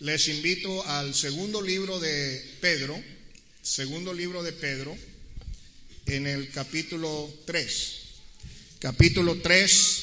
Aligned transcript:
les 0.00 0.28
invito 0.28 0.86
al 0.86 1.12
segundo 1.14 1.60
libro 1.60 1.98
de 1.98 2.44
Pedro, 2.60 3.02
segundo 3.62 4.14
libro 4.14 4.44
de 4.44 4.52
Pedro, 4.52 4.96
en 6.06 6.26
el 6.28 6.50
capítulo 6.50 7.34
3. 7.46 7.96
Capítulo 8.78 9.40
3 9.40 10.02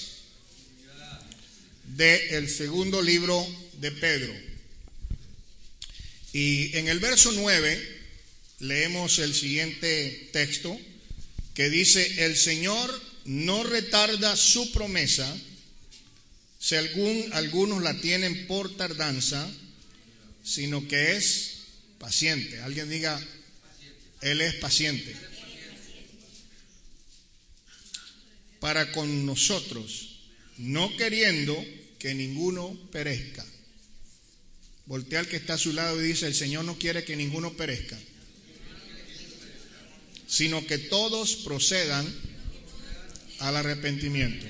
del 1.96 2.50
segundo 2.50 3.02
libro 3.02 3.48
de 3.80 3.92
Pedro. 3.92 4.34
Y 6.34 6.76
en 6.78 6.90
el 6.90 7.00
verso 7.00 7.32
9 7.32 8.02
leemos 8.60 9.20
el 9.20 9.34
siguiente 9.34 10.30
texto 10.34 10.78
que 11.54 11.70
dice, 11.70 12.26
el 12.26 12.36
Señor 12.36 13.02
no 13.24 13.64
retarda 13.64 14.36
su 14.36 14.74
promesa, 14.74 15.34
si 16.60 16.76
algún, 16.76 17.30
algunos 17.32 17.82
la 17.82 17.94
tienen 18.02 18.46
por 18.48 18.76
tardanza, 18.76 19.50
sino 20.46 20.88
que 20.88 21.18
es 21.18 21.64
paciente. 21.98 22.62
Alguien 22.62 22.90
diga, 22.90 23.20
Él 24.22 24.40
es 24.40 24.54
paciente. 24.56 25.14
Para 28.60 28.92
con 28.92 29.26
nosotros, 29.26 30.20
no 30.58 30.96
queriendo 30.96 31.62
que 32.00 32.14
ninguno 32.14 32.78
perezca. 32.92 33.46
Voltea 34.86 35.20
al 35.20 35.28
que 35.28 35.38
está 35.38 35.56
a 35.56 35.58
su 35.58 35.74
lado 35.74 36.00
y 36.00 36.08
dice, 36.08 36.28
el 36.28 36.36
Señor 36.36 36.64
no 36.64 36.78
quiere 36.78 37.04
que 37.04 37.16
ninguno 37.16 37.54
perezca, 37.54 38.00
sino 40.28 40.66
que 40.68 40.78
todos 40.78 41.38
procedan 41.38 42.08
al 43.40 43.58
arrepentimiento. 43.58 44.46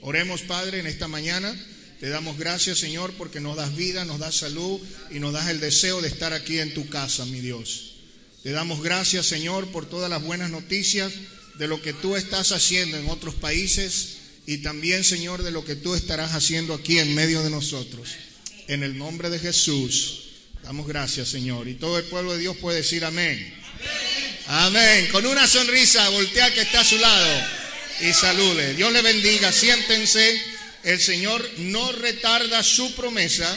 Oremos, 0.00 0.42
Padre, 0.42 0.80
en 0.80 0.88
esta 0.88 1.06
mañana. 1.06 1.54
Te 2.00 2.08
damos 2.08 2.38
gracias, 2.38 2.78
Señor, 2.78 3.12
porque 3.18 3.40
nos 3.40 3.56
das 3.56 3.76
vida, 3.76 4.06
nos 4.06 4.18
das 4.18 4.34
salud 4.34 4.80
y 5.10 5.18
nos 5.20 5.34
das 5.34 5.50
el 5.50 5.60
deseo 5.60 6.00
de 6.00 6.08
estar 6.08 6.32
aquí 6.32 6.58
en 6.58 6.72
tu 6.72 6.88
casa, 6.88 7.26
mi 7.26 7.40
Dios. 7.40 7.92
Te 8.42 8.52
damos 8.52 8.82
gracias, 8.82 9.26
Señor, 9.26 9.70
por 9.70 9.86
todas 9.86 10.08
las 10.08 10.22
buenas 10.22 10.50
noticias 10.50 11.12
de 11.56 11.68
lo 11.68 11.82
que 11.82 11.92
tú 11.92 12.16
estás 12.16 12.52
haciendo 12.52 12.96
en 12.96 13.10
otros 13.10 13.34
países 13.34 14.16
y 14.46 14.58
también, 14.58 15.04
Señor, 15.04 15.42
de 15.42 15.50
lo 15.50 15.62
que 15.62 15.76
tú 15.76 15.94
estarás 15.94 16.32
haciendo 16.32 16.72
aquí 16.72 16.98
en 16.98 17.14
medio 17.14 17.42
de 17.42 17.50
nosotros. 17.50 18.08
En 18.66 18.82
el 18.82 18.96
nombre 18.96 19.28
de 19.28 19.38
Jesús, 19.38 20.22
damos 20.62 20.88
gracias, 20.88 21.28
Señor. 21.28 21.68
Y 21.68 21.74
todo 21.74 21.98
el 21.98 22.04
pueblo 22.04 22.32
de 22.32 22.38
Dios 22.38 22.56
puede 22.56 22.78
decir 22.78 23.04
amén. 23.04 23.54
Amén. 24.46 25.06
Con 25.12 25.26
una 25.26 25.46
sonrisa, 25.46 26.08
voltea 26.08 26.54
que 26.54 26.62
está 26.62 26.80
a 26.80 26.84
su 26.84 26.96
lado 26.96 27.42
y 28.00 28.10
salude. 28.14 28.72
Dios 28.72 28.90
le 28.90 29.02
bendiga. 29.02 29.52
Siéntense. 29.52 30.59
El 30.82 30.98
Señor 30.98 31.46
no 31.58 31.92
retarda 31.92 32.62
su 32.62 32.94
promesa, 32.94 33.54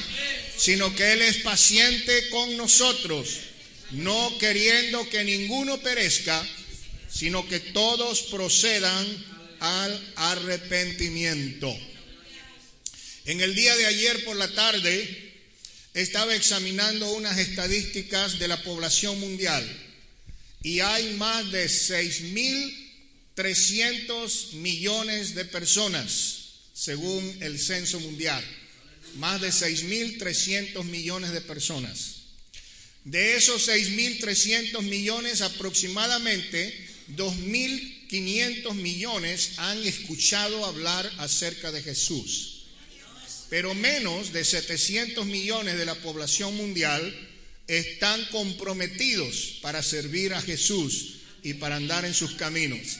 sino 0.57 0.93
que 0.95 1.13
Él 1.13 1.21
es 1.21 1.37
paciente 1.37 2.27
con 2.29 2.57
nosotros, 2.57 3.39
no 3.91 4.37
queriendo 4.39 5.07
que 5.09 5.23
ninguno 5.23 5.79
perezca, 5.79 6.45
sino 7.09 7.47
que 7.47 7.61
todos 7.61 8.23
procedan 8.23 9.07
al 9.59 10.13
arrepentimiento. 10.15 11.73
En 13.25 13.39
el 13.39 13.55
día 13.55 13.73
de 13.77 13.85
ayer 13.85 14.25
por 14.25 14.35
la 14.35 14.49
tarde 14.49 15.31
estaba 15.93 16.35
examinando 16.35 17.09
unas 17.11 17.37
estadísticas 17.37 18.37
de 18.39 18.49
la 18.49 18.61
población 18.63 19.17
mundial 19.19 19.65
y 20.61 20.81
hay 20.81 21.13
más 21.13 21.49
de 21.51 21.67
6.300 21.67 24.51
millones 24.53 25.35
de 25.35 25.45
personas 25.45 26.42
según 26.73 27.37
el 27.41 27.59
censo 27.59 27.99
mundial. 27.99 28.43
Más 29.15 29.39
de 29.39 29.49
6.300 29.49 30.83
millones 30.83 31.31
de 31.31 31.41
personas. 31.41 32.23
De 33.05 33.35
esos 33.35 33.67
6.300 33.67 34.81
millones, 34.81 35.41
aproximadamente 35.41 36.73
2.500 37.15 38.73
millones 38.73 39.51
han 39.57 39.83
escuchado 39.83 40.65
hablar 40.65 41.11
acerca 41.17 41.71
de 41.71 41.83
Jesús. 41.83 42.65
Pero 43.49 43.75
menos 43.75 44.33
de 44.33 44.43
700 44.43 45.25
millones 45.25 45.77
de 45.77 45.85
la 45.85 45.95
población 45.95 46.55
mundial 46.55 47.13
están 47.67 48.23
comprometidos 48.31 49.59
para 49.61 49.83
servir 49.83 50.33
a 50.33 50.41
Jesús 50.41 51.15
y 51.43 51.55
para 51.55 51.75
andar 51.75 52.05
en 52.05 52.13
sus 52.13 52.33
caminos. 52.33 52.99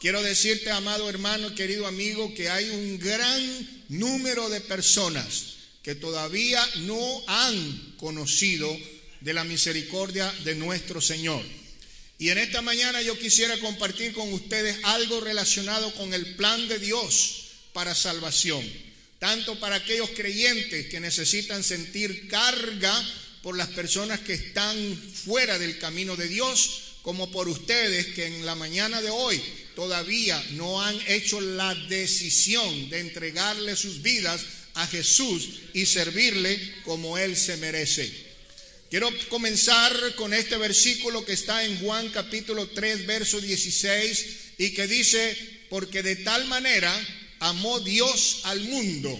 Quiero 0.00 0.22
decirte, 0.22 0.70
amado 0.70 1.08
hermano, 1.08 1.56
querido 1.56 1.84
amigo, 1.84 2.32
que 2.32 2.48
hay 2.48 2.70
un 2.70 3.00
gran 3.00 3.84
número 3.88 4.48
de 4.48 4.60
personas 4.60 5.54
que 5.82 5.96
todavía 5.96 6.64
no 6.76 7.24
han 7.26 7.94
conocido 7.96 8.76
de 9.20 9.34
la 9.34 9.42
misericordia 9.42 10.32
de 10.44 10.54
nuestro 10.54 11.00
Señor. 11.00 11.42
Y 12.16 12.28
en 12.30 12.38
esta 12.38 12.62
mañana 12.62 13.02
yo 13.02 13.18
quisiera 13.18 13.58
compartir 13.58 14.12
con 14.12 14.32
ustedes 14.32 14.78
algo 14.84 15.20
relacionado 15.20 15.92
con 15.94 16.14
el 16.14 16.36
plan 16.36 16.68
de 16.68 16.78
Dios 16.78 17.46
para 17.72 17.96
salvación, 17.96 18.64
tanto 19.18 19.58
para 19.58 19.76
aquellos 19.76 20.10
creyentes 20.10 20.86
que 20.86 21.00
necesitan 21.00 21.64
sentir 21.64 22.28
carga 22.28 22.94
por 23.42 23.56
las 23.56 23.68
personas 23.68 24.20
que 24.20 24.34
están 24.34 24.76
fuera 25.24 25.58
del 25.58 25.78
camino 25.78 26.14
de 26.14 26.28
Dios, 26.28 26.82
como 27.02 27.32
por 27.32 27.48
ustedes 27.48 28.06
que 28.08 28.26
en 28.26 28.46
la 28.46 28.54
mañana 28.54 29.00
de 29.00 29.10
hoy 29.10 29.42
todavía 29.78 30.44
no 30.54 30.82
han 30.82 30.98
hecho 31.06 31.40
la 31.40 31.72
decisión 31.72 32.90
de 32.90 32.98
entregarle 32.98 33.76
sus 33.76 34.02
vidas 34.02 34.40
a 34.74 34.84
Jesús 34.88 35.50
y 35.72 35.86
servirle 35.86 36.58
como 36.84 37.16
Él 37.16 37.36
se 37.36 37.56
merece. 37.58 38.10
Quiero 38.90 39.08
comenzar 39.28 39.94
con 40.16 40.34
este 40.34 40.56
versículo 40.56 41.24
que 41.24 41.34
está 41.34 41.64
en 41.64 41.78
Juan 41.78 42.08
capítulo 42.08 42.66
3, 42.70 43.06
verso 43.06 43.40
16, 43.40 44.26
y 44.58 44.70
que 44.70 44.88
dice, 44.88 45.38
porque 45.70 46.02
de 46.02 46.16
tal 46.16 46.46
manera 46.46 46.92
amó 47.38 47.78
Dios 47.78 48.40
al 48.42 48.58
mundo, 48.62 49.16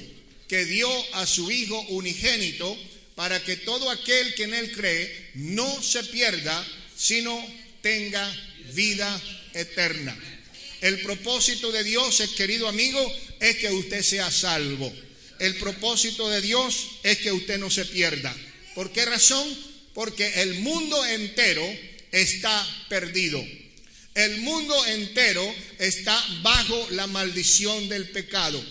que 0.49 0.65
dio 0.65 0.91
a 1.15 1.25
su 1.25 1.53
Hijo 1.53 1.81
unigénito, 1.91 2.77
para 3.15 3.41
que 3.45 3.59
todo 3.59 3.89
aquel 3.93 4.35
que 4.35 4.43
en 4.43 4.55
Él 4.55 4.73
cree 4.73 5.31
no 5.35 5.81
se 5.85 6.03
pierda, 6.03 6.67
sino 6.97 7.47
tenga 7.81 8.29
vida 8.75 9.23
eterna. 9.55 10.19
El 10.81 11.01
propósito 11.01 11.73
de 11.73 11.83
Dios, 11.83 12.23
querido 12.37 12.69
amigo, 12.69 13.01
es 13.41 13.57
que 13.57 13.71
usted 13.71 14.03
sea 14.03 14.31
salvo. 14.31 14.93
El 15.39 15.57
propósito 15.57 16.29
de 16.29 16.41
Dios 16.41 16.89
es 17.03 17.19
que 17.19 17.33
usted 17.33 17.59
no 17.59 17.71
se 17.71 17.85
pierda. 17.85 18.35
¿Por 18.75 18.93
qué 18.93 19.05
razón? 19.05 19.47
Porque 19.95 20.43
el 20.43 20.55
mundo 20.61 21.05
entero 21.05 21.65
está 22.13 22.67
perdido. 22.89 23.45
El 24.15 24.39
mundo 24.39 24.87
entero 24.87 25.55
está 25.79 26.25
bajo 26.43 26.89
la 26.91 27.07
maldición 27.07 27.89
del 27.89 28.09
pecado. 28.11 28.65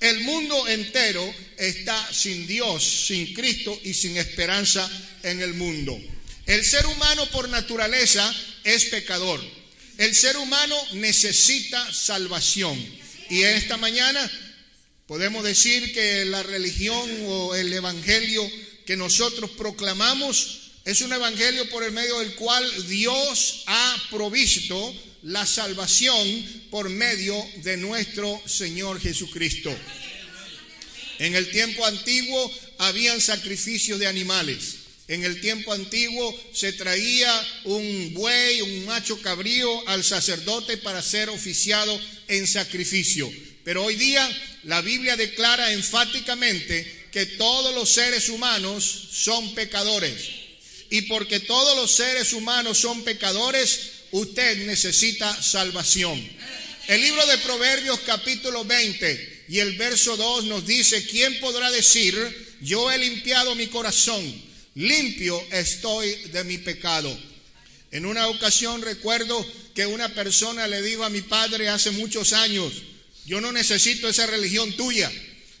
El 0.00 0.20
mundo 0.20 0.68
entero 0.68 1.34
está 1.56 2.12
sin 2.12 2.46
Dios, 2.46 2.82
sin 3.06 3.32
Cristo 3.32 3.78
y 3.84 3.94
sin 3.94 4.16
esperanza 4.16 4.90
en 5.22 5.40
el 5.40 5.54
mundo. 5.54 5.98
El 6.46 6.64
ser 6.64 6.84
humano 6.86 7.26
por 7.30 7.48
naturaleza 7.48 8.34
es 8.64 8.86
pecador. 8.86 9.42
El 9.98 10.14
ser 10.14 10.36
humano 10.36 10.76
necesita 10.92 11.92
salvación. 11.92 12.76
Y 13.30 13.42
esta 13.42 13.76
mañana 13.76 14.30
podemos 15.06 15.44
decir 15.44 15.92
que 15.92 16.24
la 16.24 16.42
religión 16.42 17.08
o 17.26 17.54
el 17.54 17.72
evangelio 17.72 18.48
que 18.86 18.96
nosotros 18.96 19.50
proclamamos 19.52 20.72
es 20.84 21.00
un 21.00 21.12
evangelio 21.12 21.68
por 21.70 21.84
el 21.84 21.92
medio 21.92 22.18
del 22.18 22.34
cual 22.34 22.88
Dios 22.88 23.62
ha 23.66 23.96
provisto 24.10 24.94
la 25.22 25.46
salvación 25.46 26.68
por 26.70 26.90
medio 26.90 27.34
de 27.62 27.76
nuestro 27.76 28.42
Señor 28.46 29.00
Jesucristo. 29.00 29.74
En 31.18 31.34
el 31.34 31.50
tiempo 31.50 31.86
antiguo 31.86 32.52
habían 32.78 33.20
sacrificios 33.20 33.98
de 33.98 34.08
animales. 34.08 34.83
En 35.06 35.22
el 35.22 35.40
tiempo 35.40 35.72
antiguo 35.72 36.34
se 36.54 36.72
traía 36.72 37.30
un 37.64 38.14
buey, 38.14 38.62
un 38.62 38.86
macho 38.86 39.20
cabrío 39.20 39.88
al 39.88 40.02
sacerdote 40.02 40.78
para 40.78 41.02
ser 41.02 41.28
oficiado 41.28 42.00
en 42.28 42.46
sacrificio. 42.46 43.30
Pero 43.64 43.84
hoy 43.84 43.96
día 43.96 44.26
la 44.64 44.80
Biblia 44.80 45.16
declara 45.16 45.72
enfáticamente 45.72 47.08
que 47.12 47.26
todos 47.26 47.74
los 47.74 47.90
seres 47.90 48.30
humanos 48.30 49.08
son 49.12 49.54
pecadores. 49.54 50.14
Y 50.88 51.02
porque 51.02 51.40
todos 51.40 51.76
los 51.76 51.90
seres 51.90 52.32
humanos 52.32 52.78
son 52.78 53.04
pecadores, 53.04 53.80
usted 54.10 54.66
necesita 54.66 55.42
salvación. 55.42 56.18
El 56.88 57.02
libro 57.02 57.26
de 57.26 57.38
Proverbios 57.38 58.00
capítulo 58.06 58.64
20 58.64 59.44
y 59.48 59.58
el 59.58 59.76
verso 59.76 60.16
2 60.16 60.44
nos 60.44 60.66
dice, 60.66 61.06
¿quién 61.06 61.40
podrá 61.40 61.70
decir, 61.70 62.16
yo 62.62 62.90
he 62.90 62.98
limpiado 62.98 63.54
mi 63.54 63.66
corazón? 63.66 64.43
Limpio 64.74 65.42
estoy 65.50 66.14
de 66.32 66.44
mi 66.44 66.58
pecado. 66.58 67.16
En 67.90 68.06
una 68.06 68.28
ocasión 68.28 68.82
recuerdo 68.82 69.46
que 69.74 69.86
una 69.86 70.08
persona 70.08 70.66
le 70.66 70.82
dijo 70.82 71.04
a 71.04 71.10
mi 71.10 71.22
padre 71.22 71.68
hace 71.68 71.90
muchos 71.92 72.32
años, 72.32 72.72
yo 73.26 73.40
no 73.40 73.52
necesito 73.52 74.08
esa 74.08 74.26
religión 74.26 74.72
tuya, 74.72 75.10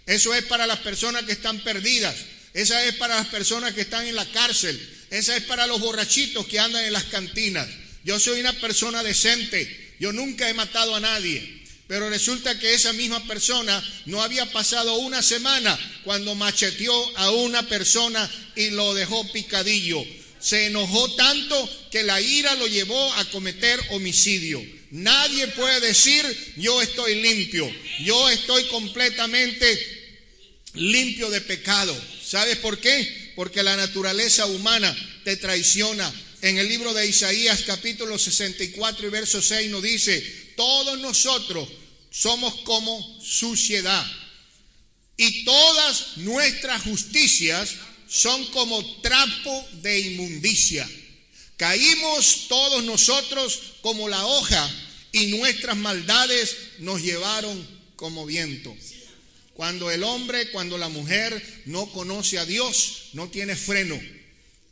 eso 0.06 0.34
es 0.34 0.44
para 0.44 0.66
las 0.66 0.80
personas 0.80 1.24
que 1.24 1.32
están 1.32 1.60
perdidas. 1.60 2.14
Esa 2.52 2.84
es 2.84 2.94
para 2.94 3.16
las 3.16 3.26
personas 3.28 3.74
que 3.74 3.80
están 3.82 4.06
en 4.06 4.14
la 4.14 4.30
cárcel. 4.30 4.78
Esa 5.10 5.36
es 5.36 5.42
para 5.44 5.66
los 5.66 5.80
borrachitos 5.80 6.46
que 6.46 6.60
andan 6.60 6.84
en 6.84 6.92
las 6.92 7.04
cantinas. 7.04 7.68
Yo 8.04 8.18
soy 8.20 8.40
una 8.40 8.52
persona 8.52 9.02
decente. 9.02 9.94
Yo 9.98 10.12
nunca 10.12 10.48
he 10.48 10.54
matado 10.54 10.94
a 10.94 11.00
nadie. 11.00 11.63
Pero 11.86 12.08
resulta 12.08 12.58
que 12.58 12.72
esa 12.72 12.92
misma 12.94 13.26
persona 13.26 13.82
no 14.06 14.22
había 14.22 14.50
pasado 14.52 14.96
una 14.96 15.22
semana 15.22 15.78
cuando 16.02 16.34
macheteó 16.34 17.18
a 17.18 17.30
una 17.30 17.68
persona 17.68 18.30
y 18.56 18.70
lo 18.70 18.94
dejó 18.94 19.30
picadillo. 19.32 20.02
Se 20.40 20.66
enojó 20.66 21.14
tanto 21.14 21.88
que 21.90 22.02
la 22.02 22.20
ira 22.20 22.54
lo 22.54 22.66
llevó 22.66 23.12
a 23.14 23.24
cometer 23.26 23.80
homicidio. 23.90 24.62
Nadie 24.90 25.48
puede 25.48 25.80
decir 25.80 26.24
yo 26.56 26.80
estoy 26.80 27.20
limpio, 27.20 27.70
yo 28.00 28.30
estoy 28.30 28.64
completamente 28.64 29.66
limpio 30.74 31.30
de 31.30 31.40
pecado. 31.40 31.94
¿Sabes 32.24 32.56
por 32.58 32.78
qué? 32.78 33.32
Porque 33.36 33.62
la 33.62 33.76
naturaleza 33.76 34.46
humana 34.46 34.94
te 35.24 35.36
traiciona. 35.36 36.12
En 36.42 36.58
el 36.58 36.68
libro 36.68 36.92
de 36.92 37.06
Isaías 37.06 37.62
capítulo 37.66 38.18
64 38.18 39.06
y 39.06 39.10
verso 39.10 39.40
6 39.40 39.70
nos 39.70 39.82
dice, 39.82 40.43
todos 40.56 40.98
nosotros 40.98 41.68
somos 42.10 42.54
como 42.62 43.20
suciedad 43.20 44.06
y 45.16 45.44
todas 45.44 46.16
nuestras 46.18 46.82
justicias 46.82 47.74
son 48.08 48.44
como 48.46 48.84
trapo 49.00 49.68
de 49.82 50.00
inmundicia. 50.00 50.88
Caímos 51.56 52.46
todos 52.48 52.84
nosotros 52.84 53.60
como 53.80 54.08
la 54.08 54.26
hoja 54.26 54.70
y 55.12 55.26
nuestras 55.26 55.76
maldades 55.76 56.56
nos 56.78 57.00
llevaron 57.00 57.66
como 57.96 58.26
viento. 58.26 58.74
Cuando 59.54 59.90
el 59.90 60.02
hombre, 60.02 60.50
cuando 60.50 60.78
la 60.78 60.88
mujer 60.88 61.62
no 61.66 61.86
conoce 61.92 62.38
a 62.38 62.44
Dios, 62.44 63.10
no 63.12 63.28
tiene 63.28 63.54
freno. 63.54 64.00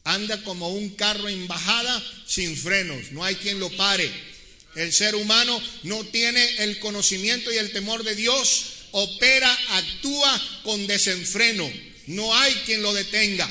Anda 0.05 0.43
como 0.43 0.69
un 0.71 0.91
carro 0.91 1.29
en 1.29 1.47
bajada 1.47 2.03
sin 2.27 2.57
frenos. 2.57 3.13
No 3.13 3.23
hay 3.23 3.37
quien 3.37 3.61
lo 3.61 3.71
pare 3.77 4.32
el 4.75 4.93
ser 4.93 5.15
humano 5.15 5.61
no 5.83 6.05
tiene 6.05 6.65
el 6.65 6.79
conocimiento 6.79 7.53
y 7.53 7.59
el 7.59 7.73
temor 7.73 8.05
de 8.05 8.15
Dios, 8.15 8.65
opera, 8.93 9.59
actúa 9.71 10.61
con 10.65 10.87
desenfreno. 10.87 11.71
No 12.07 12.35
hay 12.35 12.55
quien 12.67 12.83
lo 12.83 12.93
detenga. 12.95 13.49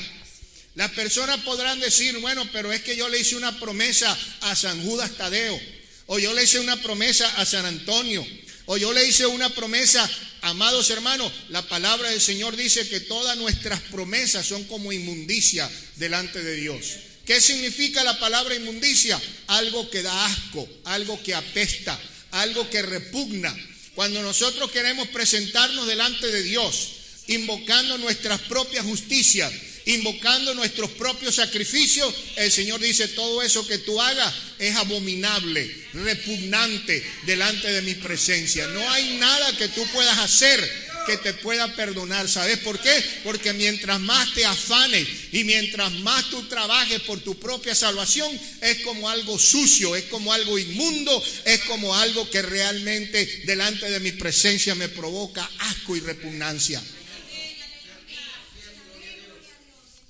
Las 0.74 0.90
personas 0.92 1.38
podrán 1.40 1.80
decir, 1.80 2.16
bueno, 2.18 2.48
pero 2.52 2.72
es 2.72 2.82
que 2.82 2.96
yo 2.96 3.08
le 3.08 3.20
hice 3.20 3.36
una 3.36 3.58
promesa 3.60 4.16
a 4.40 4.56
San 4.56 4.82
Judas 4.82 5.12
Tadeo, 5.16 5.60
o 6.06 6.18
yo 6.18 6.32
le 6.32 6.44
hice 6.44 6.60
una 6.60 6.80
promesa 6.80 7.28
a 7.36 7.44
San 7.44 7.66
Antonio, 7.66 8.26
o 8.66 8.76
yo 8.78 8.92
le 8.92 9.06
hice 9.06 9.26
una 9.26 9.50
promesa, 9.50 10.08
amados 10.40 10.88
hermanos, 10.90 11.30
la 11.50 11.62
palabra 11.62 12.10
del 12.10 12.20
Señor 12.20 12.56
dice 12.56 12.88
que 12.88 13.00
todas 13.00 13.36
nuestras 13.36 13.80
promesas 13.82 14.46
son 14.46 14.64
como 14.64 14.92
inmundicia 14.92 15.70
delante 15.96 16.42
de 16.42 16.56
Dios. 16.56 16.84
¿Qué 17.24 17.40
significa 17.40 18.02
la 18.02 18.18
palabra 18.18 18.54
inmundicia? 18.54 19.20
Algo 19.46 19.88
que 19.90 20.02
da 20.02 20.26
asco, 20.26 20.68
algo 20.84 21.22
que 21.22 21.34
apesta, 21.34 21.98
algo 22.32 22.68
que 22.68 22.82
repugna. 22.82 23.54
Cuando 23.94 24.22
nosotros 24.22 24.70
queremos 24.70 25.08
presentarnos 25.08 25.86
delante 25.86 26.26
de 26.28 26.42
Dios, 26.42 26.88
invocando 27.28 27.98
nuestras 27.98 28.40
propias 28.42 28.84
justicias, 28.84 29.52
invocando 29.86 30.54
nuestros 30.54 30.90
propios 30.92 31.36
sacrificios, 31.36 32.12
el 32.36 32.50
Señor 32.50 32.80
dice, 32.80 33.08
todo 33.08 33.42
eso 33.42 33.66
que 33.66 33.78
tú 33.78 34.00
hagas 34.00 34.32
es 34.58 34.74
abominable, 34.76 35.74
repugnante 35.92 37.04
delante 37.26 37.70
de 37.70 37.82
mi 37.82 37.94
presencia. 37.94 38.66
No 38.68 38.90
hay 38.90 39.16
nada 39.18 39.56
que 39.56 39.68
tú 39.68 39.84
puedas 39.88 40.18
hacer 40.18 40.81
que 41.06 41.16
te 41.18 41.34
pueda 41.34 41.74
perdonar. 41.74 42.28
¿Sabes 42.28 42.58
por 42.58 42.78
qué? 42.80 43.04
Porque 43.24 43.52
mientras 43.52 44.00
más 44.00 44.32
te 44.34 44.44
afanes 44.44 45.06
y 45.32 45.44
mientras 45.44 45.92
más 45.92 46.30
tú 46.30 46.42
trabajes 46.44 47.00
por 47.02 47.20
tu 47.20 47.38
propia 47.38 47.74
salvación, 47.74 48.30
es 48.60 48.78
como 48.80 49.08
algo 49.08 49.38
sucio, 49.38 49.96
es 49.96 50.04
como 50.04 50.32
algo 50.32 50.58
inmundo, 50.58 51.22
es 51.44 51.60
como 51.60 51.94
algo 51.94 52.28
que 52.30 52.42
realmente 52.42 53.42
delante 53.44 53.90
de 53.90 54.00
mi 54.00 54.12
presencia 54.12 54.74
me 54.74 54.88
provoca 54.88 55.48
asco 55.58 55.96
y 55.96 56.00
repugnancia. 56.00 56.82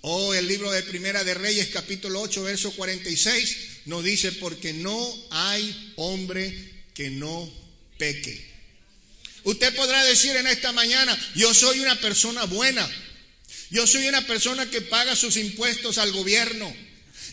Oh, 0.05 0.35
el 0.35 0.49
libro 0.49 0.73
de 0.73 0.83
Primera 0.83 1.23
de 1.23 1.33
Reyes, 1.33 1.69
capítulo 1.69 2.21
8, 2.23 2.43
verso 2.43 2.73
46, 2.73 3.57
nos 3.85 4.03
dice, 4.03 4.33
porque 4.33 4.73
no 4.73 5.15
hay 5.31 5.93
hombre 5.95 6.83
que 6.93 7.09
no 7.11 7.49
peque. 7.99 8.52
Usted 9.45 9.75
podrá 9.75 10.05
decir 10.05 10.37
en 10.37 10.47
esta 10.47 10.73
mañana, 10.73 11.19
yo 11.35 11.53
soy 11.53 11.81
una 11.81 11.99
persona 12.01 12.45
buena, 12.45 12.89
yo 13.71 13.87
soy 13.87 14.07
una 14.07 14.25
persona 14.27 14.71
que 14.71 14.83
paga 14.83 15.17
sus 15.17 15.37
impuestos 15.37 15.99
al 15.99 16.13
gobierno, 16.13 16.73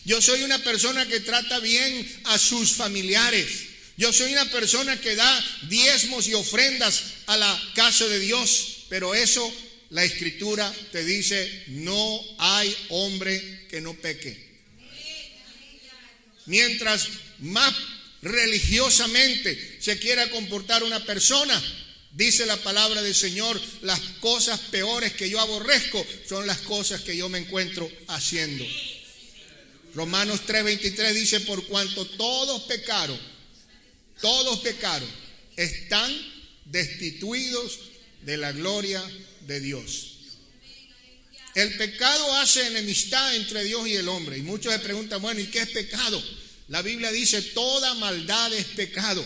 yo 0.04 0.20
soy 0.20 0.42
una 0.42 0.58
persona 0.58 1.06
que 1.06 1.20
trata 1.20 1.60
bien 1.60 2.20
a 2.24 2.38
sus 2.38 2.72
familiares, 2.72 3.46
yo 3.96 4.12
soy 4.12 4.32
una 4.32 4.46
persona 4.46 5.00
que 5.00 5.14
da 5.14 5.44
diezmos 5.68 6.26
y 6.26 6.34
ofrendas 6.34 7.02
a 7.26 7.36
la 7.36 7.72
casa 7.74 8.06
de 8.08 8.18
Dios, 8.18 8.86
pero 8.88 9.14
eso 9.14 9.52
la 9.90 10.04
escritura 10.04 10.72
te 10.90 11.04
dice, 11.04 11.64
no 11.68 12.20
hay 12.38 12.74
hombre 12.88 13.66
que 13.68 13.80
no 13.80 13.94
peque. 13.94 14.48
Mientras 16.46 17.08
más 17.40 17.74
religiosamente 18.22 19.78
se 19.80 19.98
quiera 19.98 20.30
comportar 20.30 20.82
una 20.82 21.04
persona, 21.04 21.62
Dice 22.12 22.44
la 22.44 22.56
palabra 22.56 23.02
del 23.02 23.14
Señor, 23.14 23.60
las 23.82 24.00
cosas 24.20 24.58
peores 24.70 25.12
que 25.12 25.30
yo 25.30 25.40
aborrezco 25.40 26.04
son 26.28 26.46
las 26.46 26.58
cosas 26.58 27.02
que 27.02 27.16
yo 27.16 27.28
me 27.28 27.38
encuentro 27.38 27.90
haciendo. 28.08 28.64
Romanos 29.94 30.40
3:23 30.46 31.12
dice, 31.12 31.40
por 31.40 31.66
cuanto 31.66 32.04
todos 32.06 32.62
pecaron, 32.62 33.18
todos 34.20 34.60
pecaron, 34.60 35.08
están 35.56 36.12
destituidos 36.64 37.78
de 38.22 38.36
la 38.36 38.52
gloria 38.52 39.02
de 39.46 39.60
Dios. 39.60 40.10
El 41.54 41.76
pecado 41.76 42.36
hace 42.36 42.66
enemistad 42.66 43.34
entre 43.34 43.64
Dios 43.64 43.88
y 43.88 43.96
el 43.96 44.08
hombre. 44.08 44.38
Y 44.38 44.42
muchos 44.42 44.72
se 44.72 44.78
preguntan, 44.78 45.20
bueno, 45.20 45.40
¿y 45.40 45.46
qué 45.46 45.60
es 45.60 45.70
pecado? 45.70 46.22
La 46.68 46.82
Biblia 46.82 47.10
dice, 47.10 47.42
toda 47.42 47.94
maldad 47.94 48.52
es 48.52 48.66
pecado. 48.66 49.24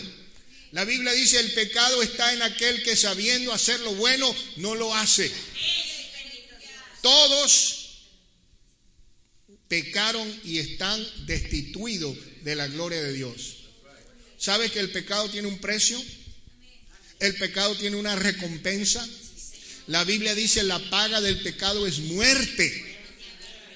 La 0.75 0.83
Biblia 0.83 1.13
dice, 1.13 1.39
el 1.39 1.53
pecado 1.53 2.03
está 2.03 2.33
en 2.33 2.41
aquel 2.41 2.83
que 2.83 2.97
sabiendo 2.97 3.53
hacer 3.53 3.79
lo 3.79 3.95
bueno, 3.95 4.35
no 4.57 4.75
lo 4.75 4.93
hace. 4.93 5.31
Todos 7.01 8.01
pecaron 9.69 10.41
y 10.43 10.59
están 10.59 11.01
destituidos 11.27 12.17
de 12.43 12.57
la 12.57 12.67
gloria 12.67 13.01
de 13.01 13.13
Dios. 13.13 13.55
¿Sabe 14.37 14.69
que 14.69 14.81
el 14.81 14.91
pecado 14.91 15.29
tiene 15.29 15.47
un 15.47 15.59
precio? 15.59 16.03
El 17.21 17.35
pecado 17.35 17.77
tiene 17.77 17.95
una 17.95 18.17
recompensa. 18.17 19.07
La 19.87 20.03
Biblia 20.03 20.35
dice, 20.35 20.61
la 20.63 20.79
paga 20.89 21.21
del 21.21 21.39
pecado 21.39 21.87
es 21.87 21.99
muerte, 21.99 22.97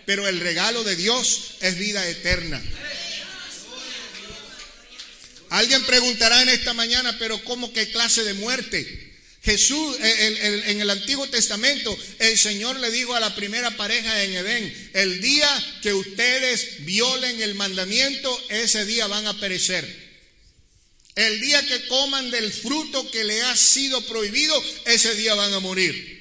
pero 0.05 0.27
el 0.27 0.41
regalo 0.41 0.83
de 0.83 0.97
Dios 0.97 1.51
es 1.61 1.79
vida 1.79 2.05
eterna. 2.09 2.61
Alguien 5.49 5.83
preguntará 5.85 6.41
en 6.41 6.49
esta 6.49 6.73
mañana, 6.73 7.17
pero 7.17 7.43
¿cómo 7.43 7.73
qué 7.73 7.89
clase 7.89 8.23
de 8.23 8.33
muerte? 8.35 9.09
Jesús, 9.41 9.97
en 9.99 10.81
el 10.81 10.89
Antiguo 10.89 11.27
Testamento, 11.27 11.97
el 12.19 12.37
Señor 12.37 12.77
le 12.79 12.91
dijo 12.91 13.15
a 13.15 13.19
la 13.19 13.35
primera 13.35 13.75
pareja 13.77 14.23
en 14.23 14.33
Edén, 14.33 14.91
el 14.93 15.21
día 15.21 15.79
que 15.81 15.93
ustedes 15.93 16.85
violen 16.85 17.41
el 17.41 17.55
mandamiento, 17.55 18.37
ese 18.49 18.85
día 18.85 19.07
van 19.07 19.25
a 19.27 19.39
perecer. 19.39 20.09
El 21.15 21.41
día 21.41 21.65
que 21.65 21.87
coman 21.87 22.31
del 22.31 22.51
fruto 22.51 23.09
que 23.11 23.23
le 23.23 23.41
ha 23.41 23.55
sido 23.55 24.01
prohibido, 24.05 24.61
ese 24.85 25.15
día 25.15 25.35
van 25.35 25.53
a 25.53 25.59
morir. 25.59 26.19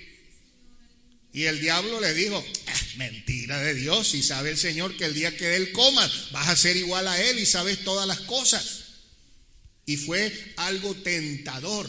Y 1.33 1.45
el 1.45 1.61
diablo 1.61 2.01
le 2.01 2.15
dijo, 2.15 2.45
ah, 2.67 2.81
mentira 2.97 3.61
de 3.61 3.75
Dios, 3.75 4.09
si 4.09 4.23
sabe 4.23 4.51
el 4.51 4.59
Señor 4.59 4.97
que 4.97 5.05
el 5.05 5.15
día 5.15 5.37
que 5.37 5.57
él 5.57 5.73
coma, 5.73 6.11
vas 6.31 6.49
a 6.49 6.57
ser 6.57 6.77
igual 6.77 7.07
a 7.07 7.21
él 7.21 7.39
y 7.39 7.47
sabes 7.47 7.85
todas 7.85 8.07
las 8.09 8.21
cosas. 8.21 8.78
Y 9.89 9.97
fue 9.97 10.31
algo 10.57 10.95
tentador 10.97 11.89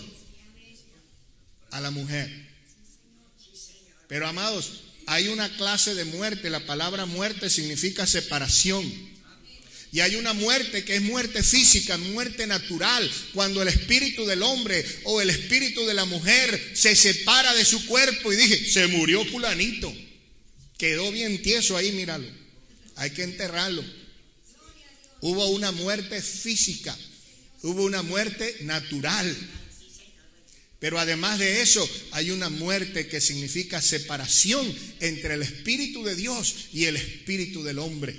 a 1.70 1.82
la 1.82 1.92
mujer. 1.92 2.32
Pero 4.08 4.26
amados, 4.26 4.84
hay 5.06 5.28
una 5.28 5.54
clase 5.58 5.94
de 5.96 6.06
muerte. 6.06 6.50
La 6.50 6.66
palabra 6.66 7.06
muerte 7.06 7.50
significa 7.50 8.08
separación. 8.08 8.90
Y 9.92 10.00
hay 10.00 10.16
una 10.16 10.32
muerte 10.32 10.86
que 10.86 10.96
es 10.96 11.02
muerte 11.02 11.44
física, 11.44 11.98
muerte 11.98 12.48
natural, 12.48 13.12
cuando 13.34 13.62
el 13.62 13.68
espíritu 13.68 14.26
del 14.26 14.44
hombre 14.44 14.86
o 15.04 15.20
el 15.20 15.30
espíritu 15.30 15.86
de 15.86 15.94
la 15.94 16.06
mujer 16.06 16.72
se 16.74 16.96
separa 16.96 17.54
de 17.54 17.66
su 17.66 17.86
cuerpo 17.86 18.32
y 18.32 18.38
dije, 18.38 18.72
se 18.72 18.88
murió 18.88 19.26
fulanito. 19.26 19.94
Quedó 20.78 21.12
bien 21.12 21.42
tieso 21.42 21.76
ahí, 21.76 21.92
míralo. 21.92 22.30
Hay 22.96 23.10
que 23.10 23.24
enterrarlo. 23.24 23.84
Hubo 25.20 25.48
una 25.48 25.74
muerte 25.74 26.22
física 26.22 26.98
hubo 27.64 27.84
una 27.84 28.02
muerte 28.02 28.58
natural. 28.62 29.36
Pero 30.80 30.98
además 30.98 31.40
de 31.40 31.62
eso, 31.62 31.88
hay 32.12 32.32
una 32.32 32.50
muerte 32.50 33.08
que 33.08 33.20
significa 33.20 33.82
separación 33.82 34.74
entre 35.02 35.34
el 35.34 35.42
Espíritu 35.42 36.04
de 36.04 36.16
Dios 36.16 36.56
y 36.72 36.86
el 36.86 36.96
Espíritu 36.96 37.64
del 37.64 37.80
hombre. 37.80 38.16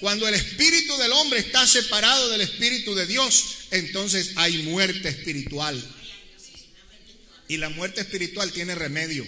Cuando 0.00 0.26
el 0.26 0.34
Espíritu 0.34 0.96
del 0.96 1.12
hombre 1.12 1.40
está 1.40 1.66
separado 1.66 2.28
del 2.30 2.40
Espíritu 2.40 2.94
de 2.94 3.06
Dios, 3.06 3.44
entonces 3.70 4.32
hay 4.36 4.62
muerte 4.64 5.10
espiritual. 5.10 5.80
Y 7.46 7.58
la 7.58 7.68
muerte 7.68 8.00
espiritual 8.00 8.50
tiene 8.52 8.74
remedio. 8.74 9.26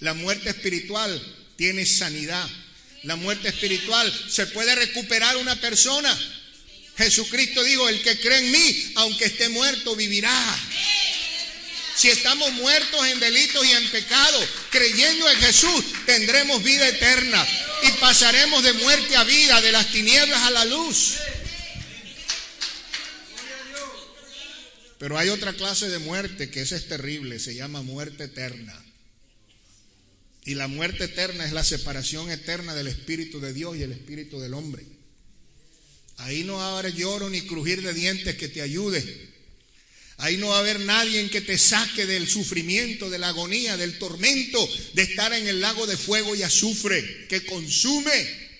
La 0.00 0.12
muerte 0.12 0.50
espiritual 0.50 1.20
tiene 1.56 1.86
sanidad. 1.86 2.48
La 3.04 3.16
muerte 3.16 3.48
espiritual 3.48 4.12
se 4.28 4.46
puede 4.48 4.74
recuperar 4.74 5.36
una 5.36 5.58
persona. 5.60 6.18
Jesucristo 6.96 7.62
dijo, 7.64 7.88
el 7.88 8.02
que 8.02 8.18
cree 8.18 8.38
en 8.38 8.50
mí, 8.50 8.92
aunque 8.96 9.26
esté 9.26 9.48
muerto, 9.48 9.96
vivirá. 9.96 10.58
Si 11.96 12.08
estamos 12.08 12.50
muertos 12.52 13.06
en 13.08 13.20
delitos 13.20 13.66
y 13.66 13.72
en 13.72 13.90
pecado, 13.90 14.38
creyendo 14.70 15.30
en 15.30 15.38
Jesús, 15.38 15.84
tendremos 16.06 16.62
vida 16.62 16.88
eterna 16.88 17.46
y 17.82 17.90
pasaremos 18.00 18.62
de 18.62 18.72
muerte 18.72 19.16
a 19.16 19.24
vida, 19.24 19.60
de 19.60 19.72
las 19.72 19.90
tinieblas 19.92 20.40
a 20.42 20.50
la 20.50 20.64
luz. 20.64 21.16
Pero 24.98 25.18
hay 25.18 25.30
otra 25.30 25.54
clase 25.54 25.88
de 25.88 25.98
muerte 25.98 26.50
que 26.50 26.60
esa 26.60 26.76
es 26.76 26.88
terrible, 26.88 27.38
se 27.38 27.54
llama 27.54 27.82
muerte 27.82 28.24
eterna. 28.24 28.78
Y 30.44 30.54
la 30.54 30.68
muerte 30.68 31.04
eterna 31.04 31.44
es 31.44 31.52
la 31.52 31.64
separación 31.64 32.30
eterna 32.30 32.74
del 32.74 32.86
Espíritu 32.86 33.40
de 33.40 33.52
Dios 33.52 33.76
y 33.76 33.82
el 33.82 33.92
Espíritu 33.92 34.40
del 34.40 34.54
hombre. 34.54 34.84
Ahí 36.20 36.44
no 36.44 36.56
va 36.56 36.66
a 36.66 36.78
haber 36.78 36.94
lloro 36.94 37.30
ni 37.30 37.42
crujir 37.42 37.82
de 37.82 37.94
dientes 37.94 38.36
que 38.36 38.48
te 38.48 38.60
ayude. 38.60 39.30
Ahí 40.18 40.36
no 40.36 40.48
va 40.48 40.56
a 40.56 40.60
haber 40.60 40.80
nadie 40.80 41.30
que 41.30 41.40
te 41.40 41.56
saque 41.56 42.04
del 42.04 42.28
sufrimiento, 42.28 43.08
de 43.08 43.18
la 43.18 43.28
agonía, 43.28 43.78
del 43.78 43.98
tormento 43.98 44.68
de 44.92 45.02
estar 45.02 45.32
en 45.32 45.48
el 45.48 45.62
lago 45.62 45.86
de 45.86 45.96
fuego 45.96 46.34
y 46.34 46.42
azufre 46.42 47.26
que 47.26 47.46
consume. 47.46 48.50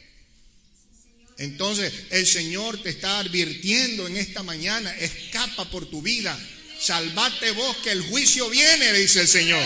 Entonces 1.37 1.93
el 2.11 2.27
Señor 2.27 2.83
te 2.83 2.89
está 2.89 3.19
advirtiendo 3.19 4.07
en 4.07 4.17
esta 4.17 4.43
mañana, 4.43 4.91
escapa 4.97 5.71
por 5.71 5.85
tu 5.91 6.01
vida, 6.01 6.39
salvate 6.81 7.51
vos 7.51 7.77
que 7.79 7.91
el 7.93 8.03
juicio 8.03 8.49
viene, 8.49 8.93
dice 8.95 9.21
el 9.21 9.29
Señor. 9.29 9.65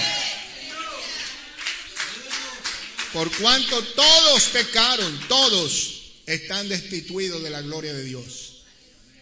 Por 3.13 3.31
cuanto 3.37 3.81
todos 3.85 4.43
pecaron, 4.47 5.29
todos 5.29 6.04
están 6.27 6.69
destituidos 6.69 7.43
de 7.43 7.51
la 7.51 7.63
gloria 7.63 7.93
de 7.93 8.05
Dios. 8.05 8.63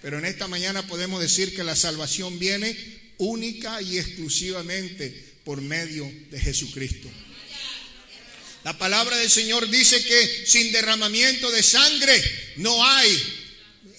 Pero 0.01 0.19
en 0.19 0.25
esta 0.25 0.49
mañana 0.49 0.87
podemos 0.87 1.21
decir 1.21 1.55
que 1.55 1.65
la 1.65 1.77
salvación 1.77 2.39
viene 2.39 2.77
única 3.19 3.81
y 3.81 3.99
exclusivamente 3.99 5.33
por 5.45 5.61
medio 5.61 6.11
de 6.31 6.41
Jesucristo. 6.41 7.09
La 8.65 8.79
palabra 8.79 9.17
del 9.17 9.31
Señor 9.31 9.69
dice 9.69 10.05
que 10.05 10.47
sin 10.47 10.71
derramamiento 10.73 11.51
de 11.51 11.63
sangre 11.63 12.23
no 12.57 12.85
hay 12.85 13.23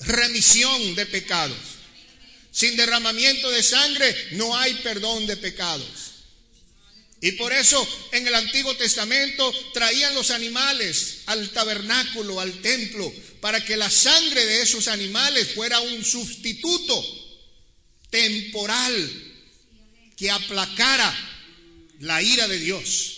remisión 0.01 0.95
de 0.95 1.05
pecados. 1.05 1.57
Sin 2.51 2.77
derramamiento 2.77 3.49
de 3.49 3.63
sangre 3.63 4.15
no 4.31 4.55
hay 4.55 4.73
perdón 4.75 5.25
de 5.25 5.37
pecados. 5.37 5.87
Y 7.19 7.31
por 7.33 7.51
eso 7.51 7.85
en 8.11 8.27
el 8.27 8.35
Antiguo 8.35 8.75
Testamento 8.75 9.53
traían 9.73 10.13
los 10.13 10.29
animales 10.29 11.12
al 11.25 11.49
tabernáculo, 11.51 12.39
al 12.39 12.61
templo, 12.61 13.11
para 13.39 13.63
que 13.63 13.77
la 13.77 13.89
sangre 13.89 14.45
de 14.45 14.61
esos 14.61 14.87
animales 14.87 15.53
fuera 15.53 15.79
un 15.79 16.03
sustituto 16.03 17.03
temporal 18.09 19.33
que 20.15 20.29
aplacara 20.29 21.13
la 21.99 22.21
ira 22.21 22.47
de 22.47 22.59
Dios. 22.59 23.17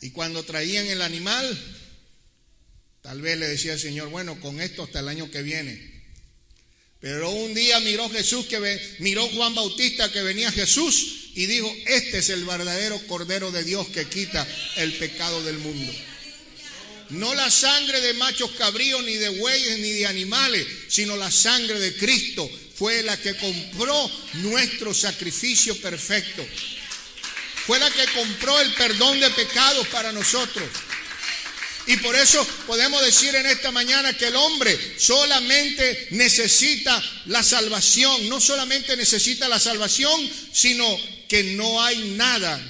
Y 0.00 0.10
cuando 0.10 0.44
traían 0.44 0.86
el 0.86 1.02
animal, 1.02 1.58
tal 3.02 3.20
vez 3.20 3.38
le 3.38 3.48
decía 3.48 3.72
el 3.72 3.80
Señor, 3.80 4.08
bueno, 4.08 4.38
con 4.40 4.60
esto 4.60 4.82
hasta 4.82 5.00
el 5.00 5.08
año 5.08 5.30
que 5.30 5.42
viene. 5.42 5.96
Pero 7.00 7.30
un 7.30 7.54
día 7.54 7.78
miró 7.80 8.08
Jesús 8.10 8.46
que 8.46 8.80
miró 8.98 9.28
Juan 9.28 9.54
Bautista 9.54 10.10
que 10.10 10.22
venía 10.22 10.50
Jesús 10.50 11.30
y 11.34 11.46
dijo, 11.46 11.72
"Este 11.86 12.18
es 12.18 12.30
el 12.30 12.44
verdadero 12.44 12.98
cordero 13.06 13.52
de 13.52 13.64
Dios 13.64 13.86
que 13.88 14.06
quita 14.06 14.46
el 14.76 14.92
pecado 14.94 15.42
del 15.44 15.58
mundo." 15.58 15.92
No 17.10 17.34
la 17.34 17.50
sangre 17.50 18.00
de 18.00 18.14
machos 18.14 18.50
cabríos, 18.52 19.02
ni 19.04 19.14
de 19.14 19.28
bueyes, 19.28 19.78
ni 19.78 19.90
de 19.92 20.06
animales, 20.06 20.66
sino 20.88 21.16
la 21.16 21.30
sangre 21.30 21.78
de 21.78 21.96
Cristo 21.96 22.50
fue 22.76 23.02
la 23.02 23.16
que 23.16 23.36
compró 23.36 24.10
nuestro 24.34 24.92
sacrificio 24.92 25.80
perfecto. 25.80 26.46
Fue 27.66 27.78
la 27.78 27.90
que 27.90 28.04
compró 28.14 28.60
el 28.60 28.72
perdón 28.74 29.18
de 29.18 29.30
pecados 29.30 29.86
para 29.88 30.12
nosotros. 30.12 30.68
Y 31.86 31.96
por 31.98 32.16
eso 32.16 32.44
podemos 32.66 33.00
decir 33.04 33.34
en 33.34 33.46
esta 33.46 33.70
mañana 33.70 34.16
que 34.16 34.26
el 34.26 34.36
hombre 34.36 34.76
solamente 34.98 36.08
necesita 36.10 37.02
la 37.26 37.42
salvación, 37.42 38.28
no 38.28 38.40
solamente 38.40 38.96
necesita 38.96 39.48
la 39.48 39.60
salvación, 39.60 40.28
sino 40.52 40.84
que 41.28 41.44
no 41.44 41.82
hay 41.82 42.14
nada 42.16 42.60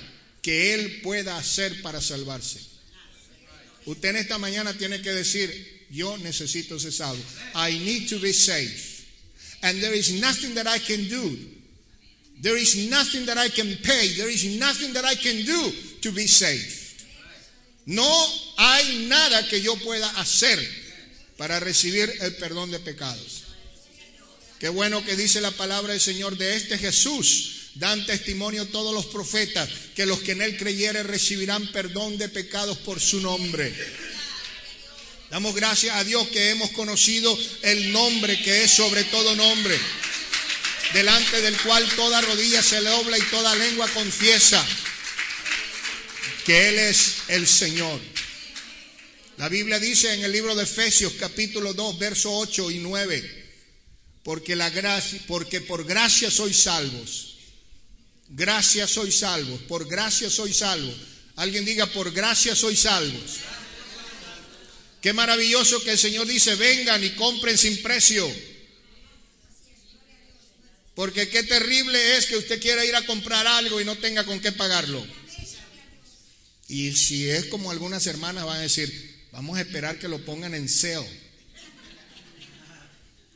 que 0.43 0.75
él 0.75 1.01
pueda 1.03 1.39
hacer 1.39 1.81
para 1.81 2.01
salvarse. 2.01 2.66
Usted 3.87 4.11
en 4.11 4.17
esta 4.17 4.39
mañana 4.39 4.77
tiene 4.77 5.01
que 5.01 5.13
decir, 5.13 5.87
yo 5.91 6.19
necesito 6.19 6.79
ser 6.79 6.93
salvo. 6.93 7.23
I 7.55 7.79
need 7.79 8.09
to 8.09 8.19
be 8.19 8.33
saved. 8.33 9.05
And 9.63 9.81
there 9.81 9.95
is 9.95 10.21
nothing 10.21 10.55
that 10.55 10.67
I 10.67 10.79
can 10.81 11.09
do. 11.09 11.39
There 12.43 12.57
is 12.57 12.91
nothing 12.91 13.27
that 13.27 13.39
I 13.39 13.49
can 13.49 13.77
pay. 13.83 14.15
There 14.17 14.29
is 14.29 14.59
nothing 14.59 14.93
that 14.93 15.05
I 15.05 15.15
can 15.15 15.45
do 15.45 15.73
to 16.03 16.13
be 16.13 16.27
saved. 16.27 17.05
No 17.87 18.05
hay 18.59 19.07
nada 19.09 19.49
que 19.49 19.61
yo 19.61 19.77
pueda 19.77 20.09
hacer 20.19 20.59
para 21.37 21.61
recibir 21.61 22.13
el 22.21 22.35
perdón 22.35 22.73
de 22.73 22.81
pecados. 22.81 23.45
Qué 24.59 24.69
bueno 24.69 25.05
que 25.05 25.17
dice 25.17 25.41
la 25.41 25.53
palabra 25.53 25.93
del 25.93 26.01
Señor 26.01 26.37
de 26.37 26.57
este 26.57 26.77
Jesús 26.79 27.56
Dan 27.77 28.07
testimonio 28.07 28.65
todos 28.69 28.95
los 28.95 29.05
profetas 29.05 29.69
que 29.95 30.07
los 30.07 30.21
que 30.21 30.33
en 30.33 30.41
él 30.41 30.57
creyeren 30.57 31.07
recibirán 31.07 31.71
perdón 31.73 32.17
de 32.17 32.31
pecados 32.31 32.79
por 32.79 33.01
su 33.01 33.21
nombre. 33.21 33.71
Damos 35.31 35.55
gracias 35.55 35.95
a 35.95 36.03
Dios 36.03 36.27
que 36.29 36.51
hemos 36.51 36.71
conocido 36.71 37.39
el 37.61 37.93
nombre 37.93 38.41
que 38.43 38.65
es 38.65 38.71
sobre 38.71 39.05
todo 39.05 39.37
nombre, 39.37 39.79
delante 40.95 41.43
del 41.43 41.55
cual 41.59 41.87
toda 41.97 42.23
rodilla 42.23 42.63
se 42.63 42.81
dobla 42.81 43.19
y 43.19 43.23
toda 43.23 43.55
lengua 43.55 43.87
confiesa 43.89 44.67
que 46.47 46.71
Él 46.71 46.79
es 46.79 47.17
el 47.29 47.47
Señor. 47.47 48.01
La 49.37 49.51
Biblia 49.51 49.79
dice 49.79 50.15
en 50.15 50.25
el 50.25 50.33
libro 50.33 50.55
de 50.55 50.63
Efesios 50.63 51.13
capítulo 51.21 51.75
2, 51.75 51.99
versos 51.99 52.33
8 52.35 52.71
y 52.71 52.79
9, 52.79 53.45
porque 54.23 54.57
la 54.57 54.71
gracia, 54.71 55.21
porque 55.27 55.61
por 55.61 55.85
gracia 55.85 56.31
sois 56.31 56.57
salvos 56.57 57.36
Gracias 58.29 58.91
soy 58.91 59.13
salvo. 59.13 59.57
Por 59.69 59.89
gracia 59.89 60.29
soy 60.31 60.53
salvo. 60.53 60.93
Alguien 61.37 61.65
diga, 61.65 61.87
por 61.87 62.13
gracia 62.13 62.57
soy 62.57 62.77
salvos. 62.77 63.39
Qué 65.01 65.13
maravilloso 65.13 65.83
que 65.85 65.93
el 65.93 65.99
Señor 65.99 66.27
dice, 66.27 66.55
vengan 66.57 67.05
y 67.05 67.11
compren 67.11 67.57
sin 67.57 67.81
precio. 67.83 68.29
Porque 70.95 71.29
qué 71.29 71.43
terrible 71.43 72.17
es 72.17 72.27
que 72.27 72.39
usted 72.39 72.61
quiera 72.61 72.85
ir 72.85 72.97
a 72.97 73.05
comprar 73.05 73.47
algo 73.47 73.81
y 73.81 73.85
no 73.85 73.97
tenga 73.97 74.25
con 74.25 74.41
qué 74.41 74.51
pagarlo. 74.51 75.07
Y 76.69 76.93
si 76.93 77.29
es 77.29 77.45
como 77.45 77.71
algunas 77.71 78.07
hermanas 78.07 78.47
van 78.47 78.59
a 78.59 78.63
decir, 78.63 79.29
vamos 79.31 79.59
a 79.59 79.61
esperar 79.61 79.99
que 79.99 80.09
lo 80.09 80.25
pongan 80.25 80.55
en 80.55 80.69
sale. 80.69 81.07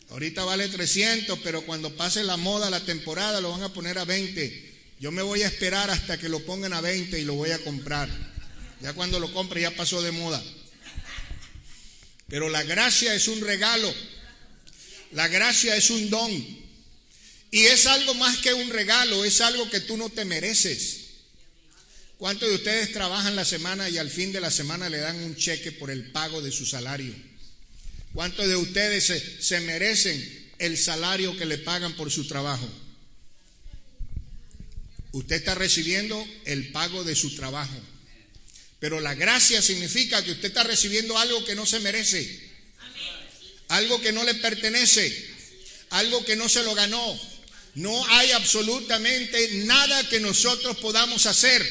Ahorita 0.09 0.43
vale 0.43 0.69
300, 0.69 1.39
pero 1.41 1.63
cuando 1.63 1.95
pase 1.95 2.25
la 2.25 2.37
moda, 2.37 2.69
la 2.69 2.85
temporada, 2.85 3.41
lo 3.41 3.53
van 3.53 3.63
a 3.63 3.73
poner 3.73 3.99
a 3.99 4.05
20. 4.05 4.70
Yo 5.01 5.11
me 5.11 5.23
voy 5.23 5.43
a 5.43 5.47
esperar 5.47 5.89
hasta 5.89 6.19
que 6.19 6.29
lo 6.29 6.45
pongan 6.45 6.75
a 6.75 6.83
20 6.83 7.19
y 7.19 7.25
lo 7.25 7.33
voy 7.33 7.53
a 7.53 7.59
comprar. 7.65 8.11
Ya 8.83 8.93
cuando 8.93 9.19
lo 9.19 9.33
compre 9.33 9.63
ya 9.63 9.71
pasó 9.71 10.03
de 10.03 10.13
moda. 10.13 10.43
Pero 12.29 12.51
la 12.51 12.63
gracia 12.65 13.15
es 13.15 13.27
un 13.27 13.41
regalo. 13.41 13.93
La 15.13 15.27
gracia 15.29 15.75
es 15.75 15.89
un 15.89 16.11
don. 16.11 16.31
Y 17.51 17.63
es 17.63 17.87
algo 17.87 18.13
más 18.13 18.37
que 18.39 18.53
un 18.53 18.69
regalo, 18.69 19.25
es 19.25 19.41
algo 19.41 19.71
que 19.71 19.81
tú 19.81 19.97
no 19.97 20.11
te 20.11 20.27
mereces. 20.27 20.99
¿Cuántos 22.19 22.51
de 22.51 22.57
ustedes 22.57 22.93
trabajan 22.93 23.35
la 23.35 23.47
semana 23.47 23.89
y 23.89 23.97
al 23.97 24.11
fin 24.11 24.33
de 24.33 24.41
la 24.43 24.51
semana 24.51 24.91
le 24.91 24.99
dan 24.99 25.17
un 25.25 25.35
cheque 25.35 25.73
por 25.73 25.91
el 25.91 26.13
pago 26.13 26.43
de 26.43 26.53
su 26.53 26.67
salario? 26.67 27.15
¿Cuántos 28.13 28.47
de 28.47 28.57
ustedes 28.57 29.07
se, 29.07 29.43
se 29.43 29.61
merecen 29.61 30.53
el 30.59 30.77
salario 30.77 31.35
que 31.39 31.47
le 31.47 31.57
pagan 31.57 31.95
por 31.95 32.11
su 32.11 32.27
trabajo? 32.29 32.69
Usted 35.13 35.37
está 35.37 35.55
recibiendo 35.55 36.25
el 36.45 36.71
pago 36.73 37.05
de 37.05 37.17
su 37.17 37.35
trabajo. 37.35 37.81
Pero 38.79 39.01
la 39.01 39.15
gracia 39.15 39.61
significa 39.61 40.25
que 40.25 40.33
usted 40.33 40.49
está 40.49 40.63
recibiendo 40.63 41.19
algo 41.19 41.45
que 41.45 41.55
no 41.55 41.67
se 41.67 41.81
merece. 41.81 42.51
Algo 43.69 44.01
que 44.01 44.13
no 44.13 44.25
le 44.25 44.35
pertenece. 44.35 45.29
Algo 45.91 46.25
que 46.25 46.37
no 46.37 46.49
se 46.49 46.63
lo 46.63 46.75
ganó. 46.75 47.21
No 47.75 48.07
hay 48.09 48.33
absolutamente 48.33 49.65
nada 49.65 50.09
que 50.09 50.21
nosotros 50.21 50.79
podamos 50.79 51.27
hacer 51.27 51.65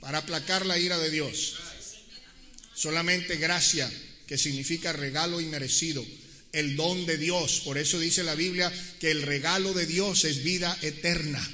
para 0.00 0.18
aplacar 0.18 0.66
la 0.66 0.78
ira 0.78 0.98
de 0.98 1.10
Dios. 1.10 1.54
Solamente 2.74 3.36
gracia, 3.36 3.90
que 4.26 4.36
significa 4.36 4.92
regalo 4.92 5.40
inmerecido, 5.40 6.04
el 6.52 6.76
don 6.76 7.06
de 7.06 7.16
Dios. 7.16 7.62
Por 7.64 7.78
eso 7.78 8.00
dice 8.00 8.24
la 8.24 8.34
Biblia 8.34 8.72
que 9.00 9.10
el 9.10 9.22
regalo 9.22 9.72
de 9.72 9.86
Dios 9.86 10.24
es 10.24 10.42
vida 10.42 10.76
eterna. 10.82 11.46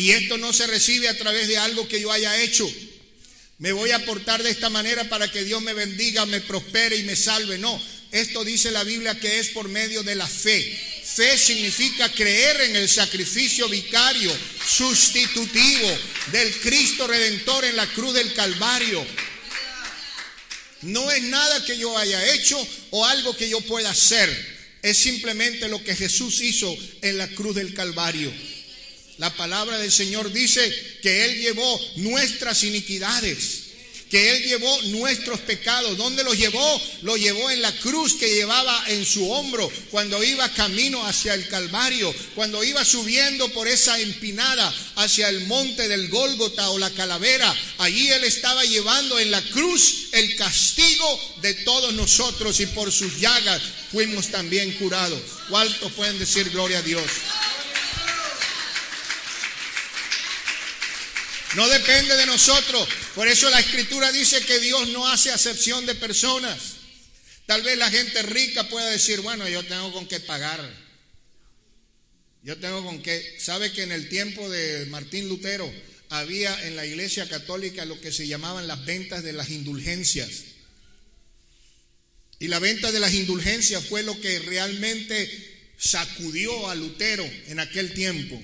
Y 0.00 0.12
esto 0.12 0.38
no 0.38 0.50
se 0.54 0.66
recibe 0.66 1.10
a 1.10 1.18
través 1.18 1.46
de 1.46 1.58
algo 1.58 1.86
que 1.86 2.00
yo 2.00 2.10
haya 2.10 2.40
hecho. 2.40 2.66
Me 3.58 3.70
voy 3.70 3.90
a 3.90 4.02
portar 4.06 4.42
de 4.42 4.48
esta 4.48 4.70
manera 4.70 5.06
para 5.10 5.30
que 5.30 5.44
Dios 5.44 5.60
me 5.60 5.74
bendiga, 5.74 6.24
me 6.24 6.40
prospere 6.40 6.96
y 6.96 7.02
me 7.02 7.14
salve. 7.14 7.58
No, 7.58 7.78
esto 8.10 8.42
dice 8.42 8.70
la 8.70 8.82
Biblia 8.82 9.20
que 9.20 9.38
es 9.38 9.48
por 9.48 9.68
medio 9.68 10.02
de 10.02 10.14
la 10.14 10.26
fe. 10.26 10.74
Fe 11.04 11.36
significa 11.36 12.10
creer 12.10 12.62
en 12.62 12.76
el 12.76 12.88
sacrificio 12.88 13.68
vicario, 13.68 14.34
sustitutivo 14.66 15.98
del 16.32 16.50
Cristo 16.60 17.06
Redentor 17.06 17.66
en 17.66 17.76
la 17.76 17.86
cruz 17.92 18.14
del 18.14 18.32
Calvario. 18.32 19.06
No 20.80 21.10
es 21.10 21.22
nada 21.24 21.62
que 21.66 21.76
yo 21.76 21.98
haya 21.98 22.32
hecho 22.32 22.56
o 22.88 23.04
algo 23.04 23.36
que 23.36 23.50
yo 23.50 23.60
pueda 23.60 23.90
hacer. 23.90 24.30
Es 24.80 24.96
simplemente 24.96 25.68
lo 25.68 25.84
que 25.84 25.94
Jesús 25.94 26.40
hizo 26.40 26.74
en 27.02 27.18
la 27.18 27.28
cruz 27.28 27.54
del 27.54 27.74
Calvario. 27.74 28.32
La 29.20 29.28
palabra 29.36 29.76
del 29.76 29.92
Señor 29.92 30.32
dice 30.32 30.98
que 31.02 31.26
Él 31.26 31.42
llevó 31.42 31.78
nuestras 31.96 32.64
iniquidades 32.64 33.70
que 34.10 34.30
Él 34.32 34.42
llevó 34.42 34.82
nuestros 34.86 35.38
pecados. 35.40 35.96
¿Dónde 35.96 36.24
los 36.24 36.36
llevó? 36.36 36.82
Lo 37.02 37.16
llevó 37.16 37.48
en 37.50 37.62
la 37.62 37.70
cruz 37.76 38.14
que 38.14 38.34
llevaba 38.34 38.84
en 38.88 39.06
su 39.06 39.30
hombro 39.30 39.70
cuando 39.90 40.24
iba 40.24 40.52
camino 40.52 41.06
hacia 41.06 41.34
el 41.34 41.46
Calvario, 41.46 42.12
cuando 42.34 42.64
iba 42.64 42.84
subiendo 42.84 43.48
por 43.50 43.68
esa 43.68 44.00
empinada 44.00 44.74
hacia 44.96 45.28
el 45.28 45.46
monte 45.46 45.86
del 45.86 46.08
Gólgota 46.08 46.70
o 46.70 46.78
la 46.78 46.90
calavera. 46.90 47.54
Allí 47.78 48.10
Él 48.10 48.24
estaba 48.24 48.64
llevando 48.64 49.20
en 49.20 49.30
la 49.30 49.42
cruz 49.42 50.08
el 50.10 50.34
castigo 50.34 51.20
de 51.40 51.54
todos 51.54 51.94
nosotros 51.94 52.58
y 52.58 52.66
por 52.66 52.90
sus 52.90 53.20
llagas 53.20 53.62
fuimos 53.92 54.28
también 54.28 54.72
curados. 54.72 55.20
¿Cuántos 55.48 55.92
pueden 55.92 56.18
decir 56.18 56.50
gloria 56.50 56.78
a 56.78 56.82
Dios? 56.82 57.02
No 61.56 61.68
depende 61.68 62.16
de 62.16 62.26
nosotros. 62.26 62.88
Por 63.14 63.26
eso 63.26 63.50
la 63.50 63.60
escritura 63.60 64.12
dice 64.12 64.40
que 64.42 64.60
Dios 64.60 64.88
no 64.88 65.08
hace 65.08 65.32
acepción 65.32 65.84
de 65.84 65.94
personas. 65.96 66.58
Tal 67.46 67.62
vez 67.62 67.76
la 67.76 67.90
gente 67.90 68.22
rica 68.22 68.68
pueda 68.68 68.88
decir, 68.88 69.20
bueno, 69.20 69.48
yo 69.48 69.64
tengo 69.64 69.92
con 69.92 70.06
qué 70.06 70.20
pagar. 70.20 70.60
Yo 72.42 72.56
tengo 72.58 72.84
con 72.84 73.02
qué. 73.02 73.36
¿Sabe 73.40 73.72
que 73.72 73.82
en 73.82 73.92
el 73.92 74.08
tiempo 74.08 74.48
de 74.48 74.86
Martín 74.86 75.28
Lutero 75.28 75.70
había 76.08 76.66
en 76.66 76.76
la 76.76 76.86
iglesia 76.86 77.28
católica 77.28 77.84
lo 77.84 78.00
que 78.00 78.12
se 78.12 78.28
llamaban 78.28 78.68
las 78.68 78.84
ventas 78.84 79.24
de 79.24 79.32
las 79.32 79.50
indulgencias? 79.50 80.30
Y 82.38 82.46
la 82.46 82.60
venta 82.60 82.92
de 82.92 83.00
las 83.00 83.12
indulgencias 83.12 83.84
fue 83.84 84.04
lo 84.04 84.18
que 84.20 84.38
realmente 84.38 85.74
sacudió 85.76 86.70
a 86.70 86.74
Lutero 86.76 87.28
en 87.48 87.58
aquel 87.58 87.92
tiempo 87.92 88.40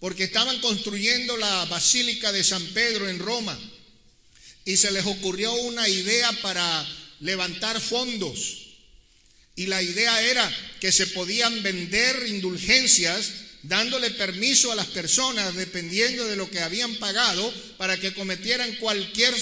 porque 0.00 0.24
estaban 0.24 0.60
construyendo 0.60 1.36
la 1.36 1.64
Basílica 1.66 2.32
de 2.32 2.44
San 2.44 2.64
Pedro 2.68 3.08
en 3.08 3.18
Roma 3.18 3.58
y 4.64 4.76
se 4.76 4.90
les 4.90 5.06
ocurrió 5.06 5.52
una 5.54 5.88
idea 5.88 6.30
para 6.42 6.86
levantar 7.20 7.80
fondos. 7.80 8.60
Y 9.56 9.66
la 9.66 9.82
idea 9.82 10.20
era 10.22 10.76
que 10.80 10.90
se 10.90 11.06
podían 11.08 11.62
vender 11.62 12.26
indulgencias 12.26 13.30
dándole 13.62 14.10
permiso 14.10 14.72
a 14.72 14.74
las 14.74 14.86
personas, 14.88 15.54
dependiendo 15.54 16.26
de 16.26 16.36
lo 16.36 16.50
que 16.50 16.60
habían 16.60 16.96
pagado, 16.96 17.52
para 17.78 17.98
que 17.98 18.12
cometieran 18.12 18.74
cualquier 18.76 19.34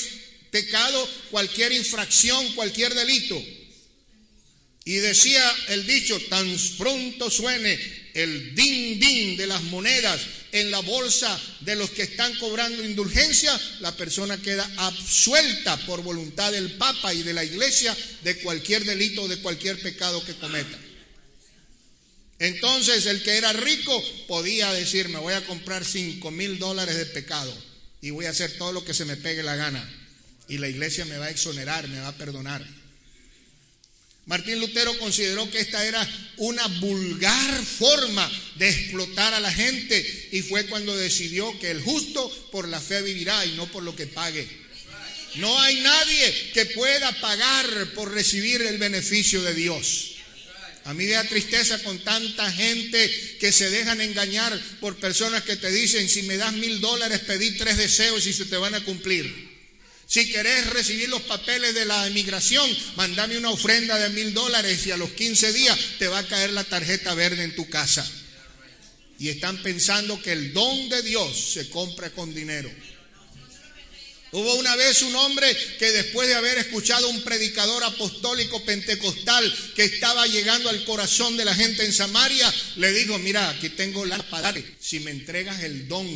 pecado, 0.51 1.09
cualquier 1.31 1.73
infracción, 1.73 2.53
cualquier 2.55 2.95
delito. 2.95 3.43
Y 4.85 4.95
decía 4.95 5.51
el 5.69 5.87
dicho, 5.87 6.21
tan 6.29 6.57
pronto 6.79 7.31
suene 7.31 7.79
el 8.15 8.55
din 8.55 9.01
din 9.01 9.37
de 9.37 9.47
las 9.47 9.63
monedas 9.63 10.21
en 10.53 10.71
la 10.71 10.81
bolsa 10.81 11.41
de 11.61 11.75
los 11.77 11.91
que 11.91 12.03
están 12.03 12.35
cobrando 12.37 12.85
indulgencia, 12.85 13.59
la 13.81 13.97
persona 13.97 14.37
queda 14.37 14.71
absuelta 14.77 15.77
por 15.87 16.03
voluntad 16.03 16.53
del 16.53 16.73
Papa 16.73 17.13
y 17.15 17.23
de 17.23 17.33
la 17.33 17.43
Iglesia 17.43 17.97
de 18.23 18.37
cualquier 18.39 18.85
delito 18.85 19.23
o 19.23 19.29
de 19.29 19.39
cualquier 19.39 19.81
pecado 19.81 20.23
que 20.25 20.35
cometa. 20.35 20.79
Entonces 22.39 23.07
el 23.07 23.23
que 23.23 23.37
era 23.37 23.53
rico 23.53 24.03
podía 24.29 24.73
decir, 24.73 25.09
me 25.09 25.19
voy 25.19 25.33
a 25.33 25.47
comprar 25.47 25.85
cinco 25.85 26.31
mil 26.31 26.59
dólares 26.59 26.97
de 26.97 27.07
pecado 27.07 27.57
y 28.01 28.11
voy 28.11 28.27
a 28.27 28.31
hacer 28.31 28.59
todo 28.59 28.73
lo 28.73 28.85
que 28.85 28.95
se 28.95 29.05
me 29.05 29.17
pegue 29.17 29.43
la 29.43 29.57
gana. 29.57 29.89
Y 30.49 30.59
la 30.59 30.69
iglesia 30.69 31.05
me 31.07 31.17
va 31.17 31.27
a 31.27 31.31
exonerar, 31.31 31.89
me 31.89 32.01
va 32.01 32.09
a 32.09 32.17
perdonar. 32.17 32.82
Martín 34.27 34.61
Lutero 34.61 34.97
consideró 34.99 35.51
que 35.51 35.59
esta 35.59 35.85
era 35.85 36.09
una 36.37 36.67
vulgar 36.81 37.65
forma 37.65 38.31
de 38.55 38.69
explotar 38.69 39.35
a 39.35 39.41
la 39.41 39.53
gente 39.53 40.29
y 40.31 40.43
fue 40.43 40.67
cuando 40.67 40.97
decidió 40.97 41.59
que 41.59 41.73
el 41.73 41.83
justo 41.83 42.31
por 42.53 42.69
la 42.69 42.81
fe 42.81 43.03
vivirá 43.03 43.45
y 43.45 43.53
no 43.53 43.67
por 43.67 43.83
lo 43.83 43.97
que 43.97 44.07
pague. 44.07 44.47
No 45.37 45.61
hay 45.61 45.81
nadie 45.81 46.51
que 46.55 46.67
pueda 46.67 47.11
pagar 47.21 47.67
por 47.95 48.13
recibir 48.13 48.63
el 48.63 48.79
beneficio 48.79 49.43
de 49.43 49.55
Dios. 49.55 50.11
A 50.85 50.95
mí 50.95 51.05
me 51.05 51.13
da 51.13 51.25
tristeza 51.25 51.83
con 51.83 51.99
tanta 52.01 52.51
gente 52.51 53.37
que 53.39 53.53
se 53.53 53.71
dejan 53.71 54.01
engañar 54.01 54.59
por 54.81 54.97
personas 54.97 55.43
que 55.43 55.57
te 55.57 55.71
dicen, 55.71 56.09
si 56.09 56.23
me 56.23 56.37
das 56.37 56.53
mil 56.55 56.81
dólares, 56.81 57.21
pedí 57.21 57.53
tres 57.53 57.77
deseos 57.77 58.27
y 58.27 58.33
se 58.33 58.47
te 58.47 58.57
van 58.57 58.75
a 58.75 58.85
cumplir. 58.85 59.52
Si 60.13 60.31
querés 60.31 60.67
recibir 60.67 61.09
los 61.09 61.23
papeles 61.23 61.75
de 61.75 61.87
la 61.87 62.07
emigración, 62.07 62.69
mandame 62.97 63.39
una 63.39 63.49
ofrenda 63.49 63.99
de 63.99 64.11
mil 64.11 64.35
dólares 64.35 64.87
y 64.87 64.91
a 64.91 64.99
los 64.99 65.13
15 65.13 65.55
días 65.55 65.79
te 65.99 66.07
va 66.07 66.19
a 66.19 66.29
caer 66.29 66.53
la 66.53 66.65
tarjeta 66.65 67.15
verde 67.15 67.45
en 67.45 67.55
tu 67.55 67.67
casa. 67.71 68.07
Y 69.19 69.31
están 69.31 69.63
pensando 69.63 70.21
que 70.21 70.33
el 70.33 70.53
don 70.53 70.91
de 70.91 71.01
Dios 71.01 71.55
se 71.55 71.71
compra 71.71 72.11
con 72.11 72.35
dinero. 72.35 72.71
Hubo 74.33 74.55
una 74.57 74.77
vez 74.77 75.01
un 75.01 75.17
hombre 75.17 75.57
que 75.79 75.91
después 75.93 76.29
de 76.29 76.35
haber 76.35 76.59
escuchado 76.59 77.09
un 77.09 77.23
predicador 77.23 77.83
apostólico 77.83 78.63
pentecostal 78.67 79.73
que 79.75 79.85
estaba 79.85 80.27
llegando 80.27 80.69
al 80.69 80.85
corazón 80.85 81.39
de 81.39 81.47
la 81.47 81.55
gente 81.55 81.87
en 81.87 81.93
Samaria, 81.95 82.53
le 82.77 82.93
dijo, 82.93 83.19
mira, 83.19 83.49
aquí 83.49 83.71
tengo 83.71 84.05
la 84.05 84.19
palabra, 84.29 84.63
si 84.79 85.01
me 85.01 85.11
entregas 85.11 85.63
el 85.63 85.89
don 85.89 86.07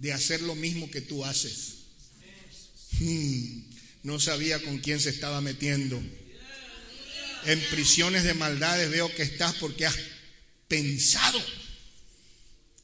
de 0.00 0.12
hacer 0.12 0.40
lo 0.40 0.56
mismo 0.56 0.90
que 0.90 1.02
tú 1.02 1.24
haces. 1.24 1.79
Hmm, 3.00 3.62
no 4.02 4.20
sabía 4.20 4.62
con 4.62 4.78
quién 4.78 5.00
se 5.00 5.10
estaba 5.10 5.40
metiendo. 5.40 6.00
En 7.46 7.60
prisiones 7.70 8.24
de 8.24 8.34
maldades 8.34 8.90
veo 8.90 9.12
que 9.14 9.22
estás 9.22 9.54
porque 9.54 9.86
has 9.86 9.96
pensado 10.68 11.42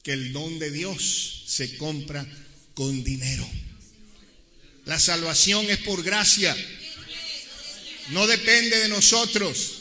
que 0.03 0.13
el 0.13 0.33
don 0.33 0.57
de 0.57 0.71
Dios 0.71 1.43
se 1.47 1.77
compra 1.77 2.25
con 2.73 3.03
dinero. 3.03 3.47
La 4.85 4.99
salvación 4.99 5.69
es 5.69 5.77
por 5.79 6.03
gracia. 6.03 6.55
No 8.09 8.25
depende 8.25 8.79
de 8.79 8.87
nosotros. 8.87 9.73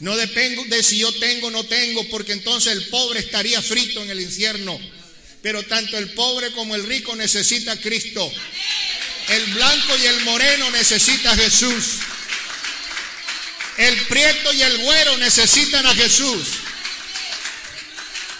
No 0.00 0.16
depende 0.16 0.76
de 0.76 0.82
si 0.82 0.98
yo 0.98 1.12
tengo 1.14 1.48
o 1.48 1.50
no 1.50 1.64
tengo, 1.64 2.08
porque 2.08 2.32
entonces 2.32 2.72
el 2.72 2.86
pobre 2.88 3.18
estaría 3.18 3.60
frito 3.60 4.02
en 4.02 4.10
el 4.10 4.20
infierno. 4.20 4.78
Pero 5.42 5.64
tanto 5.64 5.98
el 5.98 6.10
pobre 6.10 6.52
como 6.52 6.76
el 6.76 6.84
rico 6.84 7.16
necesita 7.16 7.72
a 7.72 7.80
Cristo. 7.80 8.30
El 9.28 9.46
blanco 9.54 9.96
y 9.96 10.06
el 10.06 10.20
moreno 10.24 10.70
necesita 10.70 11.32
a 11.32 11.36
Jesús. 11.36 11.84
El 13.76 13.96
prieto 14.06 14.52
y 14.52 14.62
el 14.62 14.78
güero 14.78 15.16
necesitan 15.18 15.86
a 15.86 15.94
Jesús. 15.94 16.48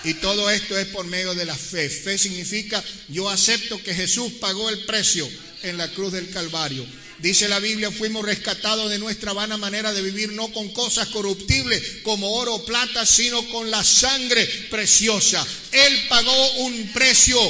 Y 0.05 0.15
todo 0.15 0.51
esto 0.51 0.79
es 0.79 0.87
por 0.87 1.07
medio 1.07 1.35
de 1.35 1.45
la 1.45 1.57
fe. 1.57 1.89
Fe 1.91 2.19
significa 2.19 2.83
yo 3.09 3.29
acepto 3.29 3.83
que 3.83 3.95
Jesús 3.95 4.33
pagó 4.41 4.71
el 4.71 4.85
precio 4.85 5.29
en 5.63 5.77
la 5.77 5.89
cruz 5.89 6.13
del 6.13 6.31
Calvario. 6.31 6.87
Dice 7.19 7.49
la 7.49 7.59
Biblia, 7.59 7.91
fuimos 7.91 8.25
rescatados 8.25 8.91
de 8.91 8.99
nuestra 8.99 9.33
vana 9.33 9.57
manera 9.57 9.93
de 9.93 10.03
vivir, 10.03 10.31
no 10.33 10.53
con 10.53 10.69
cosas 10.73 11.09
corruptibles 11.09 11.83
como 12.05 12.33
oro 12.33 12.55
o 12.55 12.65
plata, 12.65 13.05
sino 13.05 13.47
con 13.49 13.71
la 13.73 13.83
sangre 13.83 14.47
preciosa. 14.71 15.45
Él 15.73 16.07
pagó 16.09 16.51
un 16.59 16.93
precio, 16.93 17.41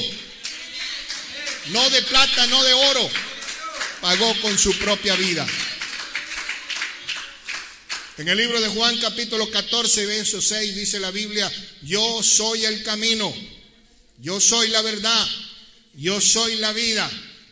no 1.66 1.90
de 1.90 2.02
plata, 2.02 2.46
no 2.46 2.62
de 2.64 2.72
oro, 2.72 3.10
pagó 4.00 4.40
con 4.40 4.58
su 4.58 4.76
propia 4.78 5.14
vida. 5.16 5.46
En 8.18 8.28
el 8.28 8.36
libro 8.36 8.60
de 8.60 8.68
Juan 8.68 8.98
capítulo 8.98 9.48
14, 9.50 10.06
verso 10.06 10.42
6 10.42 10.74
dice 10.74 10.98
la 10.98 11.10
Biblia, 11.10 11.50
yo 11.82 12.22
soy 12.22 12.64
el 12.64 12.82
camino, 12.82 13.32
yo 14.18 14.40
soy 14.40 14.68
la 14.68 14.82
verdad, 14.82 15.28
yo 15.94 16.20
soy 16.20 16.56
la 16.56 16.72
vida 16.72 17.08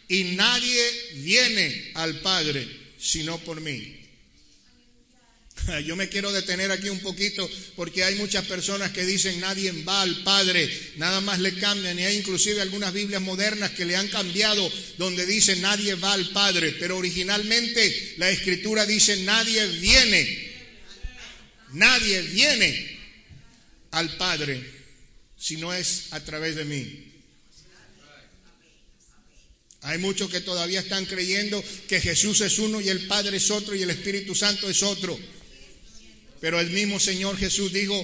y 0.08 0.24
nadie 0.24 1.10
viene 1.14 1.92
al 1.94 2.20
Padre 2.20 2.86
sino 2.98 3.38
por 3.38 3.60
mí. 3.60 3.95
Yo 5.84 5.96
me 5.96 6.08
quiero 6.08 6.32
detener 6.32 6.70
aquí 6.70 6.88
un 6.88 7.00
poquito 7.00 7.48
porque 7.74 8.04
hay 8.04 8.14
muchas 8.16 8.44
personas 8.46 8.92
que 8.92 9.04
dicen 9.04 9.40
nadie 9.40 9.72
va 9.82 10.02
al 10.02 10.22
Padre, 10.22 10.70
nada 10.96 11.20
más 11.20 11.40
le 11.40 11.54
cambian 11.54 11.98
y 11.98 12.04
hay 12.04 12.16
inclusive 12.16 12.60
algunas 12.60 12.92
Biblias 12.92 13.22
modernas 13.22 13.70
que 13.72 13.84
le 13.84 13.96
han 13.96 14.08
cambiado 14.08 14.70
donde 14.98 15.26
dice 15.26 15.56
nadie 15.56 15.94
va 15.94 16.12
al 16.12 16.30
Padre, 16.30 16.76
pero 16.78 16.96
originalmente 16.96 18.14
la 18.18 18.30
escritura 18.30 18.86
dice 18.86 19.16
nadie 19.24 19.66
viene, 19.78 20.52
nadie 21.72 22.22
viene 22.22 22.98
al 23.92 24.16
Padre 24.16 24.62
si 25.38 25.56
no 25.56 25.72
es 25.72 26.06
a 26.12 26.20
través 26.20 26.56
de 26.56 26.64
mí. 26.64 27.02
Hay 29.82 29.98
muchos 29.98 30.28
que 30.28 30.40
todavía 30.40 30.80
están 30.80 31.04
creyendo 31.04 31.62
que 31.86 32.00
Jesús 32.00 32.40
es 32.40 32.58
uno 32.58 32.80
y 32.80 32.88
el 32.88 33.06
Padre 33.06 33.36
es 33.36 33.52
otro 33.52 33.72
y 33.76 33.82
el 33.82 33.90
Espíritu 33.90 34.34
Santo 34.34 34.68
es 34.68 34.82
otro. 34.82 35.16
Pero 36.40 36.60
el 36.60 36.70
mismo 36.70 37.00
Señor 37.00 37.38
Jesús 37.38 37.72
dijo 37.72 38.02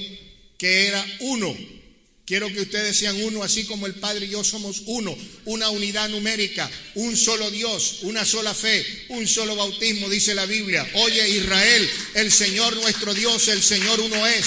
que 0.58 0.86
era 0.86 1.04
uno. 1.20 1.56
Quiero 2.24 2.48
que 2.52 2.60
ustedes 2.60 2.96
sean 2.96 3.20
uno, 3.24 3.42
así 3.42 3.64
como 3.64 3.86
el 3.86 3.94
Padre 3.94 4.26
y 4.26 4.30
yo 4.30 4.44
somos 4.44 4.84
uno, 4.86 5.16
una 5.44 5.70
unidad 5.70 6.08
numérica, 6.08 6.70
un 6.94 7.16
solo 7.16 7.50
Dios, 7.50 7.98
una 8.02 8.24
sola 8.24 8.54
fe, 8.54 8.86
un 9.08 9.26
solo 9.26 9.56
bautismo, 9.56 10.08
dice 10.08 10.34
la 10.34 10.46
Biblia. 10.46 10.88
Oye 10.94 11.28
Israel, 11.28 11.90
el 12.14 12.30
Señor 12.30 12.76
nuestro 12.76 13.12
Dios, 13.12 13.48
el 13.48 13.62
Señor 13.62 14.00
uno 14.00 14.26
es. 14.26 14.44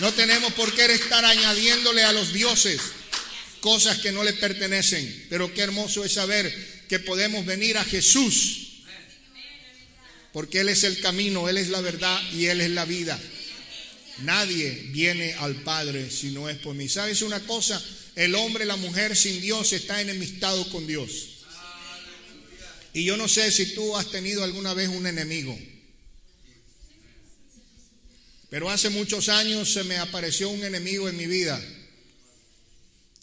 No 0.00 0.12
tenemos 0.14 0.52
por 0.54 0.72
qué 0.74 0.86
estar 0.86 1.24
añadiéndole 1.24 2.04
a 2.04 2.12
los 2.12 2.32
dioses 2.32 2.80
cosas 3.60 3.98
que 3.98 4.12
no 4.12 4.22
le 4.22 4.34
pertenecen, 4.34 5.26
pero 5.28 5.52
qué 5.52 5.62
hermoso 5.62 6.04
es 6.04 6.12
saber 6.12 6.84
que 6.88 7.00
podemos 7.00 7.44
venir 7.44 7.76
a 7.76 7.84
Jesús 7.84 8.63
porque 10.34 10.60
Él 10.60 10.68
es 10.68 10.82
el 10.82 10.98
camino, 10.98 11.48
Él 11.48 11.58
es 11.58 11.68
la 11.68 11.80
verdad 11.80 12.20
y 12.32 12.46
Él 12.46 12.60
es 12.60 12.70
la 12.70 12.84
vida. 12.84 13.18
Nadie 14.18 14.88
viene 14.90 15.32
al 15.34 15.62
Padre 15.62 16.10
si 16.10 16.32
no 16.32 16.48
es 16.48 16.58
por 16.58 16.74
mí. 16.74 16.88
¿Sabes 16.88 17.22
una 17.22 17.38
cosa? 17.46 17.80
El 18.16 18.34
hombre, 18.34 18.64
la 18.64 18.74
mujer 18.74 19.16
sin 19.16 19.40
Dios 19.40 19.72
está 19.72 20.00
enemistado 20.00 20.68
con 20.70 20.88
Dios. 20.88 21.44
Y 22.94 23.04
yo 23.04 23.16
no 23.16 23.28
sé 23.28 23.52
si 23.52 23.74
tú 23.74 23.96
has 23.96 24.10
tenido 24.10 24.42
alguna 24.42 24.74
vez 24.74 24.88
un 24.88 25.06
enemigo. 25.06 25.56
Pero 28.50 28.70
hace 28.70 28.90
muchos 28.90 29.28
años 29.28 29.72
se 29.72 29.84
me 29.84 29.98
apareció 29.98 30.48
un 30.48 30.64
enemigo 30.64 31.08
en 31.08 31.16
mi 31.16 31.26
vida. 31.26 31.64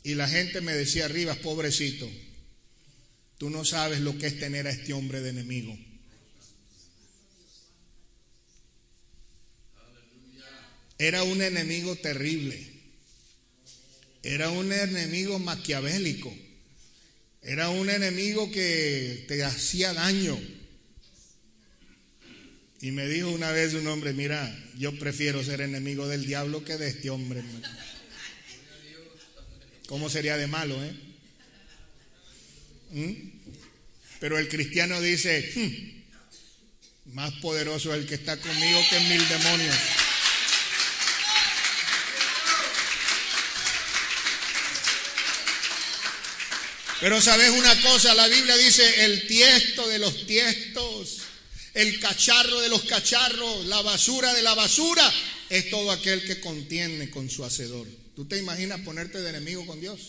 Y 0.03 0.15
la 0.15 0.29
gente 0.29 0.61
me 0.61 0.73
decía, 0.73 1.05
arriba, 1.05 1.35
pobrecito, 1.35 2.09
tú 3.37 3.49
no 3.49 3.65
sabes 3.65 3.99
lo 3.99 4.17
que 4.17 4.27
es 4.27 4.39
tener 4.39 4.65
a 4.65 4.71
este 4.71 4.93
hombre 4.93 5.19
de 5.19 5.31
enemigo. 5.31 5.77
Era 11.01 11.23
un 11.23 11.41
enemigo 11.41 11.95
terrible. 11.95 12.63
Era 14.21 14.51
un 14.51 14.71
enemigo 14.71 15.39
maquiavélico. 15.39 16.31
Era 17.41 17.71
un 17.71 17.89
enemigo 17.89 18.51
que 18.51 19.25
te 19.27 19.43
hacía 19.43 19.95
daño. 19.95 20.39
Y 22.81 22.91
me 22.91 23.07
dijo 23.07 23.29
una 23.29 23.49
vez 23.49 23.73
un 23.73 23.87
hombre, 23.87 24.13
mira, 24.13 24.55
yo 24.77 24.95
prefiero 24.99 25.43
ser 25.43 25.61
enemigo 25.61 26.07
del 26.07 26.27
diablo 26.27 26.63
que 26.63 26.77
de 26.77 26.89
este 26.89 27.09
hombre. 27.09 27.41
¿Cómo 29.87 30.07
sería 30.07 30.37
de 30.37 30.45
malo, 30.45 30.77
eh? 30.85 30.93
¿Mm? 32.91 33.13
Pero 34.19 34.37
el 34.37 34.47
cristiano 34.47 35.01
dice, 35.01 35.51
hmm, 35.55 37.13
más 37.15 37.33
poderoso 37.41 37.91
es 37.91 38.01
el 38.01 38.05
que 38.07 38.13
está 38.13 38.37
conmigo 38.37 38.79
que 38.91 38.99
mil 38.99 39.27
demonios. 39.27 39.75
Pero 47.01 47.19
sabes 47.19 47.49
una 47.49 47.81
cosa, 47.81 48.13
la 48.13 48.27
Biblia 48.27 48.55
dice 48.57 49.03
el 49.05 49.25
tiesto 49.25 49.87
de 49.87 49.97
los 49.97 50.27
tiestos, 50.27 51.17
el 51.73 51.99
cacharro 51.99 52.61
de 52.61 52.69
los 52.69 52.83
cacharros, 52.83 53.65
la 53.65 53.81
basura 53.81 54.31
de 54.35 54.43
la 54.43 54.53
basura, 54.53 55.11
es 55.49 55.71
todo 55.71 55.89
aquel 55.89 56.23
que 56.23 56.39
contiene 56.39 57.09
con 57.09 57.27
su 57.27 57.43
hacedor. 57.43 57.87
¿Tú 58.15 58.25
te 58.25 58.37
imaginas 58.37 58.81
ponerte 58.81 59.19
de 59.19 59.29
enemigo 59.31 59.65
con 59.65 59.81
Dios? 59.81 59.99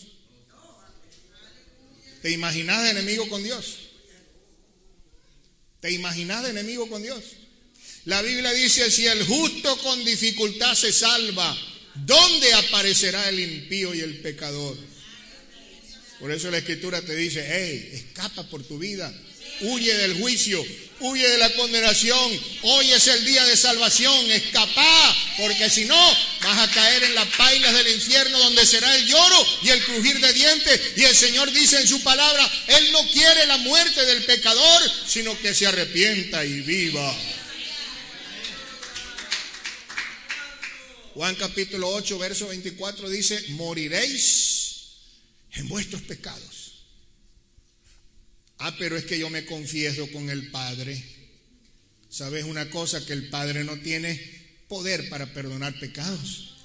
¿Te 2.21 2.29
imaginas 2.29 2.83
de 2.83 2.91
enemigo 2.91 3.27
con 3.27 3.43
Dios? 3.43 3.77
¿Te 5.81 5.91
imaginas 5.91 6.43
de 6.43 6.51
enemigo 6.51 6.87
con 6.87 7.01
Dios? 7.01 7.23
La 8.05 8.21
Biblia 8.21 8.51
dice, 8.51 8.91
si 8.91 9.07
el 9.07 9.23
justo 9.25 9.77
con 9.79 10.05
dificultad 10.05 10.75
se 10.75 10.93
salva, 10.93 11.57
¿dónde 11.95 12.53
aparecerá 12.53 13.27
el 13.29 13.39
impío 13.39 13.95
y 13.95 14.01
el 14.01 14.19
pecador? 14.19 14.92
Por 16.23 16.31
eso 16.31 16.49
la 16.49 16.59
escritura 16.59 17.01
te 17.01 17.13
dice, 17.17 17.45
hey, 17.45 17.89
escapa 17.91 18.43
por 18.43 18.63
tu 18.63 18.79
vida, 18.79 19.13
huye 19.59 19.93
del 19.93 20.13
juicio, 20.21 20.65
huye 21.01 21.27
de 21.27 21.37
la 21.37 21.49
condenación, 21.49 22.39
hoy 22.61 22.93
es 22.93 23.07
el 23.07 23.25
día 23.25 23.43
de 23.43 23.57
salvación, 23.57 24.31
escapa, 24.31 25.17
porque 25.37 25.69
si 25.69 25.83
no 25.83 26.17
vas 26.41 26.59
a 26.59 26.71
caer 26.71 27.03
en 27.03 27.15
las 27.15 27.27
pailas 27.35 27.73
del 27.73 27.89
infierno 27.89 28.39
donde 28.39 28.65
será 28.65 28.95
el 28.95 29.05
lloro 29.05 29.47
y 29.63 29.69
el 29.71 29.83
crujir 29.83 30.21
de 30.21 30.31
dientes. 30.31 30.81
Y 30.95 31.03
el 31.03 31.13
Señor 31.13 31.51
dice 31.51 31.81
en 31.81 31.89
su 31.89 32.01
palabra, 32.03 32.49
Él 32.67 32.89
no 32.93 33.05
quiere 33.09 33.45
la 33.45 33.57
muerte 33.57 34.05
del 34.05 34.23
pecador, 34.23 34.81
sino 35.05 35.37
que 35.41 35.53
se 35.53 35.67
arrepienta 35.67 36.45
y 36.45 36.61
viva. 36.61 37.17
Juan 41.15 41.35
capítulo 41.35 41.89
8, 41.89 42.17
verso 42.17 42.47
24 42.47 43.09
dice, 43.09 43.43
moriréis 43.49 44.72
en 45.55 45.67
vuestros 45.67 46.01
pecados. 46.03 46.85
Ah, 48.59 48.75
pero 48.77 48.95
es 48.97 49.05
que 49.05 49.19
yo 49.19 49.29
me 49.29 49.45
confieso 49.45 50.09
con 50.11 50.29
el 50.29 50.49
Padre. 50.49 51.01
¿Sabes 52.09 52.45
una 52.45 52.69
cosa? 52.69 53.05
Que 53.05 53.13
el 53.13 53.29
Padre 53.29 53.63
no 53.63 53.77
tiene 53.79 54.19
poder 54.67 55.09
para 55.09 55.33
perdonar 55.33 55.77
pecados. 55.79 56.55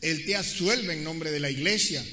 Él 0.00 0.24
te 0.24 0.36
asuelve 0.36 0.94
en 0.94 1.04
nombre 1.04 1.30
de 1.30 1.40
la 1.40 1.50
iglesia 1.50 2.04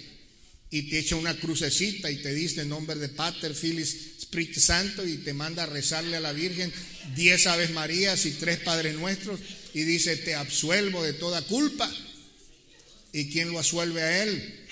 y 0.70 0.84
te 0.84 1.00
echa 1.00 1.16
una 1.16 1.38
crucecita 1.40 2.12
y 2.12 2.18
te 2.18 2.34
dice 2.34 2.62
en 2.62 2.70
nombre 2.70 2.98
de 2.98 3.08
Pater, 3.08 3.56
Filis, 3.56 4.18
Espíritu 4.18 4.60
Santo 4.60 5.08
y 5.08 5.18
te 5.20 5.34
manda 5.34 5.64
a 5.64 5.68
rezarle 5.68 6.18
a 6.18 6.20
la 6.20 6.34
Virgen 6.34 6.74
diez 7.16 7.48
Aves 7.48 7.72
Marías 7.72 8.26
y 8.26 8.32
tres 8.32 8.60
Padres 8.60 8.96
Nuestros 8.96 9.40
y 9.74 9.84
dice, 9.84 10.18
te 10.18 10.36
absuelvo 10.36 11.04
de 11.04 11.14
toda 11.14 11.42
culpa. 11.44 11.90
¿Y 13.14 13.30
quién 13.30 13.52
lo 13.52 13.60
asuelve 13.60 14.02
a 14.02 14.24
él? 14.24 14.67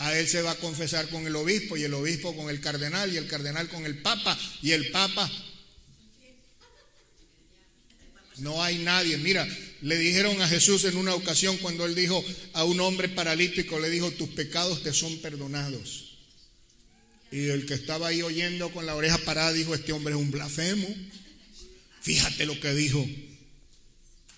A 0.00 0.18
él 0.18 0.26
se 0.26 0.40
va 0.40 0.52
a 0.52 0.56
confesar 0.56 1.10
con 1.10 1.26
el 1.26 1.36
obispo 1.36 1.76
y 1.76 1.82
el 1.82 1.92
obispo 1.92 2.34
con 2.34 2.48
el 2.48 2.58
cardenal 2.62 3.12
y 3.12 3.18
el 3.18 3.26
cardenal 3.26 3.68
con 3.68 3.84
el 3.84 3.98
papa 3.98 4.38
y 4.62 4.70
el 4.70 4.90
papa. 4.90 5.30
No 8.38 8.62
hay 8.62 8.78
nadie. 8.78 9.18
Mira, 9.18 9.46
le 9.82 9.98
dijeron 9.98 10.40
a 10.40 10.48
Jesús 10.48 10.84
en 10.84 10.96
una 10.96 11.14
ocasión 11.14 11.58
cuando 11.58 11.84
él 11.84 11.94
dijo 11.94 12.24
a 12.54 12.64
un 12.64 12.80
hombre 12.80 13.10
paralítico, 13.10 13.78
le 13.78 13.90
dijo, 13.90 14.10
tus 14.12 14.30
pecados 14.30 14.82
te 14.82 14.94
son 14.94 15.18
perdonados. 15.18 16.16
Y 17.30 17.48
el 17.50 17.66
que 17.66 17.74
estaba 17.74 18.08
ahí 18.08 18.22
oyendo 18.22 18.72
con 18.72 18.86
la 18.86 18.94
oreja 18.94 19.18
parada 19.18 19.52
dijo, 19.52 19.74
este 19.74 19.92
hombre 19.92 20.14
es 20.14 20.20
un 20.20 20.30
blasfemo. 20.30 20.88
Fíjate 22.00 22.46
lo 22.46 22.58
que 22.58 22.72
dijo. 22.72 23.06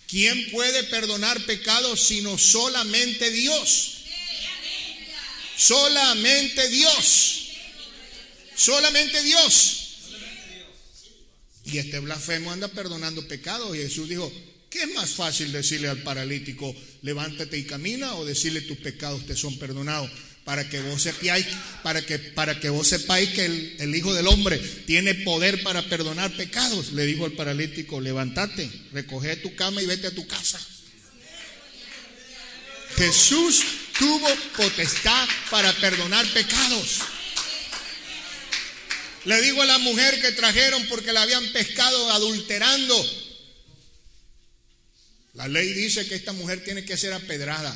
¿Quién 0.08 0.50
puede 0.50 0.82
perdonar 0.84 1.40
pecados 1.46 2.00
sino 2.00 2.36
solamente 2.36 3.30
Dios? 3.30 4.01
Solamente 5.56 6.68
Dios. 6.68 7.48
Solamente 8.54 9.22
Dios. 9.22 9.78
Y 11.64 11.78
este 11.78 11.98
blasfemo 12.00 12.52
anda 12.52 12.68
perdonando 12.68 13.26
pecados. 13.26 13.76
Y 13.76 13.80
Jesús 13.80 14.08
dijo, 14.08 14.32
¿qué 14.70 14.82
es 14.82 14.94
más 14.94 15.10
fácil 15.10 15.52
decirle 15.52 15.88
al 15.88 16.02
paralítico, 16.02 16.74
levántate 17.02 17.58
y 17.58 17.64
camina? 17.64 18.14
O 18.14 18.24
decirle 18.24 18.62
tus 18.62 18.78
pecados 18.78 19.26
te 19.26 19.36
son 19.36 19.58
perdonados. 19.58 20.10
Para 20.44 20.68
que 20.68 20.80
vos 20.80 21.00
sepáis, 21.00 21.46
para 21.84 22.04
que, 22.04 22.18
para 22.18 22.58
que 22.58 22.68
vos 22.68 22.88
sepáis 22.88 23.30
que 23.30 23.44
el, 23.44 23.94
Hijo 23.94 24.12
del 24.12 24.26
Hombre 24.26 24.58
tiene 24.86 25.14
poder 25.14 25.62
para 25.62 25.88
perdonar 25.88 26.36
pecados. 26.36 26.92
Le 26.92 27.06
dijo 27.06 27.24
al 27.24 27.32
paralítico, 27.32 28.00
levántate, 28.00 28.68
recoge 28.92 29.36
tu 29.36 29.54
cama 29.54 29.80
y 29.80 29.86
vete 29.86 30.08
a 30.08 30.14
tu 30.14 30.26
casa. 30.26 30.60
Jesús 32.96 33.62
tuvo 34.02 34.28
potestad 34.56 35.28
para 35.48 35.72
perdonar 35.74 36.26
pecados. 36.32 37.02
Le 39.26 39.40
digo 39.42 39.62
a 39.62 39.66
la 39.66 39.78
mujer 39.78 40.20
que 40.20 40.32
trajeron 40.32 40.84
porque 40.88 41.12
la 41.12 41.22
habían 41.22 41.46
pescado 41.52 42.10
adulterando. 42.10 42.96
La 45.34 45.46
ley 45.46 45.72
dice 45.72 46.04
que 46.08 46.16
esta 46.16 46.32
mujer 46.32 46.64
tiene 46.64 46.84
que 46.84 46.96
ser 46.96 47.12
apedrada. 47.12 47.72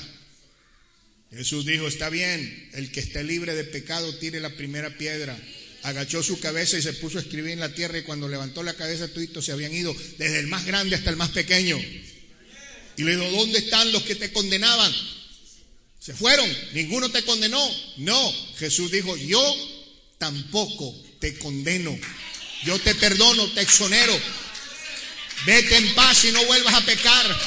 Jesús 1.31 1.65
dijo, 1.65 1.87
está 1.87 2.11
bien, 2.11 2.71
el 2.75 2.91
que 2.91 3.01
esté 3.01 3.23
libre 3.23 3.55
de 3.55 3.63
pecado 3.63 4.13
tire 4.17 4.41
la 4.41 4.51
primera 4.51 4.99
piedra. 4.99 5.39
agachó 5.85 6.25
su 6.25 6.41
cabeza 6.41 6.77
y 6.77 6.83
se 6.83 6.95
puso 6.95 7.19
a 7.19 7.21
escribir 7.21 7.53
en 7.53 7.61
la 7.61 7.73
tierra 7.73 7.99
y 7.99 8.03
cuando 8.03 8.29
levantó 8.29 8.65
la 8.65 8.75
cabeza 8.75 9.07
todos 9.07 9.45
se 9.45 9.53
habían 9.53 9.73
ido, 9.73 9.95
desde 10.19 10.41
el 10.41 10.49
más 10.49 10.67
grande 10.67 10.97
hasta 10.97 11.11
el 11.11 11.17
más 11.17 11.31
pequeño. 11.31 11.79
Y 12.97 13.03
le 13.05 13.13
dijo, 13.13 13.31
¿dónde 13.31 13.61
están 13.61 13.93
los 13.93 14.03
que 14.03 14.17
te 14.17 14.33
condenaban? 14.33 14.93
Se 16.07 16.15
fueron, 16.15 16.49
ninguno 16.73 17.11
te 17.11 17.25
condenó. 17.25 17.69
No, 17.97 18.35
Jesús 18.61 18.93
dijo, 18.93 19.17
yo 19.17 19.43
tampoco 20.19 20.95
te 21.19 21.37
condeno. 21.37 21.99
Yo 22.63 22.79
te 22.79 22.95
perdono, 22.95 23.51
te 23.51 23.63
exonero. 23.63 24.17
Vete 25.47 25.77
en 25.77 25.93
paz 25.97 26.25
y 26.27 26.31
no 26.31 26.45
vuelvas 26.45 26.75
a 26.75 26.87
pecar. 26.87 27.41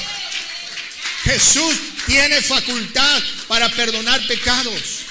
Jesús 1.24 1.74
tiene 2.06 2.42
facultad 2.42 3.22
para 3.48 3.70
perdonar 3.70 4.26
pecados. 4.26 5.06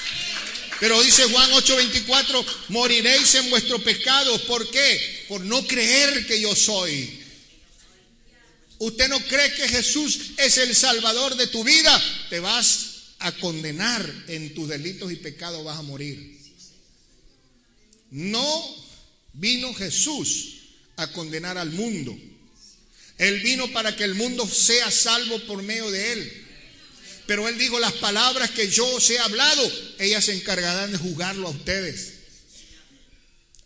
Pero 0.78 1.02
dice 1.02 1.24
Juan 1.24 1.50
8:24, 1.50 2.46
moriréis 2.68 3.34
en 3.34 3.50
vuestros 3.50 3.82
pecados. 3.82 4.42
¿Por 4.42 4.70
qué? 4.70 5.24
Por 5.28 5.40
no 5.40 5.66
creer 5.66 6.24
que 6.24 6.40
yo 6.40 6.54
soy. 6.54 7.20
¿Usted 8.78 9.08
no 9.08 9.18
cree 9.26 9.52
que 9.54 9.68
Jesús 9.68 10.20
es 10.36 10.56
el 10.58 10.72
Salvador 10.76 11.34
de 11.34 11.48
tu 11.48 11.64
vida? 11.64 12.00
Te 12.30 12.38
vas 12.38 12.89
a 13.20 13.32
condenar 13.32 14.24
en 14.28 14.54
tus 14.54 14.68
delitos 14.68 15.12
y 15.12 15.16
pecados, 15.16 15.64
vas 15.64 15.78
a 15.78 15.82
morir. 15.82 16.38
No 18.10 18.76
vino 19.34 19.72
Jesús 19.74 20.56
a 20.96 21.12
condenar 21.12 21.56
al 21.58 21.70
mundo. 21.70 22.16
Él 23.18 23.40
vino 23.40 23.70
para 23.72 23.94
que 23.94 24.04
el 24.04 24.14
mundo 24.14 24.48
sea 24.48 24.90
salvo 24.90 25.38
por 25.40 25.62
medio 25.62 25.90
de 25.90 26.12
él. 26.12 26.46
Pero 27.26 27.46
él 27.46 27.58
dijo, 27.58 27.78
las 27.78 27.92
palabras 27.92 28.50
que 28.50 28.68
yo 28.68 28.86
os 28.86 29.08
he 29.10 29.18
hablado, 29.18 29.70
ellas 29.98 30.24
se 30.24 30.34
encargarán 30.34 30.90
de 30.90 30.98
juzgarlo 30.98 31.46
a 31.46 31.50
ustedes. 31.50 32.14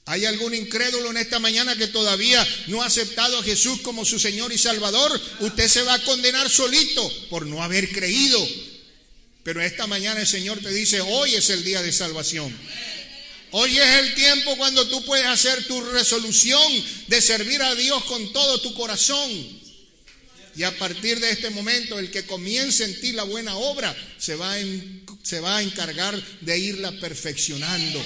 ¿Hay 0.07 0.27
algún 0.27 0.55
incrédulo 0.55 1.11
en 1.11 1.17
esta 1.17 1.39
mañana 1.39 1.77
que 1.77 1.87
todavía 1.87 2.47
no 2.67 2.83
ha 2.83 2.87
aceptado 2.87 3.39
a 3.39 3.43
Jesús 3.43 3.81
como 3.81 4.05
su 4.05 4.19
Señor 4.19 4.53
y 4.53 4.59
Salvador? 4.59 5.19
Usted 5.41 5.69
se 5.69 5.83
va 5.83 5.95
a 5.95 6.03
condenar 6.03 6.51
solito 6.51 7.11
por 7.31 7.47
no 7.47 7.63
haber 7.63 7.91
creído. 7.91 8.47
Pero 9.45 9.63
esta 9.63 9.87
mañana 9.87 10.21
el 10.21 10.27
Señor 10.27 10.59
te 10.61 10.71
dice, 10.71 11.03
hoy 11.03 11.35
es 11.35 11.51
el 11.51 11.63
día 11.63 11.83
de 11.83 11.93
salvación. 11.93 12.53
Hoy 13.51 13.79
es 13.79 13.87
el 14.01 14.15
tiempo 14.15 14.57
cuando 14.57 14.89
tú 14.89 15.05
puedes 15.05 15.27
hacer 15.27 15.65
tu 15.67 15.81
resolución 15.83 16.73
de 17.07 17.21
servir 17.21 17.63
a 17.63 17.75
Dios 17.75 18.03
con 18.05 18.33
todo 18.33 18.61
tu 18.61 18.75
corazón. 18.75 19.31
Y 20.57 20.63
a 20.63 20.77
partir 20.79 21.21
de 21.21 21.31
este 21.31 21.51
momento, 21.51 21.99
el 21.99 22.11
que 22.11 22.27
comience 22.27 22.85
en 22.85 23.01
ti 23.01 23.13
la 23.13 23.25
buena 23.25 23.55
obra 23.57 23.95
se 24.19 24.35
va, 24.35 24.55
se 25.23 25.41
va 25.41 25.59
a 25.59 25.63
encargar 25.63 26.21
de 26.41 26.59
irla 26.59 26.93
perfeccionando. 26.99 28.03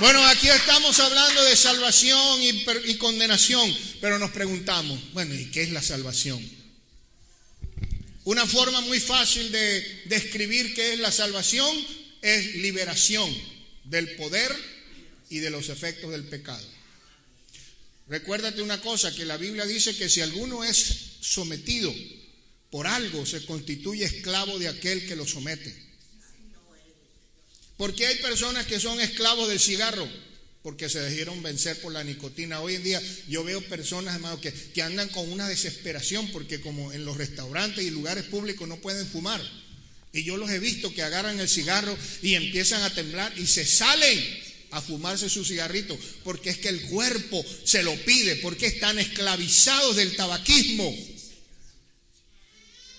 Bueno, 0.00 0.26
aquí 0.28 0.48
estamos 0.48 0.98
hablando 0.98 1.44
de 1.44 1.54
salvación 1.54 2.40
y, 2.40 2.64
y, 2.86 2.94
condenación, 2.96 3.76
pero 4.00 4.18
nos 4.18 4.30
preguntamos, 4.30 4.98
bueno, 5.12 5.34
¿y 5.34 5.50
qué 5.50 5.60
es 5.60 5.72
la 5.72 5.82
salvación? 5.82 6.42
Una 8.24 8.46
forma 8.46 8.80
muy 8.80 8.98
fácil 8.98 9.52
de 9.52 10.02
describir 10.06 10.74
qué 10.74 10.94
es 10.94 11.00
la 11.00 11.12
salvación 11.12 11.76
es 12.22 12.54
liberación 12.54 13.30
del 13.84 14.16
poder 14.16 14.50
y 15.28 15.40
de 15.40 15.50
los 15.50 15.68
efectos 15.68 16.10
del 16.12 16.24
pecado. 16.24 16.66
Recuérdate 18.08 18.62
una 18.62 18.80
cosa, 18.80 19.14
que 19.14 19.26
la 19.26 19.36
Biblia 19.36 19.66
dice 19.66 19.94
que 19.94 20.08
si 20.08 20.22
alguno 20.22 20.64
es 20.64 21.18
sometido 21.20 21.94
por 22.70 22.86
algo, 22.86 23.26
se 23.26 23.44
constituye 23.44 24.06
esclavo 24.06 24.58
de 24.58 24.68
aquel 24.68 25.06
que 25.06 25.16
lo 25.16 25.26
somete. 25.26 25.89
Porque 27.80 28.06
hay 28.06 28.16
personas 28.16 28.66
que 28.66 28.78
son 28.78 29.00
esclavos 29.00 29.48
del 29.48 29.58
cigarro 29.58 30.06
porque 30.62 30.90
se 30.90 31.00
dejaron 31.00 31.42
vencer 31.42 31.80
por 31.80 31.90
la 31.90 32.04
nicotina. 32.04 32.60
Hoy 32.60 32.74
en 32.74 32.82
día 32.82 33.02
yo 33.26 33.42
veo 33.42 33.62
personas, 33.62 34.16
hermano, 34.16 34.38
que, 34.38 34.52
que 34.52 34.82
andan 34.82 35.08
con 35.08 35.32
una 35.32 35.48
desesperación 35.48 36.30
porque 36.30 36.60
como 36.60 36.92
en 36.92 37.06
los 37.06 37.16
restaurantes 37.16 37.82
y 37.82 37.90
lugares 37.90 38.24
públicos 38.24 38.68
no 38.68 38.76
pueden 38.76 39.06
fumar. 39.06 39.40
Y 40.12 40.24
yo 40.24 40.36
los 40.36 40.50
he 40.50 40.58
visto 40.58 40.92
que 40.92 41.02
agarran 41.02 41.40
el 41.40 41.48
cigarro 41.48 41.96
y 42.20 42.34
empiezan 42.34 42.82
a 42.82 42.92
temblar 42.92 43.32
y 43.38 43.46
se 43.46 43.64
salen 43.64 44.22
a 44.72 44.82
fumarse 44.82 45.30
su 45.30 45.42
cigarrito, 45.42 45.98
porque 46.22 46.50
es 46.50 46.58
que 46.58 46.68
el 46.68 46.82
cuerpo 46.82 47.42
se 47.64 47.82
lo 47.82 47.96
pide, 48.04 48.36
porque 48.36 48.66
están 48.66 48.98
esclavizados 48.98 49.96
del 49.96 50.14
tabaquismo 50.16 50.94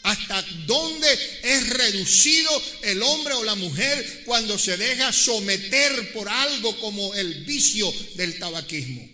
hasta 0.03 0.41
dónde 0.65 1.07
es 1.43 1.69
reducido 1.69 2.49
el 2.83 3.01
hombre 3.03 3.33
o 3.35 3.43
la 3.43 3.55
mujer 3.55 4.23
cuando 4.25 4.57
se 4.57 4.77
deja 4.77 5.13
someter 5.13 6.13
por 6.13 6.27
algo 6.27 6.77
como 6.79 7.13
el 7.13 7.45
vicio 7.45 7.93
del 8.15 8.39
tabaquismo. 8.39 9.07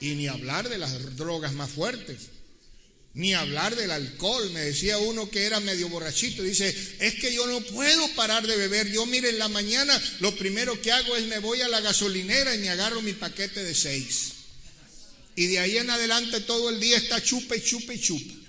Y 0.00 0.14
ni 0.14 0.26
hablar 0.26 0.68
de 0.68 0.78
las 0.78 1.16
drogas 1.16 1.52
más 1.52 1.70
fuertes, 1.70 2.18
ni 3.14 3.34
hablar 3.34 3.76
del 3.76 3.90
alcohol. 3.90 4.50
Me 4.50 4.60
decía 4.60 4.98
uno 4.98 5.30
que 5.30 5.44
era 5.44 5.60
medio 5.60 5.88
borrachito, 5.88 6.42
dice, 6.42 6.74
es 6.98 7.14
que 7.16 7.32
yo 7.32 7.46
no 7.46 7.60
puedo 7.60 8.08
parar 8.14 8.46
de 8.46 8.56
beber. 8.56 8.90
Yo 8.90 9.06
mire, 9.06 9.28
en 9.28 9.38
la 9.38 9.48
mañana 9.48 10.00
lo 10.20 10.34
primero 10.34 10.80
que 10.80 10.92
hago 10.92 11.14
es 11.16 11.26
me 11.26 11.38
voy 11.38 11.60
a 11.60 11.68
la 11.68 11.80
gasolinera 11.80 12.54
y 12.54 12.58
me 12.58 12.70
agarro 12.70 13.02
mi 13.02 13.12
paquete 13.12 13.62
de 13.62 13.74
seis. 13.74 14.32
Y 15.36 15.46
de 15.46 15.60
ahí 15.60 15.78
en 15.78 15.90
adelante 15.90 16.40
todo 16.40 16.70
el 16.70 16.80
día 16.80 16.96
está 16.96 17.22
chupa 17.22 17.56
y 17.56 17.62
chupa 17.62 17.94
y 17.94 18.00
chupa. 18.00 18.41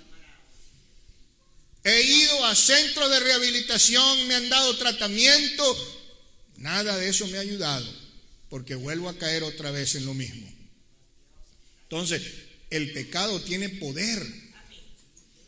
He 1.84 2.02
ido 2.02 2.46
a 2.46 2.54
centros 2.54 3.10
de 3.10 3.20
rehabilitación, 3.20 4.26
me 4.26 4.34
han 4.34 4.48
dado 4.48 4.76
tratamiento. 4.78 6.00
Nada 6.56 6.96
de 6.96 7.10
eso 7.10 7.26
me 7.26 7.36
ha 7.36 7.42
ayudado, 7.42 7.86
porque 8.48 8.74
vuelvo 8.74 9.10
a 9.10 9.18
caer 9.18 9.42
otra 9.42 9.70
vez 9.70 9.94
en 9.94 10.06
lo 10.06 10.14
mismo. 10.14 10.50
Entonces, 11.82 12.22
el 12.70 12.92
pecado 12.92 13.40
tiene 13.42 13.68
poder 13.68 14.26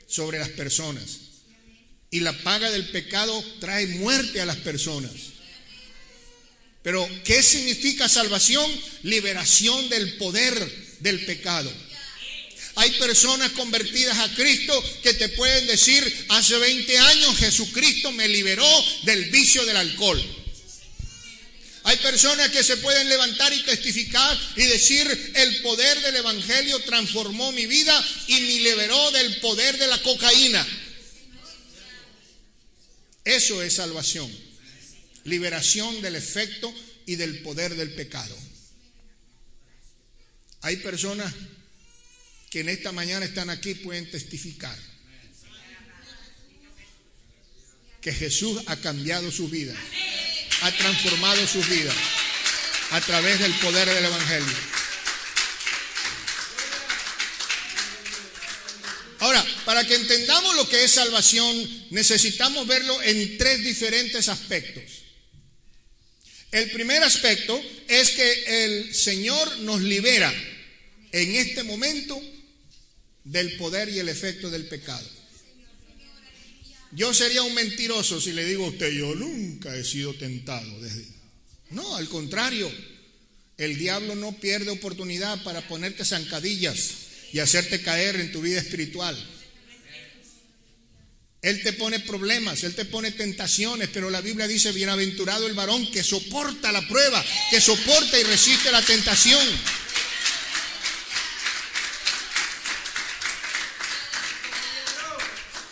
sobre 0.07 0.39
las 0.39 0.51
personas. 0.51 1.21
Y 2.11 2.21
la 2.21 2.33
paga 2.43 2.71
del 2.71 2.91
pecado 2.91 3.43
trae 3.59 3.87
muerte 3.87 4.41
a 4.41 4.47
las 4.47 4.57
personas. 4.59 5.13
Pero, 6.83 7.09
¿qué 7.25 7.43
significa 7.43 8.09
salvación? 8.09 8.71
Liberación 9.03 9.89
del 9.89 10.19
poder 10.19 10.55
del 11.01 11.25
pecado. 11.25 11.73
Hay 12.77 12.91
personas 12.93 13.53
convertidas 13.53 14.19
a 14.19 14.35
Cristo 14.35 14.85
que 15.03 15.15
te 15.15 15.31
pueden 15.31 15.67
decir, 15.67 16.27
hace 16.29 16.59
20 16.59 16.99
años 16.99 17.39
Jesucristo 17.39 18.13
me 18.13 18.29
liberó 18.29 18.69
del 19.03 19.31
vicio 19.31 19.65
del 19.65 19.79
alcohol. 19.79 20.23
Hay 21.85 21.97
personas 21.99 22.51
que 22.51 22.63
se 22.63 22.77
pueden 22.77 23.09
levantar 23.09 23.53
y 23.55 23.63
testificar 23.63 24.39
y 24.57 24.65
decir, 24.65 25.33
el 25.37 25.63
poder 25.63 26.03
del 26.03 26.17
Evangelio 26.17 26.79
transformó 26.81 27.51
mi 27.53 27.65
vida 27.65 28.07
y 28.27 28.35
me 28.35 28.41
liberó 28.41 29.11
del 29.13 29.37
poder 29.37 29.79
de 29.79 29.87
la 29.87 30.03
cocaína. 30.03 30.67
Eso 33.25 33.63
es 33.63 33.75
salvación. 33.75 34.31
Liberación 35.25 36.03
del 36.03 36.17
efecto 36.17 36.75
y 37.07 37.17
del 37.17 37.39
poder 37.39 37.75
del 37.75 37.95
pecado. 37.95 38.37
Hay 40.61 40.77
personas 40.79 41.33
que 42.57 42.61
en 42.61 42.71
esta 42.71 42.91
mañana 42.91 43.27
están 43.27 43.51
aquí 43.51 43.75
pueden 43.75 44.11
testificar 44.11 44.75
que 48.01 48.11
Jesús 48.11 48.63
ha 48.65 48.77
cambiado 48.77 49.31
su 49.31 49.51
vida, 49.51 49.75
ha 50.63 50.73
transformado 50.73 51.47
su 51.47 51.63
vida 51.65 51.93
a 52.93 53.01
través 53.03 53.41
del 53.41 53.53
poder 53.57 53.87
del 53.87 54.07
Evangelio. 54.07 54.57
Ahora, 59.19 59.47
para 59.67 59.87
que 59.87 59.97
entendamos 59.97 60.57
lo 60.57 60.67
que 60.67 60.83
es 60.83 60.93
salvación, 60.93 61.87
necesitamos 61.91 62.67
verlo 62.67 63.03
en 63.03 63.37
tres 63.37 63.63
diferentes 63.63 64.31
aspectos. 64.31 64.83
El 66.53 66.71
primer 66.71 67.03
aspecto 67.03 67.63
es 67.87 68.13
que 68.13 68.65
el 68.65 68.95
Señor 68.95 69.59
nos 69.59 69.83
libera 69.83 70.33
en 71.13 71.37
este 71.37 71.63
momento 71.63 72.19
del 73.27 73.57
poder 73.57 73.89
y 73.89 73.99
el 73.99 74.09
efecto 74.09 74.51
del 74.51 74.67
pecado. 74.67 75.07
Yo 76.93 77.13
sería 77.13 77.43
un 77.43 77.55
mentiroso 77.55 78.21
si 78.21 78.33
le 78.33 78.45
digo 78.45 78.65
a 78.65 78.69
usted, 78.69 78.91
yo 78.93 79.15
nunca 79.15 79.77
he 79.77 79.85
sido 79.85 80.15
tentado. 80.15 80.81
Desde... 80.81 81.05
No, 81.71 81.97
al 81.97 82.09
contrario, 82.09 82.71
el 83.59 83.77
diablo 83.77 84.15
no 84.15 84.33
pierde 84.33 84.71
oportunidad 84.71 85.43
para 85.43 85.67
ponerte 85.67 86.05
zancadillas 86.05 86.91
y 87.33 87.41
hacerte 87.41 87.83
caer 87.83 88.17
en 88.17 88.31
tu 88.31 88.41
vida 88.41 88.61
espiritual. 88.61 89.17
Él 91.43 91.63
te 91.63 91.73
pone 91.73 92.01
problemas, 92.01 92.63
Él 92.65 92.75
te 92.75 92.85
pone 92.85 93.11
tentaciones, 93.11 93.89
pero 93.93 94.09
la 94.09 94.21
Biblia 94.21 94.49
dice, 94.49 94.73
bienaventurado 94.73 95.47
el 95.47 95.55
varón 95.55 95.91
que 95.91 96.03
soporta 96.03 96.73
la 96.73 96.87
prueba, 96.89 97.25
que 97.51 97.61
soporta 97.61 98.19
y 98.19 98.23
resiste 98.23 98.71
la 98.71 98.83
tentación. 98.83 99.47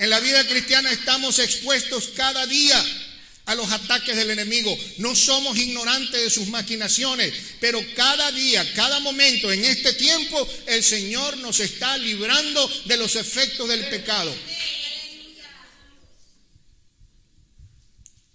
En 0.05 0.11
la 0.11 0.21
vida 0.21 0.47
cristiana 0.47 0.93
estamos 0.93 1.39
expuestos 1.39 2.09
cada 2.09 2.47
día 2.47 2.79
a 3.47 3.55
los 3.55 3.73
ataques 3.73 4.15
del 4.15 4.29
enemigo. 4.29 4.79
No 4.99 5.17
somos 5.17 5.57
ignorantes 5.57 6.21
de 6.21 6.29
sus 6.29 6.47
maquinaciones, 6.49 7.33
pero 7.59 7.83
cada 7.97 8.31
día, 8.31 8.71
cada 8.75 9.01
momento, 9.01 9.51
en 9.51 9.65
este 9.65 9.95
tiempo, 9.95 10.47
el 10.67 10.85
Señor 10.85 11.39
nos 11.39 11.59
está 11.61 11.97
librando 11.97 12.71
de 12.85 12.99
los 12.99 13.17
efectos 13.17 13.67
del 13.67 13.87
pecado. 13.87 14.31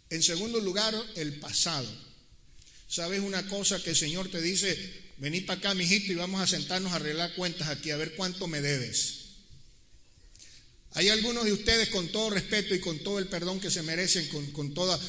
En 0.10 0.24
segundo 0.24 0.60
lugar, 0.60 0.96
el 1.18 1.40
pasado. 1.40 1.88
¿Sabes 2.88 3.20
una 3.20 3.48
cosa 3.48 3.80
que 3.84 3.92
el 3.92 3.96
Señor 3.96 4.32
te 4.32 4.42
dice? 4.42 5.04
Vení 5.18 5.42
para 5.42 5.60
acá, 5.60 5.74
mijito, 5.76 6.12
y 6.14 6.16
vamos 6.16 6.42
a 6.42 6.48
sentarnos 6.48 6.94
a 6.94 6.96
arreglar 6.96 7.36
cuentas 7.36 7.68
aquí, 7.68 7.92
a 7.92 7.98
ver 7.98 8.16
cuánto 8.16 8.48
me 8.48 8.60
debes. 8.60 9.19
Hay 10.94 11.10
algunos 11.10 11.46
de 11.46 11.54
ustedes, 11.54 11.90
con 11.90 12.08
todo 12.10 12.32
respeto 12.32 12.74
y 12.74 12.80
con 12.80 13.00
todo 13.00 13.20
el 13.20 13.28
perdón 13.28 13.60
que 13.60 13.70
se 13.70 13.84
merecen, 13.84 14.28
con, 14.52 14.74
toda. 14.74 15.00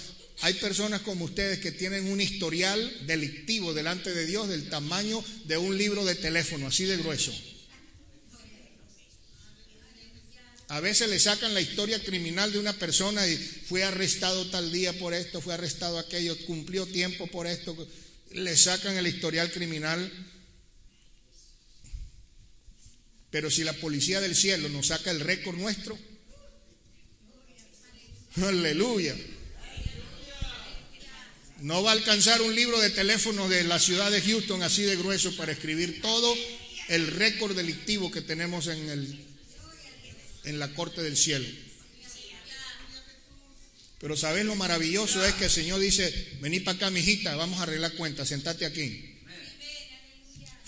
Hay 0.42 0.54
personas 0.54 1.00
como 1.02 1.24
ustedes 1.24 1.58
que 1.58 1.72
tienen 1.72 2.10
un 2.10 2.20
historial 2.20 3.06
delictivo 3.06 3.72
delante 3.72 4.12
de 4.12 4.26
Dios 4.26 4.48
del 4.48 4.68
tamaño 4.68 5.24
de 5.44 5.56
un 5.56 5.76
libro 5.76 6.04
de 6.04 6.14
teléfono, 6.14 6.66
así 6.66 6.84
de 6.84 6.96
grueso. 6.98 7.32
A 10.68 10.78
veces 10.78 11.08
le 11.08 11.18
sacan 11.18 11.52
la 11.52 11.60
historia 11.60 11.98
criminal 11.98 12.52
de 12.52 12.60
una 12.60 12.74
persona 12.74 13.26
y 13.26 13.36
fue 13.36 13.82
arrestado 13.82 14.46
tal 14.50 14.70
día 14.70 14.96
por 14.98 15.14
esto, 15.14 15.40
fue 15.40 15.54
arrestado 15.54 15.98
aquello, 15.98 16.36
cumplió 16.46 16.86
tiempo 16.86 17.26
por 17.26 17.46
esto. 17.46 17.76
Le 18.32 18.56
sacan 18.56 18.96
el 18.96 19.08
historial 19.08 19.50
criminal. 19.50 20.12
Pero 23.30 23.50
si 23.50 23.64
la 23.64 23.72
policía 23.74 24.20
del 24.20 24.34
cielo 24.34 24.68
nos 24.68 24.88
saca 24.88 25.10
el 25.10 25.20
récord 25.20 25.56
nuestro, 25.56 25.98
aleluya. 28.36 29.14
No 31.60 31.82
va 31.82 31.90
a 31.90 31.94
alcanzar 31.94 32.40
un 32.42 32.54
libro 32.54 32.80
de 32.80 32.90
teléfono 32.90 33.48
de 33.48 33.64
la 33.64 33.78
ciudad 33.78 34.10
de 34.10 34.22
Houston 34.22 34.62
así 34.62 34.82
de 34.82 34.96
grueso 34.96 35.36
para 35.36 35.52
escribir 35.52 36.00
todo 36.00 36.34
el 36.88 37.06
récord 37.06 37.54
delictivo 37.54 38.10
que 38.10 38.22
tenemos 38.22 38.66
en 38.66 38.88
el 38.88 39.30
en 40.44 40.58
la 40.58 40.72
corte 40.74 41.02
del 41.02 41.16
cielo. 41.16 41.46
Pero 43.98 44.16
sabes 44.16 44.46
lo 44.46 44.54
maravilloso 44.54 45.24
es 45.24 45.34
que 45.34 45.44
el 45.44 45.50
Señor 45.50 45.78
dice, 45.78 46.38
vení 46.40 46.60
para 46.60 46.76
acá, 46.76 46.90
mijita, 46.90 47.36
vamos 47.36 47.60
a 47.60 47.64
arreglar 47.64 47.92
cuentas, 47.92 48.28
sentate 48.28 48.64
aquí. 48.64 49.09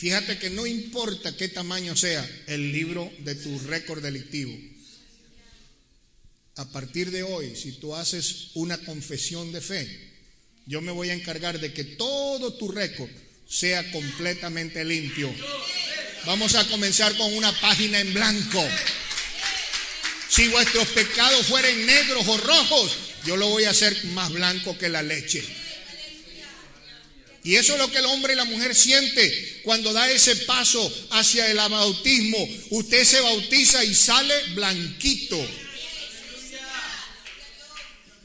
Fíjate 0.03 0.37
que 0.37 0.51
no 0.51 0.67
importa 0.67 1.37
qué 1.37 1.47
tamaño 1.47 1.95
sea 1.95 2.29
el 2.49 2.73
libro 2.73 3.09
de 3.21 3.37
tu 3.37 3.57
récord 3.61 4.03
delictivo. 4.03 4.53
A 6.57 6.69
partir 6.73 7.13
de 7.13 7.23
hoy, 7.23 7.55
si 7.55 7.79
tú 7.79 7.95
haces 7.95 8.49
una 8.55 8.79
confesión 8.79 9.53
de 9.53 9.61
fe, 9.61 9.87
yo 10.67 10.81
me 10.81 10.91
voy 10.91 11.11
a 11.11 11.15
encargar 11.15 11.61
de 11.61 11.73
que 11.73 11.85
todo 11.85 12.53
tu 12.55 12.67
récord 12.67 13.11
sea 13.49 13.93
completamente 13.93 14.85
limpio. 14.85 15.33
Vamos 16.27 16.57
a 16.57 16.67
comenzar 16.67 17.17
con 17.17 17.33
una 17.35 17.53
página 17.61 18.01
en 18.01 18.13
blanco. 18.13 18.69
Si 20.29 20.49
vuestros 20.49 20.89
pecados 20.89 21.47
fueren 21.47 21.87
negros 21.87 22.27
o 22.27 22.39
rojos, 22.39 22.99
yo 23.25 23.37
lo 23.37 23.51
voy 23.51 23.67
a 23.67 23.71
hacer 23.71 24.05
más 24.07 24.33
blanco 24.33 24.77
que 24.77 24.89
la 24.89 25.05
leche. 25.05 25.62
Y 27.45 27.57
eso 27.57 27.73
es 27.73 27.79
lo 27.79 27.91
que 27.91 27.99
el 27.99 28.05
hombre 28.07 28.35
y 28.35 28.37
la 28.37 28.45
mujer 28.45 28.75
siente 28.75 29.61
cuando 29.65 29.93
da 29.93 30.11
ese 30.11 30.37
paso 30.37 30.93
hacia 31.11 31.51
el 31.51 31.57
bautismo. 31.57 32.39
Usted 32.71 33.05
se 33.05 33.21
bautiza 33.21 33.85
y 33.85 33.95
sale 33.95 34.35
blanquito. 34.55 35.45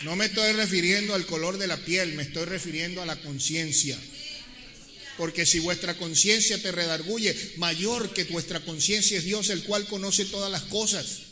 No 0.04 0.16
me 0.16 0.26
estoy 0.26 0.52
refiriendo 0.52 1.16
al 1.16 1.26
color 1.26 1.58
de 1.58 1.66
la 1.66 1.78
piel, 1.78 2.14
me 2.14 2.24
estoy 2.24 2.46
refiriendo 2.46 3.02
a 3.02 3.08
la 3.08 3.16
conciencia. 3.16 3.98
Porque 5.18 5.48
si 5.48 5.58
vuestra 5.60 5.96
conciencia 5.96 6.62
te 6.62 6.72
redarguye, 6.72 7.36
mayor 7.58 8.14
que 8.14 8.26
vuestra 8.26 8.60
conciencia 8.60 9.18
es 9.18 9.24
Dios, 9.24 9.50
el 9.50 9.64
cual 9.64 9.88
conoce 9.88 10.26
todas 10.26 10.52
las 10.52 10.62
cosas. 10.64 11.27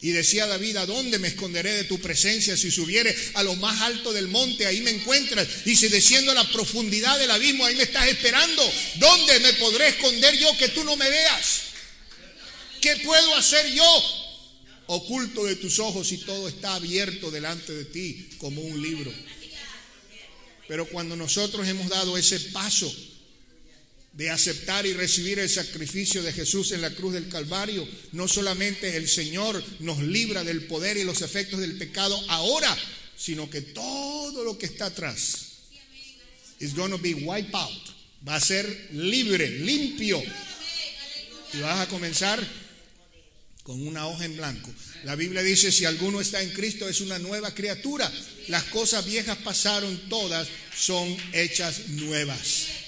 Y 0.00 0.10
decía 0.10 0.46
David, 0.46 0.76
¿a 0.76 0.86
dónde 0.86 1.18
me 1.18 1.28
esconderé 1.28 1.72
de 1.72 1.84
tu 1.84 1.98
presencia? 1.98 2.56
Si 2.56 2.70
subiere 2.70 3.16
a 3.34 3.42
lo 3.42 3.56
más 3.56 3.80
alto 3.80 4.12
del 4.12 4.28
monte, 4.28 4.66
ahí 4.66 4.80
me 4.82 4.90
encuentras. 4.90 5.48
Y 5.64 5.74
si 5.74 5.88
desciendo 5.88 6.32
a 6.32 6.34
la 6.34 6.50
profundidad 6.52 7.18
del 7.18 7.30
abismo, 7.30 7.64
ahí 7.64 7.74
me 7.76 7.84
estás 7.84 8.06
esperando. 8.06 8.62
¿Dónde 8.96 9.40
me 9.40 9.54
podré 9.54 9.88
esconder 9.88 10.36
yo 10.38 10.56
que 10.58 10.68
tú 10.68 10.84
no 10.84 10.96
me 10.96 11.08
veas? 11.08 11.62
¿Qué 12.82 12.96
puedo 12.98 13.36
hacer 13.36 13.72
yo? 13.72 14.02
Oculto 14.88 15.44
de 15.44 15.56
tus 15.56 15.78
ojos 15.78 16.12
y 16.12 16.18
todo 16.18 16.46
está 16.46 16.74
abierto 16.74 17.30
delante 17.30 17.72
de 17.72 17.86
ti 17.86 18.28
como 18.38 18.60
un 18.60 18.80
libro. 18.80 19.12
Pero 20.68 20.86
cuando 20.88 21.16
nosotros 21.16 21.66
hemos 21.66 21.88
dado 21.88 22.18
ese 22.18 22.38
paso 22.38 22.94
de 24.16 24.30
aceptar 24.30 24.86
y 24.86 24.94
recibir 24.94 25.38
el 25.38 25.50
sacrificio 25.50 26.22
de 26.22 26.32
Jesús 26.32 26.72
en 26.72 26.80
la 26.80 26.90
cruz 26.90 27.12
del 27.12 27.28
Calvario, 27.28 27.86
no 28.12 28.26
solamente 28.26 28.96
el 28.96 29.08
Señor 29.08 29.62
nos 29.80 30.02
libra 30.02 30.42
del 30.42 30.64
poder 30.64 30.96
y 30.96 31.04
los 31.04 31.20
efectos 31.20 31.60
del 31.60 31.76
pecado 31.76 32.18
ahora, 32.28 32.74
sino 33.14 33.50
que 33.50 33.60
todo 33.60 34.42
lo 34.42 34.56
que 34.56 34.66
está 34.66 34.86
atrás 34.86 35.46
is 36.60 36.74
going 36.74 36.90
to 36.90 36.98
be 36.98 37.12
wiped 37.12 37.54
out. 37.54 37.82
Va 38.26 38.36
a 38.36 38.40
ser 38.40 38.88
libre, 38.92 39.50
limpio. 39.50 40.22
Y 41.52 41.60
vas 41.60 41.80
a 41.80 41.88
comenzar 41.88 42.42
con 43.62 43.86
una 43.86 44.06
hoja 44.06 44.24
en 44.24 44.36
blanco. 44.36 44.72
La 45.04 45.14
Biblia 45.14 45.42
dice, 45.42 45.70
si 45.70 45.84
alguno 45.84 46.22
está 46.22 46.40
en 46.40 46.50
Cristo 46.50 46.88
es 46.88 47.02
una 47.02 47.18
nueva 47.18 47.54
criatura. 47.54 48.10
Las 48.48 48.64
cosas 48.64 49.04
viejas 49.04 49.36
pasaron, 49.38 50.08
todas 50.08 50.48
son 50.74 51.14
hechas 51.32 51.88
nuevas. 51.88 52.85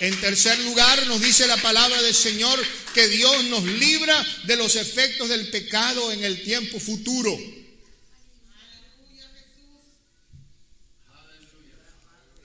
En 0.00 0.18
tercer 0.18 0.58
lugar, 0.60 1.06
nos 1.06 1.20
dice 1.20 1.46
la 1.46 1.58
palabra 1.58 2.00
del 2.00 2.14
Señor 2.14 2.58
que 2.94 3.06
Dios 3.08 3.44
nos 3.44 3.64
libra 3.64 4.26
de 4.46 4.56
los 4.56 4.76
efectos 4.76 5.28
del 5.28 5.48
pecado 5.50 6.10
en 6.10 6.24
el 6.24 6.42
tiempo 6.42 6.80
futuro. 6.80 7.38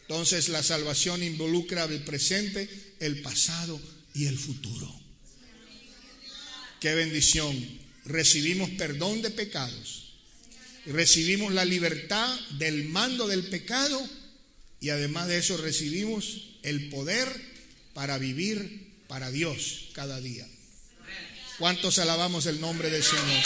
Entonces 0.01 0.49
la 0.49 0.61
salvación 0.61 1.23
involucra 1.23 1.85
el 1.85 2.03
presente, 2.03 2.69
el 2.99 3.21
pasado 3.21 3.81
y 4.13 4.25
el 4.25 4.37
futuro. 4.37 4.93
Qué 6.81 6.93
bendición. 6.93 7.55
Recibimos 8.03 8.69
perdón 8.71 9.21
de 9.21 9.31
pecados. 9.31 10.13
Recibimos 10.87 11.53
la 11.53 11.63
libertad 11.63 12.37
del 12.59 12.83
mando 12.89 13.27
del 13.27 13.47
pecado 13.47 14.07
y 14.81 14.89
además 14.89 15.27
de 15.27 15.37
eso 15.37 15.57
recibimos 15.57 16.54
el 16.65 16.89
poder 16.89 17.29
para 17.93 18.17
vivir 18.17 19.03
para 19.07 19.29
Dios 19.31 19.89
cada 19.93 20.19
día. 20.19 20.47
¿Cuántos 21.59 21.99
alabamos 21.99 22.47
el 22.47 22.59
nombre 22.59 22.89
del 22.89 23.03
Señor? 23.03 23.43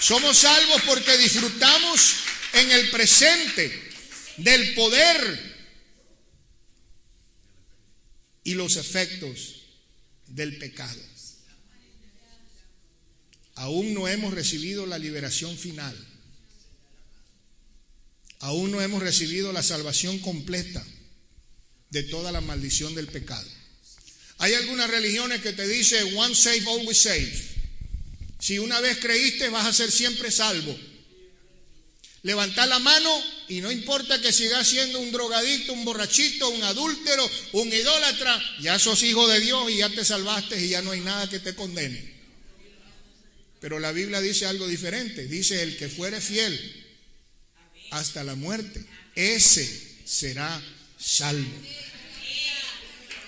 Somos 0.00 0.36
salvos 0.36 0.82
porque 0.86 1.16
disfrutamos 1.16 2.16
en 2.52 2.70
el 2.70 2.90
presente 2.90 3.90
del 4.36 4.74
poder 4.74 5.58
y 8.44 8.54
los 8.54 8.76
efectos 8.76 9.62
del 10.26 10.58
pecado. 10.58 11.00
Aún 13.54 13.94
no 13.94 14.06
hemos 14.06 14.34
recibido 14.34 14.86
la 14.86 14.98
liberación 14.98 15.56
final. 15.56 15.96
Aún 18.40 18.70
no 18.70 18.80
hemos 18.82 19.02
recibido 19.02 19.52
la 19.52 19.64
salvación 19.64 20.18
completa 20.20 20.84
de 21.90 22.02
toda 22.04 22.32
la 22.32 22.40
maldición 22.40 22.94
del 22.94 23.08
pecado. 23.08 23.48
Hay 24.38 24.54
algunas 24.54 24.88
religiones 24.88 25.40
que 25.42 25.52
te 25.52 25.66
dicen 25.66 26.16
one 26.16 26.34
save, 26.34 26.64
always 26.68 26.98
save. 26.98 27.32
Si 28.38 28.58
una 28.58 28.80
vez 28.80 28.98
creíste, 28.98 29.48
vas 29.48 29.66
a 29.66 29.72
ser 29.72 29.90
siempre 29.90 30.30
salvo. 30.30 30.78
Levanta 32.22 32.66
la 32.66 32.78
mano 32.78 33.10
y 33.48 33.60
no 33.60 33.70
importa 33.70 34.20
que 34.20 34.32
sigas 34.32 34.68
siendo 34.68 35.00
un 35.00 35.12
drogadicto, 35.12 35.72
un 35.72 35.84
borrachito, 35.84 36.48
un 36.48 36.62
adúltero, 36.62 37.28
un 37.52 37.72
idólatra, 37.72 38.40
ya 38.60 38.78
sos 38.78 39.02
hijo 39.02 39.26
de 39.28 39.40
Dios 39.40 39.70
y 39.70 39.78
ya 39.78 39.88
te 39.88 40.04
salvaste 40.04 40.64
y 40.64 40.68
ya 40.68 40.82
no 40.82 40.90
hay 40.90 41.00
nada 41.00 41.28
que 41.28 41.38
te 41.38 41.54
condene. 41.54 42.18
Pero 43.60 43.78
la 43.80 43.92
Biblia 43.92 44.20
dice 44.20 44.46
algo 44.46 44.68
diferente. 44.68 45.26
Dice, 45.26 45.62
el 45.62 45.76
que 45.76 45.88
fuere 45.88 46.20
fiel 46.20 46.86
hasta 47.90 48.22
la 48.22 48.34
muerte, 48.34 48.84
ese 49.14 49.98
será 50.04 50.62
salvo. 50.98 51.62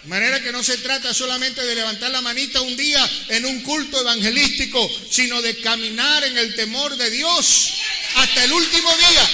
De 0.03 0.09
manera 0.09 0.43
que 0.43 0.51
no 0.51 0.63
se 0.63 0.79
trata 0.79 1.13
solamente 1.13 1.63
de 1.63 1.75
levantar 1.75 2.11
la 2.11 2.23
manita 2.23 2.63
un 2.63 2.77
día 2.77 3.09
en 3.29 3.45
un 3.45 3.61
culto 3.61 4.01
evangelístico, 4.01 4.91
sino 5.11 5.43
de 5.43 5.61
caminar 5.61 6.25
en 6.25 6.39
el 6.39 6.55
temor 6.55 6.97
de 6.97 7.11
Dios 7.11 7.73
hasta 8.17 8.45
el 8.45 8.53
último 8.53 8.97
día. 8.97 9.31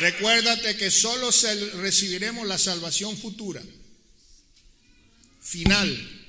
Recuérdate 0.00 0.76
que 0.76 0.90
solo 0.90 1.30
recibiremos 1.76 2.48
la 2.48 2.58
salvación 2.58 3.16
futura, 3.16 3.62
final, 5.40 6.26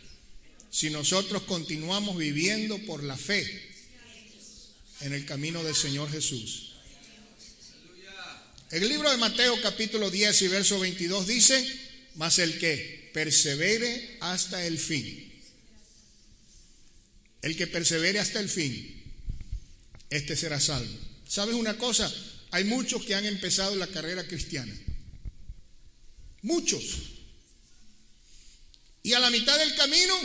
si 0.69 0.91
nosotros 0.91 1.43
continuamos 1.43 2.15
viviendo 2.15 2.77
por 2.86 3.03
la 3.03 3.17
fe 3.17 3.74
en 5.02 5.14
el 5.14 5.26
camino 5.26 5.64
del 5.64 5.76
Señor 5.76 6.12
Jesús. 6.12 6.74
El 8.72 8.89
libro 8.89 9.10
de 9.12 9.18
Mateo 9.18 9.62
capítulo 9.62 10.10
10 10.10 10.41
y 10.41 10.48
verso 10.48 10.80
22 10.80 11.28
dice, 11.28 11.80
mas 12.16 12.39
el 12.39 12.58
que 12.58 13.12
persevere 13.14 14.18
hasta 14.22 14.66
el 14.66 14.80
fin, 14.80 15.32
el 17.41 17.56
que 17.56 17.68
persevere 17.68 18.20
hasta 18.20 18.39
el 18.39 18.50
fin, 18.50 19.04
este 20.10 20.36
será 20.36 20.60
salvo. 20.60 21.00
¿Sabes 21.28 21.56
una 21.56 21.78
cosa? 21.78 22.14
Hay 22.52 22.64
muchos 22.64 23.06
que 23.06 23.16
han 23.16 23.26
empezado 23.26 23.76
la 23.76 23.88
carrera 23.88 24.26
cristiana. 24.28 24.74
Muchos. 26.41 26.84
Y 29.04 29.14
a 29.14 29.20
la 29.20 29.30
mitad 29.30 29.58
del 29.58 29.76
camino 29.76 30.16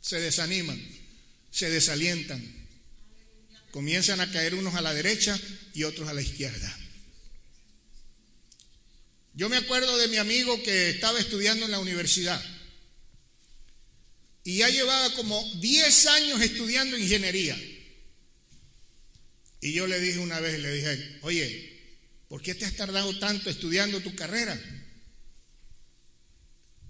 se 0.00 0.20
desaniman, 0.20 0.80
se 1.50 1.70
desalientan. 1.70 2.57
Comienzan 3.70 4.20
a 4.20 4.30
caer 4.30 4.54
unos 4.54 4.74
a 4.74 4.80
la 4.80 4.94
derecha 4.94 5.38
y 5.74 5.84
otros 5.84 6.08
a 6.08 6.14
la 6.14 6.22
izquierda. 6.22 6.76
Yo 9.34 9.48
me 9.48 9.56
acuerdo 9.56 9.96
de 9.98 10.08
mi 10.08 10.16
amigo 10.16 10.60
que 10.62 10.90
estaba 10.90 11.20
estudiando 11.20 11.64
en 11.64 11.70
la 11.70 11.78
universidad 11.78 12.44
y 14.42 14.56
ya 14.56 14.68
llevaba 14.68 15.14
como 15.14 15.44
10 15.60 16.06
años 16.06 16.40
estudiando 16.40 16.96
ingeniería. 16.96 17.56
Y 19.60 19.72
yo 19.72 19.86
le 19.86 20.00
dije 20.00 20.18
una 20.18 20.40
vez, 20.40 20.58
le 20.58 20.72
dije, 20.72 21.18
oye, 21.22 22.00
¿por 22.28 22.42
qué 22.42 22.54
te 22.54 22.64
has 22.64 22.74
tardado 22.74 23.16
tanto 23.18 23.50
estudiando 23.50 24.00
tu 24.00 24.14
carrera? 24.14 24.58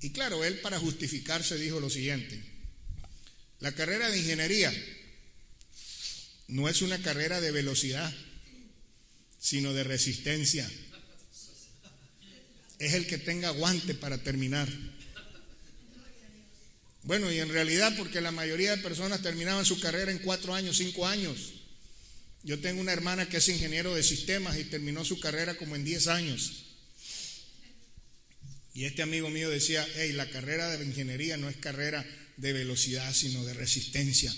Y 0.00 0.12
claro, 0.12 0.44
él 0.44 0.60
para 0.60 0.78
justificarse 0.78 1.58
dijo 1.58 1.80
lo 1.80 1.90
siguiente, 1.90 2.40
la 3.58 3.72
carrera 3.72 4.08
de 4.08 4.18
ingeniería 4.18 4.72
no 6.48 6.68
es 6.68 6.82
una 6.82 7.00
carrera 7.00 7.40
de 7.40 7.52
velocidad, 7.52 8.12
sino 9.38 9.72
de 9.72 9.84
resistencia 9.84 10.68
es 12.78 12.94
el 12.94 13.06
que 13.06 13.18
tenga 13.18 13.48
aguante 13.48 13.94
para 13.94 14.18
terminar. 14.18 14.68
Bueno, 17.02 17.32
y 17.32 17.38
en 17.38 17.48
realidad 17.48 17.94
porque 17.96 18.20
la 18.20 18.30
mayoría 18.30 18.76
de 18.76 18.82
personas 18.82 19.22
terminaban 19.22 19.64
su 19.64 19.80
carrera 19.80 20.12
en 20.12 20.18
cuatro 20.18 20.54
años, 20.54 20.76
cinco 20.76 21.06
años. 21.06 21.54
Yo 22.44 22.60
tengo 22.60 22.80
una 22.80 22.92
hermana 22.92 23.28
que 23.28 23.38
es 23.38 23.48
ingeniero 23.48 23.94
de 23.94 24.02
sistemas 24.02 24.56
y 24.58 24.64
terminó 24.64 25.04
su 25.04 25.18
carrera 25.18 25.56
como 25.56 25.74
en 25.74 25.84
diez 25.84 26.06
años. 26.06 26.64
Y 28.74 28.84
este 28.84 29.02
amigo 29.02 29.28
mío 29.28 29.50
decía, 29.50 29.86
hey, 29.96 30.12
la 30.12 30.30
carrera 30.30 30.76
de 30.76 30.84
ingeniería 30.84 31.36
no 31.36 31.48
es 31.48 31.56
carrera 31.56 32.06
de 32.36 32.52
velocidad, 32.52 33.12
sino 33.12 33.44
de 33.44 33.54
resistencia. 33.54 34.32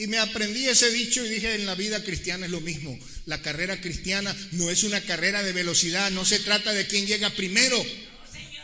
Y 0.00 0.06
me 0.06 0.16
aprendí 0.16 0.66
ese 0.66 0.90
dicho 0.90 1.22
y 1.22 1.28
dije, 1.28 1.54
en 1.56 1.66
la 1.66 1.74
vida 1.74 2.02
cristiana 2.02 2.46
es 2.46 2.50
lo 2.50 2.62
mismo. 2.62 2.98
La 3.26 3.42
carrera 3.42 3.82
cristiana 3.82 4.34
no 4.52 4.70
es 4.70 4.82
una 4.82 5.02
carrera 5.02 5.42
de 5.42 5.52
velocidad, 5.52 6.10
no 6.10 6.24
se 6.24 6.38
trata 6.38 6.72
de 6.72 6.86
quién 6.86 7.06
llega 7.06 7.28
primero, 7.28 7.84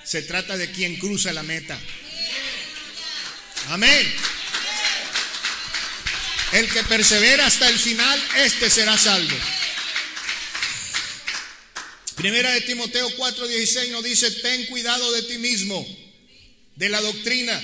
se 0.02 0.22
trata 0.22 0.56
de 0.56 0.70
quién 0.70 0.96
cruza 0.96 1.34
la 1.34 1.42
meta. 1.42 1.78
Amén. 3.68 4.14
El 6.52 6.70
que 6.70 6.82
persevera 6.84 7.44
hasta 7.44 7.68
el 7.68 7.78
final, 7.78 8.18
este 8.38 8.70
será 8.70 8.96
salvo. 8.96 9.36
Primera 12.14 12.50
de 12.52 12.62
Timoteo 12.62 13.10
4:16 13.10 13.90
nos 13.90 14.04
dice, 14.04 14.30
ten 14.30 14.64
cuidado 14.68 15.12
de 15.12 15.22
ti 15.24 15.36
mismo, 15.36 15.86
de 16.76 16.88
la 16.88 17.02
doctrina, 17.02 17.62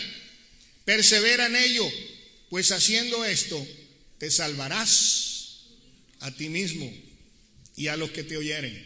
persevera 0.85 1.47
en 1.47 1.57
ello 1.57 1.91
pues 2.53 2.71
haciendo 2.71 3.25
esto, 3.25 3.67
te 4.19 4.31
salvarás 4.31 5.61
a 6.21 6.31
ti 6.33 6.51
mismo 6.51 6.93
y 7.77 7.87
a 7.87 7.97
los 7.97 8.11
que 8.11 8.25
te 8.25 8.37
oyeren. 8.37 8.79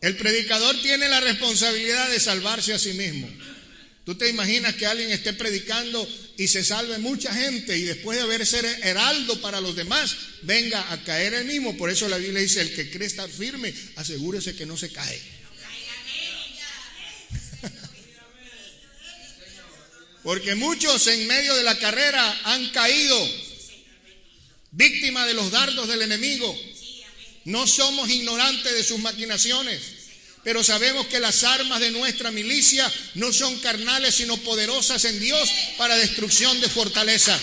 El 0.00 0.16
predicador 0.16 0.80
tiene 0.80 1.08
la 1.08 1.18
responsabilidad 1.18 2.08
de 2.08 2.20
salvarse 2.20 2.72
a 2.72 2.78
sí 2.78 2.92
mismo. 2.92 3.28
Tú 4.04 4.14
te 4.14 4.28
imaginas 4.28 4.76
que 4.76 4.86
alguien 4.86 5.10
esté 5.10 5.32
predicando 5.32 6.08
y 6.36 6.46
se 6.46 6.62
salve 6.62 6.98
mucha 6.98 7.34
gente 7.34 7.76
y 7.76 7.82
después 7.82 8.16
de 8.16 8.22
haber 8.22 8.46
ser 8.46 8.64
heraldo 8.84 9.40
para 9.40 9.60
los 9.60 9.74
demás, 9.74 10.16
venga 10.42 10.92
a 10.92 11.02
caer 11.02 11.34
el 11.34 11.46
mismo. 11.46 11.76
Por 11.76 11.90
eso 11.90 12.08
la 12.08 12.18
Biblia 12.18 12.42
dice, 12.42 12.60
el 12.60 12.76
que 12.76 12.92
cree 12.92 13.08
estar 13.08 13.28
firme, 13.28 13.74
asegúrese 13.96 14.54
que 14.54 14.66
no 14.66 14.76
se 14.76 14.92
cae. 14.92 15.20
Porque 20.28 20.54
muchos 20.54 21.06
en 21.06 21.26
medio 21.26 21.56
de 21.56 21.62
la 21.62 21.78
carrera 21.78 22.40
han 22.44 22.68
caído 22.68 23.18
víctimas 24.72 25.26
de 25.26 25.32
los 25.32 25.50
dardos 25.50 25.88
del 25.88 26.02
enemigo. 26.02 26.54
No 27.46 27.66
somos 27.66 28.10
ignorantes 28.10 28.74
de 28.74 28.84
sus 28.84 28.98
maquinaciones, 28.98 29.80
pero 30.44 30.62
sabemos 30.62 31.06
que 31.06 31.18
las 31.18 31.44
armas 31.44 31.80
de 31.80 31.92
nuestra 31.92 32.30
milicia 32.30 32.92
no 33.14 33.32
son 33.32 33.58
carnales, 33.60 34.16
sino 34.16 34.36
poderosas 34.36 35.02
en 35.06 35.18
Dios 35.18 35.50
para 35.78 35.96
destrucción 35.96 36.60
de 36.60 36.68
fortalezas. 36.68 37.40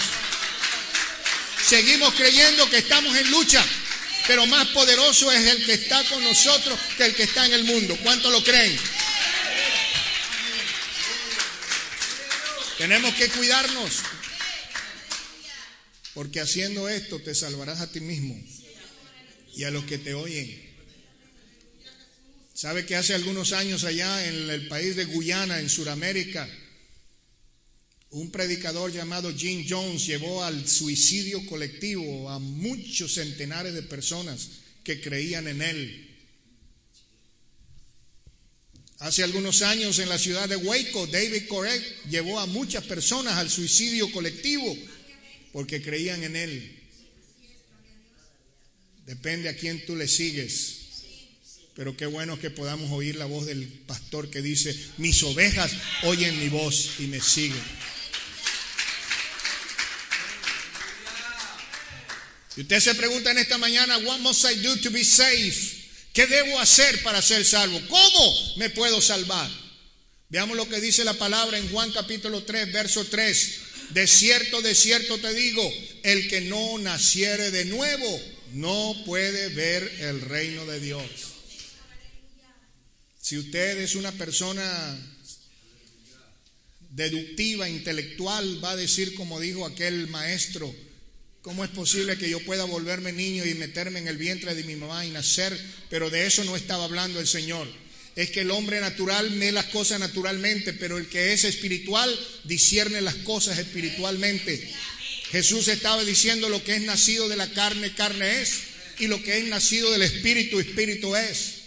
Seguimos 1.67 2.13
creyendo 2.13 2.69
que 2.69 2.77
estamos 2.77 3.17
en 3.17 3.31
lucha, 3.31 3.65
pero 4.27 4.45
más 4.45 4.67
poderoso 4.67 5.31
es 5.31 5.43
el 5.43 5.65
que 5.65 5.73
está 5.73 6.03
con 6.03 6.23
nosotros 6.23 6.77
que 6.97 7.05
el 7.05 7.15
que 7.15 7.23
está 7.23 7.47
en 7.47 7.53
el 7.53 7.63
mundo. 7.63 7.97
¿Cuánto 8.03 8.29
lo 8.29 8.43
creen? 8.43 8.79
Tenemos 12.78 13.13
que 13.15 13.30
cuidarnos. 13.30 14.01
Porque 16.13 16.39
haciendo 16.39 16.88
esto 16.89 17.19
te 17.19 17.36
salvarás 17.36 17.82
a 17.82 17.91
ti 17.91 17.99
mismo 17.99 18.41
y 19.55 19.63
a 19.63 19.71
los 19.71 19.86
que 19.86 19.97
te 19.97 20.13
oyen. 20.13 20.63
¿Sabe 22.53 22.86
que 22.86 22.95
hace 22.95 23.13
algunos 23.13 23.51
años 23.51 23.84
allá 23.84 24.26
en 24.28 24.49
el 24.49 24.67
país 24.67 24.95
de 24.95 25.05
Guyana, 25.05 25.59
en 25.59 25.69
Sudamérica, 25.69 26.49
un 28.11 28.32
predicador 28.32 28.93
llamado 28.93 29.34
Jim 29.36 29.65
Jones 29.67 30.05
llevó 30.05 30.43
al 30.43 30.65
suicidio 30.67 31.45
colectivo 31.47 32.30
a 32.30 32.39
muchos 32.39 33.15
centenares 33.15 33.73
de 33.73 33.84
personas 33.84 34.49
que 34.86 35.01
creían 35.01 35.47
en 35.47 35.61
él? 35.61 36.14
Hace 39.00 39.24
algunos 39.24 39.62
años 39.62 40.00
en 40.00 40.08
la 40.08 40.18
ciudad 40.18 40.48
de 40.48 40.56
Waco, 40.56 41.08
David 41.08 41.48
Correct 41.48 42.06
llevó 42.10 42.39
a 42.39 42.46
muchas 42.46 42.84
personas 42.86 43.34
al 43.34 43.50
suicidio 43.50 44.10
colectivo 44.12 44.78
porque 45.52 45.82
creían 45.82 46.24
en 46.24 46.36
él. 46.36 46.80
Depende 49.06 49.50
a 49.50 49.56
quién 49.56 49.86
tú 49.86 49.96
le 49.96 50.08
sigues. 50.08 50.82
Pero 51.76 51.98
qué 51.98 52.06
bueno 52.06 52.39
que 52.39 52.50
podamos 52.50 52.89
oír 52.91 53.18
la 53.18 53.26
voz 53.26 53.46
del 53.46 53.68
pastor 53.68 54.30
que 54.30 54.41
dice, 54.41 54.74
mis 54.98 55.22
ovejas 55.24 55.74
oyen 56.04 56.39
mi 56.39 56.48
voz 56.48 56.91
y 57.00 57.08
me 57.08 57.20
siguen. 57.20 57.62
Y 62.56 62.62
usted 62.62 62.80
se 62.80 62.96
pregunta 62.96 63.32
en 63.32 63.39
esta 63.39 63.58
mañana, 63.58 63.98
what 63.98 64.20
must 64.20 64.46
I 64.46 64.56
do 64.62 64.78
to 64.78 64.89
be 64.89 65.04
safe? 65.04 65.84
¿Qué 66.16 66.28
debo 66.28 66.57
hacer 66.59 67.03
para 67.03 67.22
ser 67.22 67.43
salvo? 67.43 67.78
¿Cómo 67.89 68.55
me 68.55 68.70
puedo 68.70 69.01
salvar? 69.01 69.51
Veamos 70.30 70.55
lo 70.55 70.68
que 70.70 70.80
dice 70.80 71.03
la 71.03 71.16
palabra 71.16 71.57
en 71.57 71.70
Juan 71.70 71.91
capítulo 71.91 72.41
3, 72.41 72.72
verso 72.72 73.03
3. 73.03 73.55
De 73.89 74.07
cierto, 74.07 74.61
de 74.61 74.74
cierto 74.76 75.18
te 75.18 75.34
digo, 75.34 75.70
el 76.03 76.30
que 76.30 76.39
no 76.39 76.78
naciere 76.78 77.51
de 77.51 77.66
nuevo 77.66 78.22
no 78.53 78.95
puede 79.05 79.49
ver 79.49 79.84
el 79.99 80.22
reino 80.22 80.66
de 80.66 80.80
Dios. 80.80 81.03
Si 83.20 83.38
usted 83.38 83.82
es 83.82 83.95
una 83.95 84.13
persona 84.13 84.97
deductiva, 86.91 87.68
intelectual, 87.68 88.63
va 88.63 88.72
a 88.72 88.78
decir 88.78 89.16
como 89.16 89.41
dijo 89.41 89.66
aquel 89.66 90.07
maestro, 90.07 90.74
¿Cómo 91.46 91.64
es 91.64 91.70
posible 91.70 92.18
que 92.18 92.28
yo 92.28 92.39
pueda 92.39 92.64
volverme 92.64 93.12
niño 93.12 93.46
y 93.46 93.54
meterme 93.54 94.00
en 94.00 94.08
el 94.08 94.18
vientre 94.18 94.56
de 94.56 94.64
mi 94.64 94.76
mamá 94.76 95.06
y 95.06 95.12
nacer? 95.12 95.56
Pero 95.91 96.10
de 96.10 96.26
eso 96.26 96.43
no 96.43 96.56
estaba 96.56 96.86
hablando 96.86 97.20
el 97.20 97.28
Señor. 97.28 97.72
Es 98.16 98.32
que 98.32 98.41
el 98.41 98.50
hombre 98.50 98.82
natural 98.82 99.30
ve 99.30 99.52
las 99.52 99.66
cosas 99.66 100.00
naturalmente, 100.00 100.74
pero 100.74 100.98
el 100.98 101.08
que 101.08 101.34
es 101.34 101.43
espiritual 101.43 102.10
discierne 102.46 103.00
las 103.00 103.14
cosas 103.18 103.60
espiritualmente. 103.60 104.74
Jesús 105.30 105.68
estaba 105.68 106.04
diciendo 106.04 106.50
lo 106.50 106.64
que 106.64 106.78
es 106.78 106.82
nacido 106.82 107.30
de 107.30 107.38
la 107.38 107.52
carne, 107.52 107.93
carne 107.93 108.41
es, 108.41 108.62
y 108.98 109.06
lo 109.06 109.22
que 109.22 109.38
es 109.38 109.46
nacido 109.46 109.91
del 109.91 110.02
espíritu, 110.02 110.60
espíritu 110.60 111.16
es. 111.16 111.58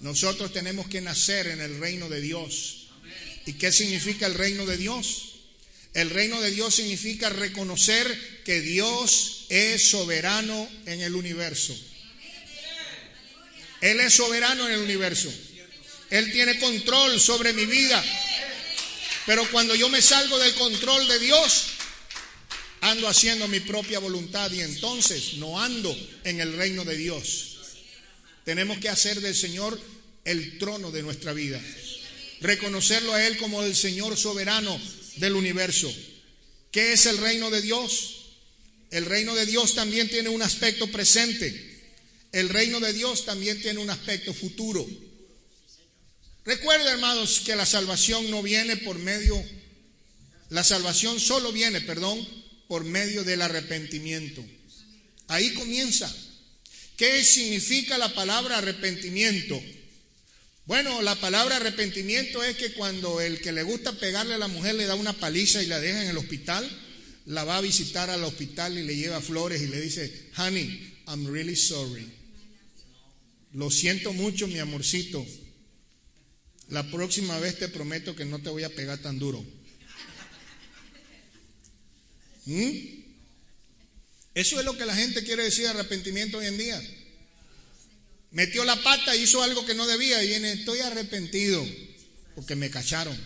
Nosotros 0.00 0.52
tenemos 0.52 0.88
que 0.88 1.00
nacer 1.00 1.46
en 1.46 1.60
el 1.60 1.78
reino 1.78 2.08
de 2.08 2.20
Dios. 2.20 2.88
¿Y 3.46 3.52
qué 3.52 3.70
significa 3.70 4.26
el 4.26 4.34
reino 4.34 4.66
de 4.66 4.76
Dios? 4.76 5.31
El 5.94 6.10
reino 6.10 6.40
de 6.40 6.50
Dios 6.50 6.74
significa 6.74 7.28
reconocer 7.28 8.42
que 8.44 8.60
Dios 8.60 9.44
es 9.50 9.90
soberano 9.90 10.68
en 10.86 11.02
el 11.02 11.14
universo. 11.14 11.76
Él 13.82 14.00
es 14.00 14.14
soberano 14.14 14.66
en 14.66 14.74
el 14.74 14.80
universo. 14.80 15.32
Él 16.08 16.32
tiene 16.32 16.58
control 16.58 17.20
sobre 17.20 17.52
mi 17.52 17.66
vida. 17.66 18.02
Pero 19.26 19.48
cuando 19.50 19.74
yo 19.74 19.88
me 19.88 20.00
salgo 20.00 20.38
del 20.38 20.54
control 20.54 21.06
de 21.08 21.18
Dios, 21.18 21.64
ando 22.80 23.06
haciendo 23.06 23.46
mi 23.48 23.60
propia 23.60 23.98
voluntad 23.98 24.50
y 24.50 24.60
entonces 24.60 25.34
no 25.34 25.60
ando 25.60 25.96
en 26.24 26.40
el 26.40 26.56
reino 26.56 26.84
de 26.84 26.96
Dios. 26.96 27.56
Tenemos 28.44 28.78
que 28.78 28.88
hacer 28.88 29.20
del 29.20 29.36
Señor 29.36 29.78
el 30.24 30.58
trono 30.58 30.90
de 30.90 31.02
nuestra 31.02 31.32
vida. 31.32 31.60
Reconocerlo 32.40 33.14
a 33.14 33.24
Él 33.24 33.36
como 33.36 33.62
el 33.62 33.76
Señor 33.76 34.16
soberano 34.16 34.80
del 35.16 35.34
universo. 35.34 35.92
¿Qué 36.70 36.92
es 36.92 37.06
el 37.06 37.18
reino 37.18 37.50
de 37.50 37.62
Dios? 37.62 38.22
El 38.90 39.06
reino 39.06 39.34
de 39.34 39.46
Dios 39.46 39.74
también 39.74 40.08
tiene 40.08 40.28
un 40.28 40.42
aspecto 40.42 40.86
presente. 40.90 41.72
El 42.32 42.48
reino 42.48 42.80
de 42.80 42.92
Dios 42.92 43.24
también 43.24 43.60
tiene 43.60 43.80
un 43.80 43.90
aspecto 43.90 44.32
futuro. 44.32 44.86
Recuerda, 46.44 46.92
hermanos, 46.92 47.40
que 47.44 47.54
la 47.54 47.66
salvación 47.66 48.30
no 48.30 48.42
viene 48.42 48.76
por 48.78 48.98
medio, 48.98 49.42
la 50.48 50.64
salvación 50.64 51.20
solo 51.20 51.52
viene, 51.52 51.80
perdón, 51.80 52.26
por 52.68 52.84
medio 52.84 53.22
del 53.22 53.42
arrepentimiento. 53.42 54.44
Ahí 55.28 55.54
comienza. 55.54 56.14
¿Qué 56.96 57.24
significa 57.24 57.96
la 57.96 58.14
palabra 58.14 58.58
arrepentimiento? 58.58 59.62
Bueno, 60.72 61.02
la 61.02 61.14
palabra 61.16 61.56
arrepentimiento 61.56 62.42
es 62.42 62.56
que 62.56 62.72
cuando 62.72 63.20
el 63.20 63.42
que 63.42 63.52
le 63.52 63.62
gusta 63.62 63.92
pegarle 63.92 64.32
a 64.32 64.38
la 64.38 64.48
mujer 64.48 64.74
le 64.74 64.86
da 64.86 64.94
una 64.94 65.12
paliza 65.12 65.62
y 65.62 65.66
la 65.66 65.78
deja 65.78 66.02
en 66.02 66.08
el 66.08 66.16
hospital, 66.16 66.66
la 67.26 67.44
va 67.44 67.58
a 67.58 67.60
visitar 67.60 68.08
al 68.08 68.24
hospital 68.24 68.78
y 68.78 68.82
le 68.82 68.96
lleva 68.96 69.20
flores 69.20 69.60
y 69.60 69.66
le 69.66 69.78
dice, 69.78 70.30
honey, 70.38 70.94
I'm 71.08 71.26
really 71.30 71.56
sorry. 71.56 72.10
Lo 73.52 73.70
siento 73.70 74.14
mucho, 74.14 74.48
mi 74.48 74.60
amorcito. 74.60 75.26
La 76.70 76.90
próxima 76.90 77.38
vez 77.38 77.58
te 77.58 77.68
prometo 77.68 78.16
que 78.16 78.24
no 78.24 78.38
te 78.38 78.48
voy 78.48 78.62
a 78.62 78.74
pegar 78.74 78.96
tan 78.96 79.18
duro. 79.18 79.44
¿Mm? 82.46 82.70
Eso 84.32 84.58
es 84.58 84.64
lo 84.64 84.78
que 84.78 84.86
la 84.86 84.96
gente 84.96 85.22
quiere 85.22 85.42
decir 85.42 85.66
arrepentimiento 85.66 86.38
hoy 86.38 86.46
en 86.46 86.56
día. 86.56 87.01
Metió 88.32 88.64
la 88.64 88.82
pata, 88.82 89.14
hizo 89.14 89.42
algo 89.42 89.64
que 89.66 89.74
no 89.74 89.86
debía 89.86 90.22
y 90.22 90.28
viene, 90.28 90.52
estoy 90.52 90.80
arrepentido 90.80 91.66
porque 92.34 92.56
me 92.56 92.70
cacharon. 92.70 93.18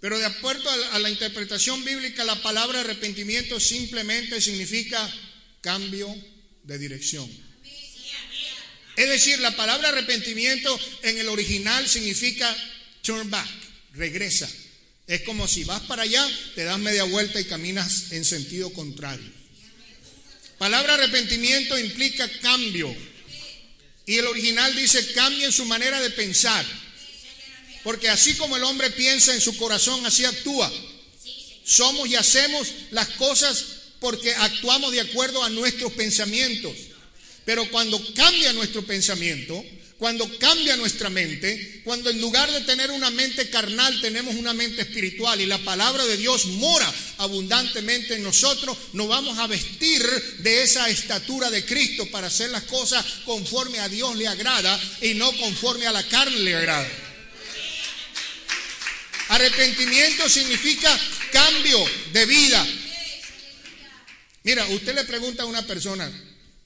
Pero 0.00 0.18
de 0.18 0.26
acuerdo 0.26 0.70
a 0.92 0.98
la 0.98 1.10
interpretación 1.10 1.84
bíblica, 1.84 2.24
la 2.24 2.40
palabra 2.42 2.80
arrepentimiento 2.80 3.58
simplemente 3.58 4.40
significa 4.40 5.12
cambio 5.60 6.14
de 6.62 6.78
dirección. 6.78 7.28
Es 8.96 9.08
decir, 9.08 9.40
la 9.40 9.56
palabra 9.56 9.88
arrepentimiento 9.88 10.78
en 11.02 11.18
el 11.18 11.28
original 11.28 11.88
significa 11.88 12.54
turn 13.02 13.30
back, 13.30 13.48
regresa. 13.94 14.48
Es 15.06 15.22
como 15.22 15.48
si 15.48 15.64
vas 15.64 15.82
para 15.82 16.02
allá, 16.02 16.26
te 16.54 16.64
das 16.64 16.78
media 16.78 17.04
vuelta 17.04 17.40
y 17.40 17.44
caminas 17.44 18.12
en 18.12 18.24
sentido 18.24 18.72
contrario. 18.72 19.32
Palabra 20.58 20.94
arrepentimiento 20.94 21.78
implica 21.78 22.28
cambio. 22.40 22.94
Y 24.06 24.18
el 24.18 24.26
original 24.26 24.74
dice 24.76 25.12
cambia 25.12 25.46
en 25.46 25.52
su 25.52 25.64
manera 25.64 26.00
de 26.00 26.10
pensar. 26.10 26.64
Porque 27.82 28.08
así 28.08 28.34
como 28.34 28.56
el 28.56 28.64
hombre 28.64 28.90
piensa 28.90 29.34
en 29.34 29.40
su 29.40 29.56
corazón, 29.56 30.04
así 30.06 30.24
actúa. 30.24 30.72
Somos 31.64 32.08
y 32.08 32.16
hacemos 32.16 32.68
las 32.90 33.08
cosas 33.10 33.64
porque 34.00 34.34
actuamos 34.34 34.92
de 34.92 35.00
acuerdo 35.00 35.42
a 35.42 35.50
nuestros 35.50 35.92
pensamientos. 35.92 36.72
Pero 37.44 37.70
cuando 37.70 38.00
cambia 38.14 38.52
nuestro 38.52 38.82
pensamiento, 38.82 39.62
cuando 40.04 40.38
cambia 40.38 40.76
nuestra 40.76 41.08
mente, 41.08 41.80
cuando 41.82 42.10
en 42.10 42.20
lugar 42.20 42.52
de 42.52 42.60
tener 42.60 42.90
una 42.90 43.08
mente 43.08 43.48
carnal 43.48 44.02
tenemos 44.02 44.34
una 44.34 44.52
mente 44.52 44.82
espiritual 44.82 45.40
y 45.40 45.46
la 45.46 45.56
palabra 45.56 46.04
de 46.04 46.18
Dios 46.18 46.44
mora 46.44 46.92
abundantemente 47.16 48.16
en 48.16 48.22
nosotros, 48.22 48.76
nos 48.92 49.08
vamos 49.08 49.38
a 49.38 49.46
vestir 49.46 50.02
de 50.40 50.62
esa 50.62 50.90
estatura 50.90 51.50
de 51.50 51.64
Cristo 51.64 52.04
para 52.10 52.26
hacer 52.26 52.50
las 52.50 52.64
cosas 52.64 53.02
conforme 53.24 53.80
a 53.80 53.88
Dios 53.88 54.14
le 54.16 54.28
agrada 54.28 54.78
y 55.00 55.14
no 55.14 55.32
conforme 55.38 55.86
a 55.86 55.92
la 55.92 56.06
carne 56.06 56.38
le 56.38 56.54
agrada. 56.54 56.86
Arrepentimiento 59.28 60.28
significa 60.28 61.00
cambio 61.32 61.82
de 62.12 62.26
vida. 62.26 62.66
Mira, 64.42 64.66
usted 64.66 64.94
le 64.94 65.04
pregunta 65.04 65.44
a 65.44 65.46
una 65.46 65.66
persona, 65.66 66.12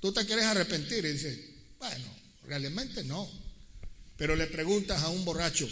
¿Tú 0.00 0.12
te 0.12 0.26
quieres 0.26 0.44
arrepentir? 0.44 1.04
Y 1.04 1.12
dice, 1.12 1.44
bueno, 1.78 2.17
realmente 2.48 3.04
no. 3.04 3.30
Pero 4.16 4.34
le 4.34 4.46
preguntas 4.46 5.02
a 5.02 5.08
un 5.10 5.24
borracho, 5.24 5.68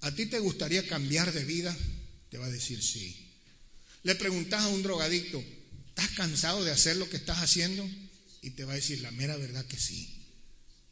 ¿a 0.00 0.14
ti 0.14 0.26
te 0.26 0.38
gustaría 0.38 0.86
cambiar 0.86 1.32
de 1.32 1.44
vida? 1.44 1.76
Te 2.30 2.38
va 2.38 2.46
a 2.46 2.50
decir 2.50 2.82
sí. 2.82 3.14
Le 4.02 4.14
preguntas 4.14 4.62
a 4.62 4.68
un 4.68 4.82
drogadicto, 4.82 5.44
¿estás 5.88 6.10
cansado 6.12 6.64
de 6.64 6.70
hacer 6.70 6.96
lo 6.96 7.10
que 7.10 7.16
estás 7.16 7.38
haciendo? 7.38 7.88
Y 8.40 8.50
te 8.50 8.64
va 8.64 8.72
a 8.72 8.76
decir 8.76 9.00
la 9.00 9.10
mera 9.10 9.36
verdad 9.36 9.66
que 9.66 9.78
sí. 9.78 10.08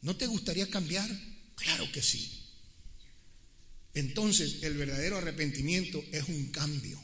¿No 0.01 0.15
te 0.15 0.27
gustaría 0.27 0.69
cambiar? 0.69 1.09
Claro 1.55 1.91
que 1.91 2.03
sí. 2.03 2.43
Entonces 3.93 4.57
el 4.61 4.75
verdadero 4.75 5.17
arrepentimiento 5.17 6.03
es 6.11 6.27
un 6.27 6.51
cambio. 6.51 7.01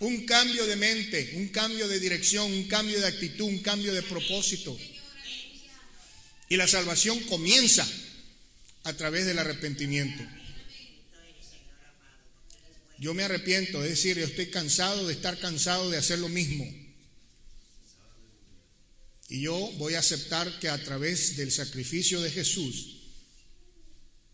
Un 0.00 0.26
cambio 0.26 0.66
de 0.66 0.76
mente, 0.76 1.34
un 1.36 1.48
cambio 1.48 1.86
de 1.86 2.00
dirección, 2.00 2.50
un 2.52 2.64
cambio 2.64 3.00
de 3.00 3.06
actitud, 3.06 3.44
un 3.44 3.60
cambio 3.60 3.94
de 3.94 4.02
propósito. 4.02 4.76
Y 6.50 6.56
la 6.56 6.66
salvación 6.66 7.20
comienza 7.20 7.88
a 8.82 8.92
través 8.94 9.24
del 9.24 9.38
arrepentimiento. 9.38 10.22
Yo 12.98 13.14
me 13.14 13.22
arrepiento, 13.22 13.82
es 13.84 13.90
decir, 13.90 14.18
yo 14.18 14.24
estoy 14.24 14.50
cansado 14.50 15.06
de 15.06 15.14
estar 15.14 15.38
cansado 15.38 15.88
de 15.88 15.96
hacer 15.96 16.18
lo 16.18 16.28
mismo. 16.28 16.66
Y 19.28 19.42
yo 19.42 19.56
voy 19.78 19.94
a 19.94 20.00
aceptar 20.00 20.58
que 20.58 20.68
a 20.68 20.82
través 20.82 21.36
del 21.36 21.52
sacrificio 21.52 22.20
de 22.20 22.32
Jesús, 22.32 22.96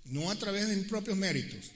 no 0.07 0.31
a 0.31 0.39
través 0.39 0.69
de 0.69 0.77
mis 0.77 0.89
propios 0.89 1.19
méritos, 1.19 1.67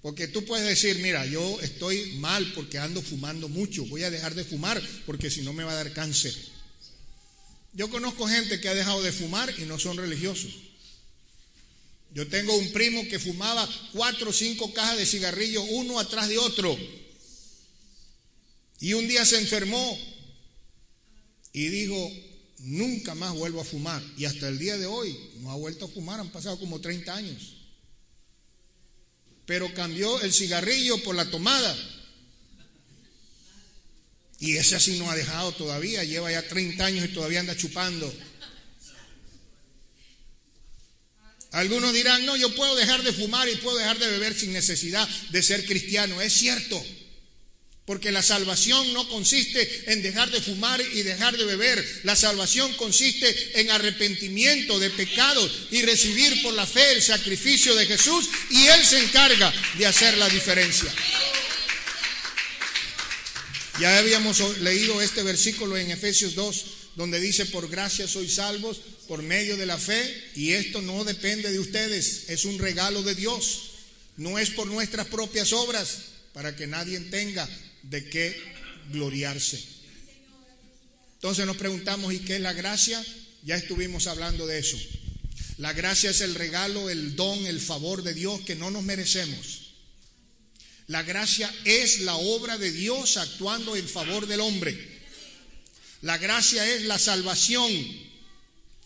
porque 0.00 0.28
tú 0.28 0.46
puedes 0.46 0.66
decir, 0.66 0.98
mira, 1.00 1.26
yo 1.26 1.60
estoy 1.60 2.14
mal 2.16 2.52
porque 2.54 2.78
ando 2.78 3.02
fumando 3.02 3.50
mucho, 3.50 3.84
voy 3.84 4.02
a 4.02 4.10
dejar 4.10 4.34
de 4.34 4.44
fumar 4.44 4.82
porque 5.04 5.30
si 5.30 5.42
no 5.42 5.52
me 5.52 5.64
va 5.64 5.72
a 5.72 5.84
dar 5.84 5.92
cáncer. 5.92 6.53
Yo 7.74 7.90
conozco 7.90 8.26
gente 8.26 8.60
que 8.60 8.68
ha 8.68 8.74
dejado 8.74 9.02
de 9.02 9.12
fumar 9.12 9.52
y 9.58 9.64
no 9.64 9.78
son 9.78 9.96
religiosos. 9.96 10.52
Yo 12.12 12.26
tengo 12.28 12.56
un 12.56 12.72
primo 12.72 13.06
que 13.08 13.18
fumaba 13.18 13.68
cuatro 13.92 14.30
o 14.30 14.32
cinco 14.32 14.72
cajas 14.72 14.98
de 14.98 15.06
cigarrillo 15.06 15.62
uno 15.62 15.98
atrás 15.98 16.28
de 16.28 16.38
otro. 16.38 16.78
Y 18.80 18.92
un 18.92 19.08
día 19.08 19.24
se 19.26 19.38
enfermó 19.38 19.98
y 21.52 21.66
dijo, 21.68 22.12
nunca 22.58 23.14
más 23.14 23.34
vuelvo 23.34 23.60
a 23.60 23.64
fumar. 23.64 24.02
Y 24.16 24.24
hasta 24.24 24.48
el 24.48 24.58
día 24.58 24.78
de 24.78 24.86
hoy 24.86 25.18
no 25.40 25.50
ha 25.50 25.56
vuelto 25.56 25.86
a 25.86 25.88
fumar, 25.88 26.20
han 26.20 26.30
pasado 26.30 26.58
como 26.58 26.80
30 26.80 27.14
años 27.14 27.54
pero 29.46 29.72
cambió 29.74 30.20
el 30.22 30.32
cigarrillo 30.32 31.02
por 31.02 31.14
la 31.14 31.30
tomada. 31.30 31.76
Y 34.40 34.56
ese 34.56 34.76
así 34.76 34.98
no 34.98 35.10
ha 35.10 35.16
dejado 35.16 35.52
todavía, 35.52 36.04
lleva 36.04 36.30
ya 36.30 36.46
30 36.46 36.84
años 36.84 37.04
y 37.04 37.08
todavía 37.08 37.40
anda 37.40 37.56
chupando. 37.56 38.12
Algunos 41.54 41.92
dirán, 41.92 42.26
no, 42.26 42.36
yo 42.36 42.52
puedo 42.56 42.74
dejar 42.74 43.04
de 43.04 43.12
fumar 43.12 43.48
y 43.48 43.54
puedo 43.56 43.78
dejar 43.78 43.96
de 43.98 44.10
beber 44.10 44.34
sin 44.34 44.52
necesidad 44.52 45.08
de 45.30 45.42
ser 45.42 45.64
cristiano. 45.64 46.20
Es 46.20 46.32
cierto. 46.32 46.84
Porque 47.84 48.10
la 48.10 48.22
salvación 48.22 48.92
no 48.92 49.08
consiste 49.08 49.92
en 49.92 50.02
dejar 50.02 50.30
de 50.30 50.40
fumar 50.40 50.80
y 50.80 51.02
dejar 51.02 51.36
de 51.36 51.44
beber. 51.44 52.00
La 52.02 52.16
salvación 52.16 52.72
consiste 52.74 53.60
en 53.60 53.70
arrepentimiento 53.70 54.80
de 54.80 54.90
pecados 54.90 55.52
y 55.70 55.82
recibir 55.82 56.42
por 56.42 56.54
la 56.54 56.66
fe 56.66 56.92
el 56.92 57.02
sacrificio 57.02 57.74
de 57.76 57.86
Jesús 57.86 58.28
y 58.50 58.66
Él 58.66 58.84
se 58.84 58.98
encarga 59.04 59.52
de 59.78 59.86
hacer 59.86 60.16
la 60.16 60.28
diferencia. 60.30 60.92
Ya 63.80 63.98
habíamos 63.98 64.60
leído 64.60 65.02
este 65.02 65.24
versículo 65.24 65.76
en 65.76 65.90
Efesios 65.90 66.36
2, 66.36 66.64
donde 66.94 67.20
dice, 67.20 67.46
por 67.46 67.68
gracia 67.68 68.06
sois 68.06 68.34
salvos 68.34 68.80
por 69.08 69.22
medio 69.22 69.56
de 69.56 69.66
la 69.66 69.78
fe, 69.78 70.30
y 70.36 70.52
esto 70.52 70.80
no 70.80 71.02
depende 71.02 71.50
de 71.50 71.58
ustedes, 71.58 72.24
es 72.28 72.44
un 72.44 72.58
regalo 72.58 73.02
de 73.02 73.16
Dios, 73.16 73.70
no 74.16 74.38
es 74.38 74.50
por 74.50 74.68
nuestras 74.68 75.08
propias 75.08 75.52
obras, 75.52 75.98
para 76.32 76.54
que 76.54 76.68
nadie 76.68 77.00
tenga 77.00 77.48
de 77.82 78.08
qué 78.08 78.40
gloriarse. 78.92 79.60
Entonces 81.14 81.44
nos 81.44 81.56
preguntamos, 81.56 82.14
¿y 82.14 82.20
qué 82.20 82.36
es 82.36 82.42
la 82.42 82.52
gracia? 82.52 83.04
Ya 83.42 83.56
estuvimos 83.56 84.06
hablando 84.06 84.46
de 84.46 84.58
eso. 84.60 84.78
La 85.58 85.72
gracia 85.72 86.10
es 86.10 86.20
el 86.20 86.34
regalo, 86.34 86.90
el 86.90 87.16
don, 87.16 87.44
el 87.46 87.60
favor 87.60 88.02
de 88.02 88.14
Dios 88.14 88.40
que 88.42 88.54
no 88.54 88.70
nos 88.70 88.84
merecemos. 88.84 89.63
La 90.88 91.02
gracia 91.02 91.52
es 91.64 92.00
la 92.00 92.16
obra 92.16 92.58
de 92.58 92.70
Dios 92.70 93.16
actuando 93.16 93.76
en 93.76 93.88
favor 93.88 94.26
del 94.26 94.40
hombre. 94.40 94.76
La 96.02 96.18
gracia 96.18 96.68
es 96.74 96.82
la 96.82 96.98
salvación, 96.98 97.72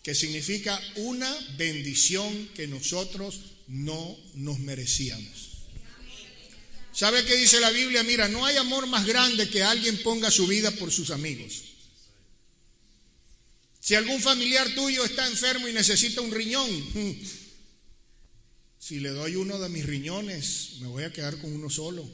que 0.01 0.15
significa 0.15 0.81
una 0.95 1.31
bendición 1.57 2.49
que 2.55 2.67
nosotros 2.67 3.39
no 3.67 4.17
nos 4.35 4.59
merecíamos. 4.59 5.49
¿Sabe 6.93 7.23
qué 7.25 7.35
dice 7.35 7.59
la 7.59 7.69
Biblia? 7.69 8.03
Mira, 8.03 8.27
no 8.27 8.45
hay 8.45 8.57
amor 8.57 8.87
más 8.87 9.05
grande 9.05 9.49
que 9.49 9.63
alguien 9.63 10.01
ponga 10.01 10.31
su 10.31 10.47
vida 10.47 10.71
por 10.71 10.91
sus 10.91 11.11
amigos. 11.11 11.63
Si 13.79 13.95
algún 13.95 14.21
familiar 14.21 14.73
tuyo 14.75 15.03
está 15.03 15.27
enfermo 15.27 15.67
y 15.67 15.73
necesita 15.73 16.21
un 16.21 16.31
riñón, 16.31 16.69
si 18.79 19.01
le 19.01 19.09
doy 19.09 19.35
uno 19.35 19.59
de 19.59 19.67
mis 19.67 19.85
riñones, 19.85 20.77
me 20.79 20.87
voy 20.87 21.03
a 21.03 21.11
quedar 21.11 21.37
con 21.37 21.53
uno 21.53 21.69
solo. 21.69 22.09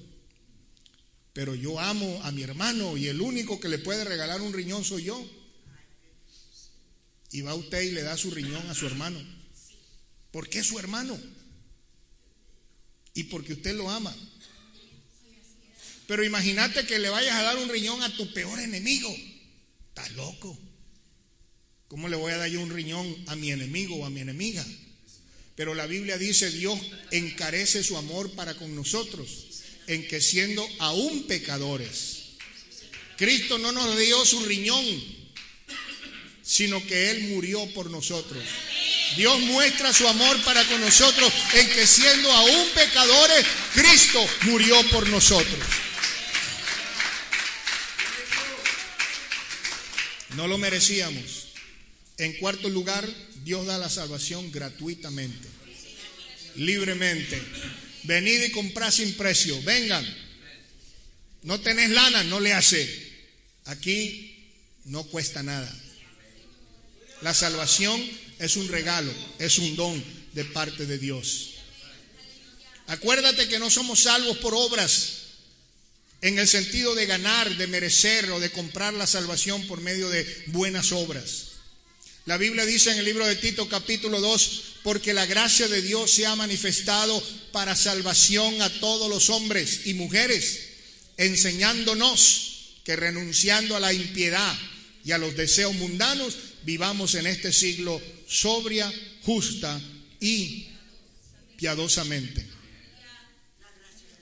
Pero 1.32 1.53
yo 1.53 1.80
amo 1.80 2.22
a 2.24 2.32
mi 2.32 2.41
hermano 2.41 2.97
y 2.97 3.07
el 3.07 3.22
único 3.22 3.59
que 3.59 3.70
le 3.70 3.78
puede 3.78 4.03
regalar 4.03 4.41
un 4.41 4.51
riñón 4.51 4.84
soy 4.84 5.03
yo. 5.03 5.30
Y 7.32 7.41
va 7.41 7.53
usted 7.53 7.82
y 7.82 7.91
le 7.91 8.01
da 8.01 8.18
su 8.18 8.32
riñón 8.32 8.68
a 8.70 8.74
su 8.74 8.88
hermano. 8.88 9.22
¿Por 10.32 10.49
qué 10.49 10.63
su 10.63 10.80
hermano? 10.80 11.20
Y 13.13 13.26
porque 13.26 13.53
usted 13.53 13.76
lo 13.76 13.89
ama. 13.89 14.16
Pero 16.07 16.24
imagínate 16.24 16.86
que 16.86 16.99
le 16.99 17.09
vayas 17.09 17.36
a 17.36 17.43
dar 17.43 17.57
un 17.57 17.70
riñón 17.70 18.01
a 18.01 18.16
tu 18.16 18.34
peor 18.34 18.59
enemigo. 18.59 19.16
Estás 19.89 20.11
loco. 20.13 20.57
¿Cómo 21.88 22.07
le 22.07 22.16
voy 22.16 22.32
a 22.32 22.38
dar 22.38 22.49
yo 22.49 22.61
un 22.61 22.72
riñón 22.72 23.16
a 23.28 23.36
mi 23.36 23.51
enemigo 23.51 23.97
o 23.97 24.05
a 24.05 24.09
mi 24.09 24.22
enemiga? 24.22 24.66
Pero 25.56 25.74
la 25.74 25.88
Biblia 25.88 26.18
dice, 26.18 26.51
Dios 26.51 26.80
encarece 27.12 27.84
su 27.84 27.97
amor 27.97 28.32
para 28.32 28.56
con 28.56 28.76
nosotros, 28.76 29.30
en 29.88 30.08
que 30.08 30.20
siendo 30.20 30.68
aún 30.80 31.24
pecadores, 31.28 32.16
Cristo 33.18 33.58
no 33.58 33.72
nos 33.72 33.97
dio 33.97 34.26
su 34.26 34.45
riñón, 34.45 34.86
sino 36.43 36.86
que 36.86 37.12
Él 37.12 37.30
murió 37.30 37.66
por 37.74 37.89
nosotros. 37.89 38.43
Dios 39.16 39.39
muestra 39.41 39.93
su 39.93 40.08
amor 40.08 40.41
para 40.43 40.64
con 40.66 40.82
nosotros 40.82 41.32
en 41.53 41.70
que 41.70 41.88
siendo 41.88 42.32
aún 42.32 42.70
pecadores, 42.74 43.45
Cristo 43.74 44.28
murió 44.41 44.76
por 44.89 45.08
nosotros. 45.08 45.60
No 50.36 50.47
lo 50.47 50.58
merecíamos. 50.58 51.47
En 52.18 52.34
cuarto 52.38 52.68
lugar, 52.68 53.08
Dios 53.46 53.68
da 53.68 53.78
la 53.78 53.91
salvación 53.91 54.52
gratuitamente, 54.52 55.48
libremente. 56.56 57.39
Venid 58.02 58.41
y 58.41 58.50
comprad 58.50 58.89
sin 58.89 59.14
precio. 59.14 59.62
Vengan. 59.62 60.04
No 61.43 61.62
tenés 61.62 61.91
lana, 61.91 62.24
no 62.24 62.39
le 62.39 62.54
hace. 62.54 62.89
Aquí 63.66 64.50
no 64.86 65.04
cuesta 65.04 65.43
nada. 65.43 65.72
La 67.22 67.36
salvación 67.36 68.04
es 68.39 68.56
un 68.58 68.68
regalo, 68.68 69.14
es 69.38 69.60
un 69.60 69.76
don 69.76 70.04
de 70.34 70.46
parte 70.46 70.88
de 70.88 70.98
Dios. 70.98 71.52
Acuérdate 72.88 73.48
que 73.48 73.60
no 73.60 73.70
somos 73.70 74.02
salvos 74.02 74.39
por 74.39 74.56
obras, 74.56 75.18
en 76.22 76.39
el 76.39 76.48
sentido 76.48 76.96
de 76.96 77.06
ganar, 77.06 77.56
de 77.58 77.68
merecer 77.68 78.32
o 78.32 78.39
de 78.39 78.50
comprar 78.50 78.96
la 78.96 79.06
salvación 79.06 79.68
por 79.68 79.82
medio 79.82 80.10
de 80.10 80.46
buenas 80.48 80.91
obras. 80.91 81.55
La 82.26 82.38
Biblia 82.38 82.65
dice 82.65 82.91
en 82.91 82.97
el 82.97 83.05
libro 83.05 83.28
de 83.28 83.36
Tito 83.36 83.69
capítulo 83.69 84.19
2, 84.19 84.61
porque 84.82 85.13
la 85.13 85.28
gracia 85.28 85.67
de 85.67 85.84
Dios 85.84 86.09
se 86.09 86.26
ha 86.26 86.36
manifestado 86.36 87.21
para 87.51 87.76
salvación 87.76 88.63
a 88.63 88.69
todos 88.80 89.09
los 89.09 89.30
hombres 89.30 89.82
y 89.86 89.93
mujeres, 89.93 90.59
enseñándonos 91.17 92.80
que 92.84 92.95
renunciando 92.95 93.76
a 93.76 93.80
la 93.80 93.93
impiedad 93.93 94.57
y 95.03 95.11
a 95.11 95.19
los 95.19 95.36
deseos 95.36 95.76
mundanos, 95.76 96.36
vivamos 96.63 97.13
en 97.13 97.28
este 97.28 97.53
siglo 97.53 98.01
sobria, 98.28 98.91
justa 99.21 99.80
y 100.19 100.69
piadosamente. 101.57 102.43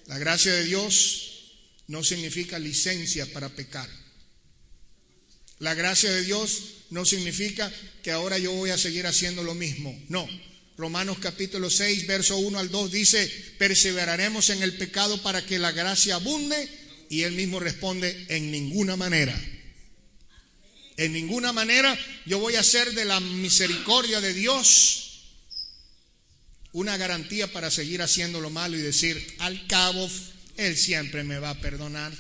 La 0.08 0.18
gracia 0.18 0.54
de 0.54 0.66
Dios 0.66 1.52
no 1.88 2.04
significa 2.04 2.60
licencia 2.60 3.32
para 3.32 3.48
pecar. 3.48 4.03
La 5.64 5.76
gracia 5.76 6.12
de 6.12 6.26
Dios 6.26 6.62
no 6.90 7.06
significa 7.06 7.72
que 8.04 8.12
ahora 8.12 8.38
yo 8.38 8.52
voy 8.52 8.72
a 8.72 8.78
seguir 8.78 9.08
haciendo 9.08 9.44
lo 9.44 9.56
mismo. 9.56 9.98
No. 10.10 10.28
Romanos 10.76 11.20
capítulo 11.22 11.70
6, 11.70 12.06
verso 12.06 12.36
1 12.36 12.60
al 12.60 12.70
2 12.70 12.92
dice, 12.92 13.32
perseveraremos 13.60 14.50
en 14.50 14.62
el 14.62 14.76
pecado 14.76 15.22
para 15.22 15.46
que 15.46 15.60
la 15.60 15.72
gracia 15.72 16.16
abunde. 16.16 16.68
Y 17.10 17.22
él 17.22 17.32
mismo 17.32 17.62
responde, 17.62 18.26
en 18.28 18.52
ninguna 18.52 18.98
manera. 18.98 19.34
En 20.98 21.14
ninguna 21.14 21.54
manera 21.54 21.98
yo 22.26 22.40
voy 22.40 22.56
a 22.56 22.60
hacer 22.60 22.94
de 22.94 23.06
la 23.06 23.22
misericordia 23.22 24.20
de 24.20 24.34
Dios 24.34 25.30
una 26.74 26.98
garantía 26.98 27.54
para 27.54 27.72
seguir 27.72 28.02
haciendo 28.02 28.42
lo 28.42 28.50
malo 28.50 28.78
y 28.78 28.82
decir, 28.82 29.36
al 29.40 29.66
cabo, 29.68 30.10
Él 30.58 30.76
siempre 30.76 31.24
me 31.24 31.40
va 31.40 31.52
a 31.52 31.62
perdonar. 31.62 32.12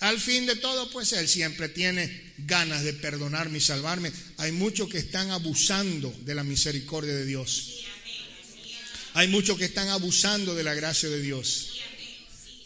Al 0.00 0.20
fin 0.20 0.44
de 0.44 0.56
todo, 0.56 0.90
pues 0.90 1.12
Él 1.12 1.26
siempre 1.26 1.68
tiene 1.68 2.34
ganas 2.38 2.84
de 2.84 2.92
perdonarme 2.92 3.58
y 3.58 3.62
salvarme. 3.62 4.12
Hay 4.36 4.52
muchos 4.52 4.90
que 4.90 4.98
están 4.98 5.30
abusando 5.30 6.14
de 6.22 6.34
la 6.34 6.44
misericordia 6.44 7.14
de 7.14 7.24
Dios. 7.24 7.84
Hay 9.14 9.28
muchos 9.28 9.56
que 9.56 9.64
están 9.64 9.88
abusando 9.88 10.54
de 10.54 10.64
la 10.64 10.74
gracia 10.74 11.08
de 11.08 11.22
Dios. 11.22 11.80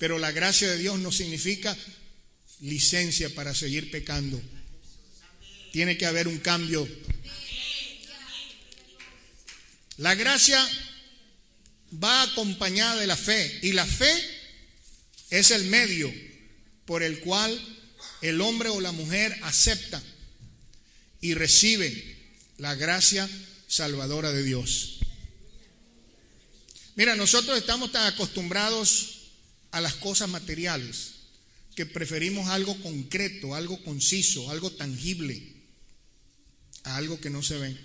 Pero 0.00 0.18
la 0.18 0.32
gracia 0.32 0.68
de 0.68 0.78
Dios 0.78 0.98
no 0.98 1.12
significa 1.12 1.76
licencia 2.62 3.32
para 3.32 3.54
seguir 3.54 3.90
pecando. 3.92 4.40
Tiene 5.72 5.96
que 5.96 6.06
haber 6.06 6.26
un 6.26 6.38
cambio. 6.38 6.88
La 9.98 10.16
gracia 10.16 10.68
va 12.02 12.22
acompañada 12.22 12.96
de 12.96 13.06
la 13.06 13.16
fe 13.16 13.60
y 13.62 13.72
la 13.72 13.86
fe 13.86 14.12
es 15.30 15.52
el 15.52 15.64
medio 15.66 16.12
por 16.90 17.04
el 17.04 17.20
cual 17.20 17.56
el 18.20 18.40
hombre 18.40 18.68
o 18.68 18.80
la 18.80 18.90
mujer 18.90 19.38
acepta 19.42 20.02
y 21.20 21.34
recibe 21.34 22.16
la 22.58 22.74
gracia 22.74 23.30
salvadora 23.68 24.32
de 24.32 24.42
Dios. 24.42 24.98
Mira, 26.96 27.14
nosotros 27.14 27.56
estamos 27.56 27.92
tan 27.92 28.12
acostumbrados 28.12 29.28
a 29.70 29.80
las 29.80 29.94
cosas 29.94 30.30
materiales 30.30 31.12
que 31.76 31.86
preferimos 31.86 32.48
algo 32.48 32.76
concreto, 32.82 33.54
algo 33.54 33.80
conciso, 33.84 34.50
algo 34.50 34.72
tangible, 34.72 35.40
a 36.82 36.96
algo 36.96 37.20
que 37.20 37.30
no 37.30 37.44
se 37.44 37.56
ve. 37.56 37.76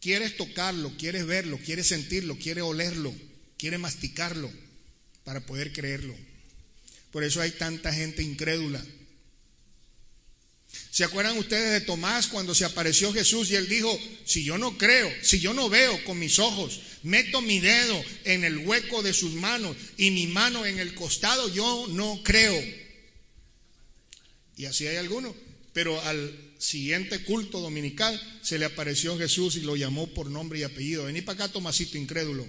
Quieres 0.00 0.36
tocarlo, 0.36 0.92
quieres 0.98 1.24
verlo, 1.24 1.56
quieres 1.64 1.86
sentirlo, 1.86 2.36
quieres 2.36 2.64
olerlo, 2.64 3.14
quieres 3.56 3.78
masticarlo 3.78 4.50
para 5.22 5.46
poder 5.46 5.72
creerlo. 5.72 6.16
Por 7.10 7.24
eso 7.24 7.40
hay 7.40 7.52
tanta 7.52 7.92
gente 7.92 8.22
incrédula. 8.22 8.84
¿Se 10.90 11.04
acuerdan 11.04 11.38
ustedes 11.38 11.70
de 11.70 11.86
Tomás 11.86 12.26
cuando 12.26 12.54
se 12.54 12.64
apareció 12.64 13.12
Jesús 13.12 13.50
y 13.50 13.56
él 13.56 13.68
dijo, 13.68 13.96
si 14.24 14.42
yo 14.42 14.58
no 14.58 14.76
creo, 14.76 15.10
si 15.22 15.38
yo 15.38 15.54
no 15.54 15.68
veo 15.68 16.02
con 16.04 16.18
mis 16.18 16.38
ojos, 16.38 16.80
meto 17.02 17.40
mi 17.40 17.60
dedo 17.60 18.02
en 18.24 18.44
el 18.44 18.58
hueco 18.58 19.02
de 19.02 19.12
sus 19.12 19.34
manos 19.34 19.76
y 19.96 20.10
mi 20.10 20.26
mano 20.26 20.66
en 20.66 20.78
el 20.78 20.94
costado, 20.94 21.48
yo 21.54 21.86
no 21.90 22.20
creo. 22.24 22.60
Y 24.56 24.64
así 24.64 24.86
hay 24.86 24.96
algunos. 24.96 25.34
Pero 25.72 26.00
al 26.02 26.36
siguiente 26.58 27.22
culto 27.22 27.60
dominical 27.60 28.20
se 28.42 28.58
le 28.58 28.64
apareció 28.64 29.16
Jesús 29.16 29.54
y 29.56 29.60
lo 29.60 29.76
llamó 29.76 30.08
por 30.08 30.28
nombre 30.28 30.58
y 30.58 30.64
apellido. 30.64 31.04
Vení 31.04 31.22
para 31.22 31.44
acá, 31.44 31.52
Tomasito 31.52 31.96
incrédulo. 31.96 32.44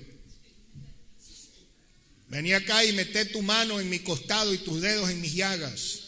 Vení 2.29 2.53
acá 2.53 2.85
y 2.85 2.93
mete 2.93 3.25
tu 3.25 3.41
mano 3.41 3.79
en 3.79 3.89
mi 3.89 3.99
costado 3.99 4.53
y 4.53 4.59
tus 4.59 4.81
dedos 4.81 5.09
en 5.09 5.19
mis 5.19 5.33
llagas, 5.33 6.01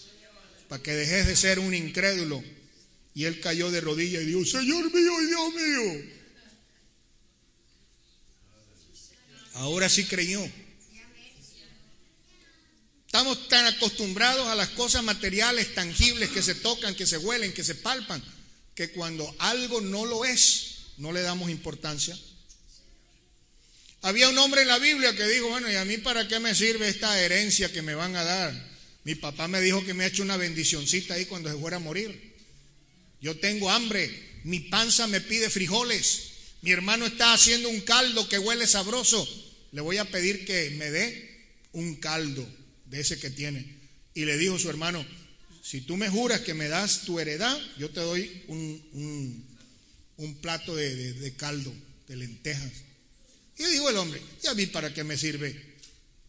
para 0.67 0.81
que 0.81 0.93
dejes 0.93 1.25
de 1.25 1.35
ser 1.35 1.59
un 1.59 1.73
incrédulo. 1.73 2.43
Y 3.15 3.25
él 3.25 3.41
cayó 3.41 3.71
de 3.71 3.81
rodillas 3.81 4.21
y 4.21 4.27
dijo, 4.27 4.45
Señor 4.45 4.93
mío 4.93 5.11
Dios 5.27 5.53
mío. 5.53 6.11
Ahora 9.55 9.89
sí 9.89 10.05
creyó. 10.05 10.47
Estamos 13.07 13.49
tan 13.49 13.65
acostumbrados 13.65 14.47
a 14.47 14.55
las 14.55 14.69
cosas 14.69 15.03
materiales, 15.03 15.73
tangibles, 15.75 16.29
que 16.29 16.41
se 16.41 16.55
tocan, 16.55 16.95
que 16.95 17.05
se 17.05 17.17
huelen, 17.17 17.51
que 17.51 17.63
se 17.63 17.75
palpan, 17.75 18.23
que 18.73 18.91
cuando 18.91 19.35
algo 19.39 19.81
no 19.81 20.05
lo 20.05 20.23
es, 20.23 20.93
no 20.97 21.11
le 21.11 21.21
damos 21.21 21.49
importancia. 21.49 22.17
Había 24.01 24.29
un 24.29 24.37
hombre 24.37 24.63
en 24.63 24.67
la 24.67 24.79
Biblia 24.79 25.15
que 25.15 25.27
dijo, 25.27 25.49
bueno, 25.49 25.71
¿y 25.71 25.75
a 25.75 25.85
mí 25.85 25.97
para 25.97 26.27
qué 26.27 26.39
me 26.39 26.55
sirve 26.55 26.89
esta 26.89 27.19
herencia 27.19 27.71
que 27.71 27.81
me 27.81 27.93
van 27.93 28.15
a 28.15 28.23
dar? 28.23 28.71
Mi 29.03 29.15
papá 29.15 29.47
me 29.47 29.61
dijo 29.61 29.83
que 29.85 29.93
me 29.93 30.03
ha 30.03 30.07
hecho 30.07 30.23
una 30.23 30.37
bendicioncita 30.37 31.15
ahí 31.15 31.25
cuando 31.25 31.51
se 31.51 31.57
fuera 31.57 31.77
a 31.77 31.79
morir. 31.79 32.35
Yo 33.19 33.37
tengo 33.37 33.69
hambre, 33.69 34.09
mi 34.43 34.59
panza 34.59 35.07
me 35.07 35.21
pide 35.21 35.49
frijoles, 35.49 36.27
Mi 36.63 36.71
hermano 36.71 37.07
está 37.07 37.33
haciendo 37.33 37.69
un 37.69 37.81
caldo 37.81 38.29
que 38.29 38.37
huele 38.37 38.67
sabroso. 38.67 39.27
Le 39.71 39.81
voy 39.81 39.97
a 39.97 40.05
pedir 40.05 40.45
que 40.45 40.69
me 40.77 40.91
dé 40.91 41.57
un 41.71 41.95
caldo 41.95 42.47
de 42.85 42.99
ese 42.99 43.19
que 43.19 43.31
tiene. 43.31 43.65
Y 44.13 44.25
le 44.25 44.37
dijo 44.37 44.59
su 44.59 44.69
hermano, 44.69 45.03
si 45.63 45.81
tú 45.81 45.97
me 45.97 46.09
juras 46.09 46.41
que 46.41 46.53
me 46.53 46.67
das 46.67 47.01
tu 47.05 47.19
heredad, 47.19 47.59
yo 47.77 47.89
te 47.89 47.99
doy 48.01 48.43
un, 48.47 49.45
un, 50.17 50.35
plato 50.41 50.75
de, 50.75 51.13
de, 51.13 51.33
caldo, 51.35 51.73
de 52.07 52.15
lentejas. 52.15 52.71
Y 53.61 53.71
dijo 53.73 53.89
el 53.89 53.97
hombre, 53.97 54.19
¿y 54.43 54.47
a 54.47 54.55
mí 54.55 54.65
para 54.65 54.91
qué 54.91 55.03
me 55.03 55.17
sirve 55.17 55.55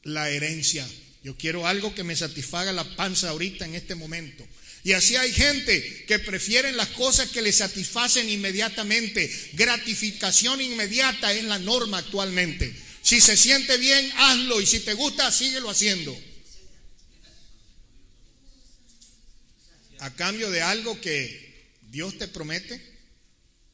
la 0.02 0.28
herencia? 0.28 0.86
Yo 1.24 1.34
quiero 1.36 1.66
algo 1.66 1.94
que 1.94 2.04
me 2.04 2.14
satisfaga 2.14 2.72
la 2.72 2.84
panza 2.96 3.30
ahorita 3.30 3.64
en 3.64 3.74
este 3.74 3.94
momento. 3.94 4.46
Y 4.84 4.92
así 4.92 5.16
hay 5.16 5.32
gente 5.32 6.04
que 6.06 6.18
prefieren 6.18 6.76
las 6.76 6.88
cosas 6.88 7.30
que 7.30 7.40
le 7.40 7.52
satisfacen 7.52 8.28
inmediatamente. 8.28 9.32
Gratificación 9.54 10.60
inmediata 10.60 11.32
es 11.32 11.44
la 11.44 11.58
norma 11.58 11.98
actualmente. 11.98 12.74
Si 13.02 13.20
se 13.20 13.36
siente 13.36 13.78
bien, 13.78 14.12
hazlo 14.16 14.60
y 14.60 14.66
si 14.66 14.80
te 14.80 14.92
gusta, 14.92 15.32
síguelo 15.32 15.70
haciendo. 15.70 16.14
A 20.00 20.12
cambio 20.14 20.50
de 20.50 20.60
algo 20.60 21.00
que 21.00 21.70
Dios 21.90 22.18
te 22.18 22.28
promete, 22.28 22.91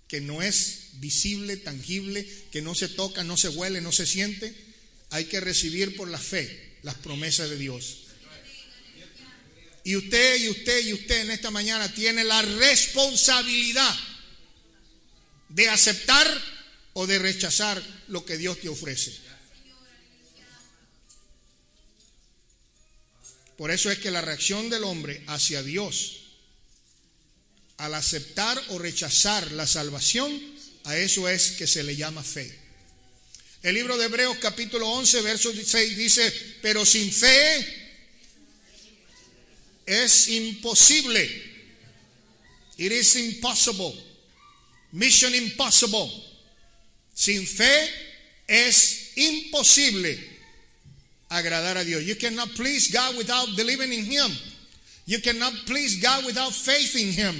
que 0.08 0.20
no 0.22 0.42
es 0.42 0.88
visible, 0.94 1.58
tangible, 1.58 2.26
que 2.50 2.62
no 2.62 2.74
se 2.74 2.88
toca, 2.88 3.22
no 3.22 3.36
se 3.36 3.50
huele, 3.50 3.80
no 3.80 3.92
se 3.92 4.06
siente, 4.06 4.54
hay 5.10 5.26
que 5.26 5.40
recibir 5.40 5.96
por 5.96 6.08
la 6.08 6.18
fe 6.18 6.78
las 6.82 6.94
promesas 6.96 7.50
de 7.50 7.58
Dios. 7.58 7.98
Y 9.84 9.96
usted 9.96 10.40
y 10.40 10.48
usted 10.48 10.86
y 10.86 10.92
usted 10.94 11.20
en 11.20 11.30
esta 11.30 11.50
mañana 11.50 11.92
tiene 11.94 12.24
la 12.24 12.42
responsabilidad 12.42 13.94
de 15.50 15.68
aceptar 15.68 16.26
o 16.94 17.06
de 17.06 17.18
rechazar 17.18 17.82
lo 18.08 18.24
que 18.24 18.36
Dios 18.36 18.60
te 18.60 18.68
ofrece. 18.68 19.14
Por 23.56 23.70
eso 23.70 23.90
es 23.90 23.98
que 23.98 24.10
la 24.10 24.20
reacción 24.20 24.70
del 24.70 24.84
hombre 24.84 25.22
hacia 25.26 25.62
Dios 25.62 26.27
al 27.78 27.94
aceptar 27.94 28.60
o 28.68 28.78
rechazar 28.78 29.50
la 29.52 29.66
salvación, 29.66 30.30
a 30.84 30.96
eso 30.96 31.28
es 31.28 31.52
que 31.52 31.66
se 31.66 31.82
le 31.82 31.96
llama 31.96 32.22
fe. 32.22 32.52
El 33.62 33.74
libro 33.74 33.96
de 33.96 34.06
Hebreos 34.06 34.38
capítulo 34.38 34.88
11, 34.88 35.22
verso 35.22 35.52
6 35.52 35.96
dice, 35.96 36.32
pero 36.62 36.84
sin 36.84 37.10
fe 37.10 37.88
es 39.86 40.28
imposible. 40.28 41.46
It 42.76 42.92
is 42.92 43.16
impossible. 43.16 43.92
Mission 44.92 45.34
impossible. 45.34 46.08
Sin 47.14 47.46
fe 47.46 47.90
es 48.46 49.12
imposible 49.16 50.18
agradar 51.28 51.76
a 51.76 51.84
Dios. 51.84 52.04
You 52.04 52.16
cannot 52.16 52.54
please 52.54 52.90
God 52.90 53.16
without 53.16 53.56
believing 53.56 53.92
in 53.92 54.04
Him. 54.04 54.30
You 55.06 55.20
cannot 55.20 55.52
please 55.66 56.00
God 56.00 56.24
without 56.24 56.52
faith 56.52 56.94
in 56.94 57.12
Him. 57.12 57.34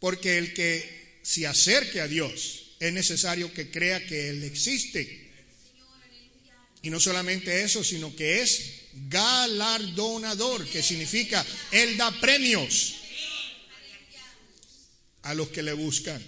Porque 0.00 0.38
el 0.38 0.54
que 0.54 1.20
se 1.22 1.46
acerque 1.46 2.00
a 2.00 2.08
Dios 2.08 2.72
es 2.80 2.92
necesario 2.92 3.52
que 3.52 3.70
crea 3.70 4.04
que 4.06 4.30
Él 4.30 4.42
existe. 4.42 5.30
Y 6.82 6.90
no 6.90 6.98
solamente 6.98 7.62
eso, 7.62 7.84
sino 7.84 8.16
que 8.16 8.40
es 8.40 8.80
galardonador, 9.08 10.66
que 10.66 10.82
significa 10.82 11.44
Él 11.70 11.96
da 11.96 12.10
premios 12.20 12.96
a 15.22 15.34
los 15.34 15.50
que 15.50 15.62
le 15.62 15.74
buscan. 15.74 16.22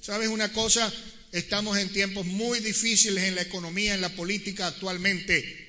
¿Sabes 0.00 0.28
una 0.28 0.52
cosa? 0.52 0.92
Estamos 1.32 1.76
en 1.78 1.92
tiempos 1.92 2.24
muy 2.24 2.60
difíciles 2.60 3.24
en 3.24 3.34
la 3.34 3.42
economía, 3.42 3.94
en 3.94 4.00
la 4.00 4.14
política 4.14 4.68
actualmente. 4.68 5.66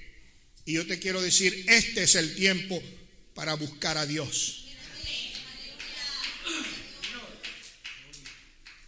Y 0.65 0.73
yo 0.73 0.85
te 0.85 0.99
quiero 0.99 1.21
decir, 1.21 1.65
este 1.67 2.03
es 2.03 2.13
el 2.13 2.35
tiempo 2.35 2.81
para 3.33 3.55
buscar 3.55 3.97
a 3.97 4.05
Dios. 4.05 4.66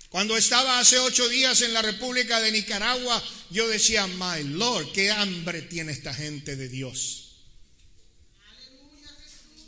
Cuando 0.09 0.35
estaba 0.35 0.79
hace 0.79 0.97
ocho 0.97 1.29
días 1.29 1.61
en 1.61 1.73
la 1.73 1.83
República 1.83 2.41
de 2.41 2.51
Nicaragua, 2.51 3.23
yo 3.51 3.67
decía, 3.67 4.07
my 4.07 4.43
Lord, 4.43 4.91
qué 4.91 5.11
hambre 5.11 5.61
tiene 5.61 5.91
esta 5.91 6.13
gente 6.13 6.55
de 6.55 6.67
Dios. 6.67 7.25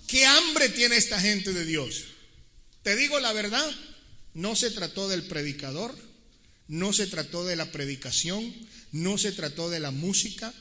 ¿Qué 0.07 0.25
hambre 0.25 0.69
tiene 0.69 0.97
esta 0.97 1.21
gente 1.21 1.53
de 1.53 1.63
Dios? 1.63 2.05
Te 2.81 2.95
digo 2.95 3.19
la 3.19 3.33
verdad, 3.33 3.69
no 4.33 4.55
se 4.55 4.71
trató 4.71 5.07
del 5.07 5.23
predicador, 5.23 5.95
no 6.67 6.91
se 6.91 7.05
trató 7.05 7.45
de 7.45 7.55
la 7.55 7.71
predicación, 7.71 8.53
no 8.91 9.19
se 9.19 9.31
trató 9.31 9.69
de 9.69 9.79
la 9.79 9.91
música, 9.91 10.53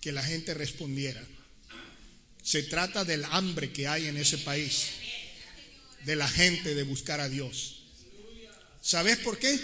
que 0.00 0.12
la 0.12 0.22
gente 0.22 0.54
respondiera. 0.54 1.22
Se 2.42 2.62
trata 2.64 3.04
del 3.04 3.24
hambre 3.26 3.70
que 3.70 3.86
hay 3.86 4.06
en 4.08 4.16
ese 4.16 4.38
país, 4.38 4.88
de 6.04 6.16
la 6.16 6.28
gente 6.28 6.74
de 6.74 6.82
buscar 6.82 7.20
a 7.20 7.28
Dios. 7.28 7.81
¿Sabes 8.82 9.18
por 9.18 9.38
qué? 9.38 9.58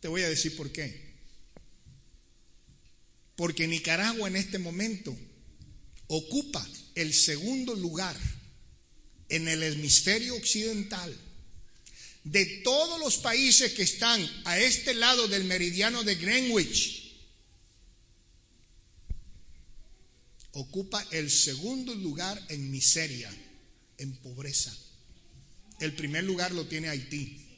Te 0.00 0.08
voy 0.08 0.22
a 0.22 0.28
decir 0.28 0.54
por 0.54 0.70
qué. 0.70 1.12
Porque 3.34 3.66
Nicaragua 3.66 4.28
en 4.28 4.36
este 4.36 4.58
momento 4.58 5.16
ocupa 6.08 6.64
el 6.94 7.14
segundo 7.14 7.74
lugar 7.74 8.14
en 9.30 9.48
el 9.48 9.62
hemisferio 9.62 10.36
occidental 10.36 11.16
de 12.24 12.44
todos 12.62 13.00
los 13.00 13.16
países 13.16 13.72
que 13.72 13.82
están 13.82 14.20
a 14.44 14.58
este 14.58 14.92
lado 14.92 15.26
del 15.26 15.44
meridiano 15.44 16.04
de 16.04 16.16
Greenwich. 16.16 17.00
Ocupa 20.52 21.04
el 21.12 21.30
segundo 21.30 21.94
lugar 21.94 22.40
en 22.50 22.70
miseria, 22.70 23.34
en 23.96 24.14
pobreza. 24.16 24.76
El 25.80 25.94
primer 25.94 26.24
lugar 26.24 26.52
lo 26.52 26.66
tiene 26.66 26.90
Haití. 26.90 27.51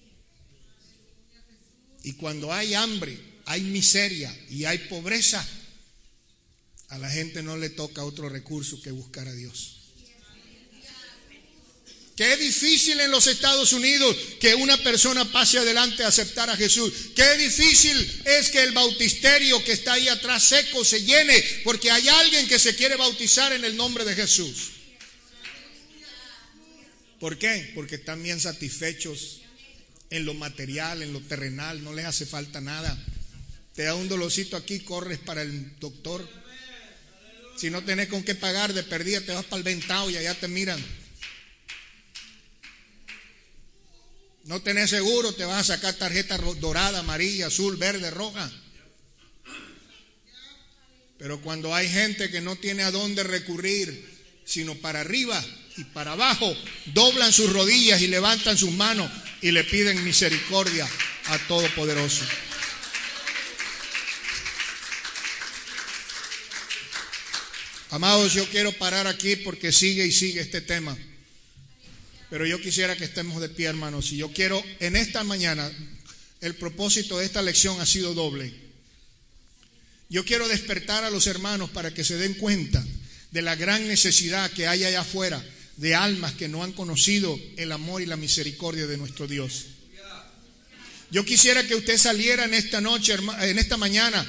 Y 2.04 2.12
cuando 2.12 2.52
hay 2.52 2.74
hambre, 2.74 3.18
hay 3.46 3.62
miseria 3.62 4.34
y 4.50 4.64
hay 4.66 4.78
pobreza, 4.78 5.46
a 6.88 6.98
la 6.98 7.10
gente 7.10 7.42
no 7.42 7.56
le 7.56 7.70
toca 7.70 8.04
otro 8.04 8.28
recurso 8.28 8.80
que 8.82 8.90
buscar 8.90 9.26
a 9.26 9.32
Dios. 9.32 9.80
Qué 12.14 12.36
difícil 12.36 13.00
en 13.00 13.10
los 13.10 13.26
Estados 13.26 13.72
Unidos 13.72 14.16
que 14.38 14.54
una 14.54 14.76
persona 14.76 15.24
pase 15.32 15.58
adelante 15.58 16.04
a 16.04 16.08
aceptar 16.08 16.48
a 16.48 16.56
Jesús. 16.56 16.92
Qué 17.16 17.36
difícil 17.36 18.22
es 18.24 18.50
que 18.50 18.62
el 18.62 18.70
bautisterio 18.70 19.64
que 19.64 19.72
está 19.72 19.94
ahí 19.94 20.06
atrás 20.06 20.44
seco 20.44 20.84
se 20.84 21.02
llene 21.02 21.42
porque 21.64 21.90
hay 21.90 22.06
alguien 22.06 22.46
que 22.46 22.60
se 22.60 22.76
quiere 22.76 22.94
bautizar 22.94 23.52
en 23.52 23.64
el 23.64 23.76
nombre 23.76 24.04
de 24.04 24.14
Jesús. 24.14 24.70
¿Por 27.18 27.36
qué? 27.36 27.72
Porque 27.74 27.96
están 27.96 28.22
bien 28.22 28.38
satisfechos 28.38 29.40
en 30.10 30.24
lo 30.24 30.34
material, 30.34 31.02
en 31.02 31.12
lo 31.12 31.20
terrenal, 31.20 31.82
no 31.82 31.92
les 31.92 32.04
hace 32.04 32.26
falta 32.26 32.60
nada. 32.60 32.96
Te 33.74 33.82
da 33.82 33.94
un 33.94 34.08
dolorcito 34.08 34.56
aquí, 34.56 34.80
corres 34.80 35.18
para 35.18 35.42
el 35.42 35.78
doctor. 35.78 36.28
Si 37.56 37.70
no 37.70 37.82
tenés 37.82 38.08
con 38.08 38.22
qué 38.22 38.34
pagar 38.34 38.72
de 38.72 38.82
perdida, 38.82 39.20
te 39.20 39.32
vas 39.32 39.44
para 39.44 39.58
el 39.58 39.64
ventado 39.64 40.10
y 40.10 40.16
allá 40.16 40.34
te 40.34 40.48
miran. 40.48 40.82
No 44.44 44.60
tenés 44.62 44.90
seguro, 44.90 45.32
te 45.34 45.44
vas 45.44 45.70
a 45.70 45.74
sacar 45.74 45.94
tarjeta 45.94 46.36
dorada, 46.36 47.00
amarilla, 47.00 47.46
azul, 47.46 47.76
verde, 47.76 48.10
roja. 48.10 48.50
Pero 51.18 51.40
cuando 51.40 51.74
hay 51.74 51.88
gente 51.88 52.30
que 52.30 52.40
no 52.40 52.56
tiene 52.56 52.82
a 52.82 52.90
dónde 52.90 53.22
recurrir, 53.22 54.12
sino 54.44 54.74
para 54.76 55.00
arriba 55.00 55.42
y 55.76 55.84
para 55.84 56.12
abajo, 56.12 56.54
doblan 56.86 57.32
sus 57.32 57.50
rodillas 57.52 58.02
y 58.02 58.08
levantan 58.08 58.58
sus 58.58 58.72
manos 58.72 59.10
y 59.44 59.52
le 59.52 59.62
piden 59.62 60.02
misericordia 60.02 60.88
a 61.26 61.38
Todopoderoso. 61.46 62.24
Amados, 67.90 68.32
yo 68.32 68.48
quiero 68.48 68.72
parar 68.72 69.06
aquí 69.06 69.36
porque 69.36 69.70
sigue 69.70 70.06
y 70.06 70.12
sigue 70.12 70.40
este 70.40 70.62
tema. 70.62 70.96
Pero 72.30 72.46
yo 72.46 72.58
quisiera 72.58 72.96
que 72.96 73.04
estemos 73.04 73.38
de 73.42 73.50
pie, 73.50 73.66
hermanos. 73.66 74.12
Y 74.12 74.16
yo 74.16 74.32
quiero, 74.32 74.64
en 74.80 74.96
esta 74.96 75.22
mañana, 75.24 75.70
el 76.40 76.54
propósito 76.54 77.18
de 77.18 77.26
esta 77.26 77.42
lección 77.42 77.78
ha 77.82 77.86
sido 77.86 78.14
doble. 78.14 78.50
Yo 80.08 80.24
quiero 80.24 80.48
despertar 80.48 81.04
a 81.04 81.10
los 81.10 81.26
hermanos 81.26 81.68
para 81.68 81.92
que 81.92 82.02
se 82.02 82.16
den 82.16 82.32
cuenta 82.32 82.82
de 83.30 83.42
la 83.42 83.56
gran 83.56 83.86
necesidad 83.88 84.50
que 84.52 84.68
hay 84.68 84.84
allá 84.84 85.02
afuera 85.02 85.44
de 85.76 85.94
almas 85.94 86.32
que 86.34 86.48
no 86.48 86.62
han 86.62 86.72
conocido 86.72 87.38
el 87.56 87.72
amor 87.72 88.02
y 88.02 88.06
la 88.06 88.16
misericordia 88.16 88.86
de 88.86 88.96
nuestro 88.96 89.26
Dios. 89.26 89.66
Yo 91.10 91.24
quisiera 91.24 91.66
que 91.66 91.74
usted 91.74 91.96
saliera 91.96 92.44
en 92.44 92.54
esta 92.54 92.80
noche, 92.80 93.14
en 93.14 93.58
esta 93.58 93.76
mañana, 93.76 94.26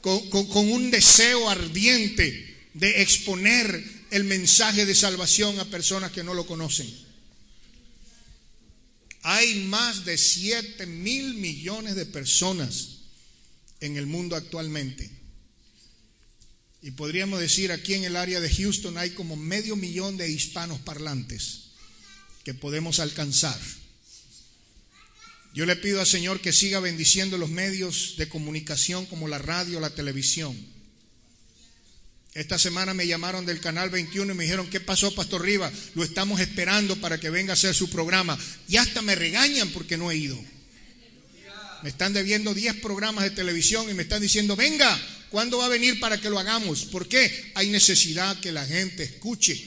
con, 0.00 0.68
un 0.68 0.90
deseo 0.90 1.48
ardiente 1.48 2.68
de 2.74 3.02
exponer 3.02 3.82
el 4.10 4.24
mensaje 4.24 4.84
de 4.86 4.94
salvación 4.94 5.58
a 5.58 5.64
personas 5.64 6.12
que 6.12 6.22
no 6.22 6.34
lo 6.34 6.46
conocen. 6.46 6.92
Hay 9.22 9.54
más 9.64 10.04
de 10.04 10.18
7 10.18 10.84
mil 10.86 11.34
millones 11.34 11.96
de 11.96 12.04
personas 12.04 12.98
en 13.80 13.96
el 13.96 14.06
mundo 14.06 14.36
actualmente. 14.36 15.10
Y 16.84 16.90
podríamos 16.90 17.40
decir 17.40 17.72
aquí 17.72 17.94
en 17.94 18.04
el 18.04 18.14
área 18.14 18.40
de 18.40 18.54
Houston 18.54 18.98
hay 18.98 19.08
como 19.12 19.36
medio 19.36 19.74
millón 19.74 20.18
de 20.18 20.30
hispanos 20.30 20.78
parlantes 20.80 21.70
que 22.44 22.52
podemos 22.52 23.00
alcanzar. 23.00 23.58
Yo 25.54 25.64
le 25.64 25.76
pido 25.76 26.00
al 26.00 26.06
Señor 26.06 26.42
que 26.42 26.52
siga 26.52 26.80
bendiciendo 26.80 27.38
los 27.38 27.48
medios 27.48 28.16
de 28.18 28.28
comunicación 28.28 29.06
como 29.06 29.28
la 29.28 29.38
radio, 29.38 29.80
la 29.80 29.94
televisión. 29.94 30.54
Esta 32.34 32.58
semana 32.58 32.92
me 32.92 33.06
llamaron 33.06 33.46
del 33.46 33.60
canal 33.60 33.88
21 33.88 34.34
y 34.34 34.36
me 34.36 34.44
dijeron, 34.44 34.68
¿qué 34.68 34.80
pasó, 34.80 35.14
Pastor 35.14 35.40
Rivas? 35.40 35.72
Lo 35.94 36.04
estamos 36.04 36.38
esperando 36.40 36.96
para 36.96 37.18
que 37.18 37.30
venga 37.30 37.52
a 37.52 37.54
hacer 37.54 37.74
su 37.74 37.88
programa. 37.88 38.38
Y 38.68 38.76
hasta 38.76 39.00
me 39.00 39.14
regañan 39.14 39.70
porque 39.70 39.96
no 39.96 40.10
he 40.10 40.18
ido. 40.18 40.38
Me 41.82 41.88
están 41.88 42.12
debiendo 42.12 42.52
10 42.52 42.74
programas 42.80 43.24
de 43.24 43.30
televisión 43.30 43.88
y 43.88 43.94
me 43.94 44.02
están 44.02 44.20
diciendo, 44.20 44.54
venga, 44.54 45.00
¿cuándo 45.34 45.58
va 45.58 45.66
a 45.66 45.68
venir 45.68 45.98
para 45.98 46.20
que 46.20 46.30
lo 46.30 46.38
hagamos? 46.38 46.84
¿Por 46.84 47.08
qué? 47.08 47.50
Hay 47.56 47.68
necesidad 47.68 48.38
que 48.38 48.52
la 48.52 48.64
gente 48.64 49.02
escuche 49.02 49.60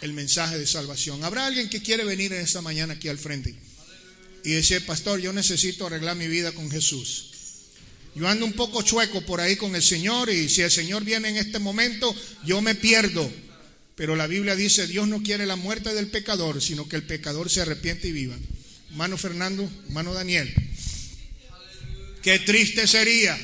el 0.00 0.12
mensaje 0.12 0.58
de 0.58 0.66
salvación. 0.68 1.24
¿Habrá 1.24 1.46
alguien 1.46 1.68
que 1.68 1.82
quiere 1.82 2.04
venir 2.04 2.32
en 2.32 2.42
esta 2.42 2.62
mañana 2.62 2.94
aquí 2.94 3.08
al 3.08 3.18
frente? 3.18 3.56
y 4.44 4.52
decir, 4.52 4.84
pastor, 4.86 5.20
yo 5.20 5.32
necesito 5.32 5.86
arreglar 5.86 6.16
mi 6.16 6.28
vida 6.28 6.52
con 6.52 6.70
Jesús. 6.70 7.30
Yo 8.14 8.28
ando 8.28 8.44
un 8.44 8.52
poco 8.52 8.82
chueco 8.82 9.22
por 9.22 9.40
ahí 9.40 9.56
con 9.56 9.74
el 9.74 9.82
Señor 9.82 10.30
y 10.30 10.48
si 10.48 10.62
el 10.62 10.70
Señor 10.70 11.04
viene 11.04 11.30
en 11.30 11.36
este 11.36 11.58
momento, 11.58 12.14
yo 12.44 12.60
me 12.60 12.76
pierdo. 12.76 13.28
Pero 13.96 14.16
la 14.16 14.26
Biblia 14.28 14.56
dice, 14.56 14.86
Dios 14.86 15.08
no 15.08 15.22
quiere 15.22 15.46
la 15.46 15.56
muerte 15.56 15.94
del 15.94 16.08
pecador, 16.08 16.62
sino 16.62 16.88
que 16.88 16.96
el 16.96 17.04
pecador 17.04 17.50
se 17.50 17.62
arrepiente 17.62 18.08
y 18.08 18.12
viva. 18.12 18.36
Hermano 18.90 19.16
Fernando, 19.16 19.68
hermano 19.86 20.12
Daniel, 20.12 20.52
qué 22.22 22.38
triste 22.38 22.86
sería 22.86 23.38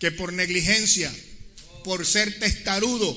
que 0.00 0.10
por 0.10 0.32
negligencia, 0.32 1.14
por 1.84 2.04
ser 2.04 2.40
testarudo, 2.40 3.16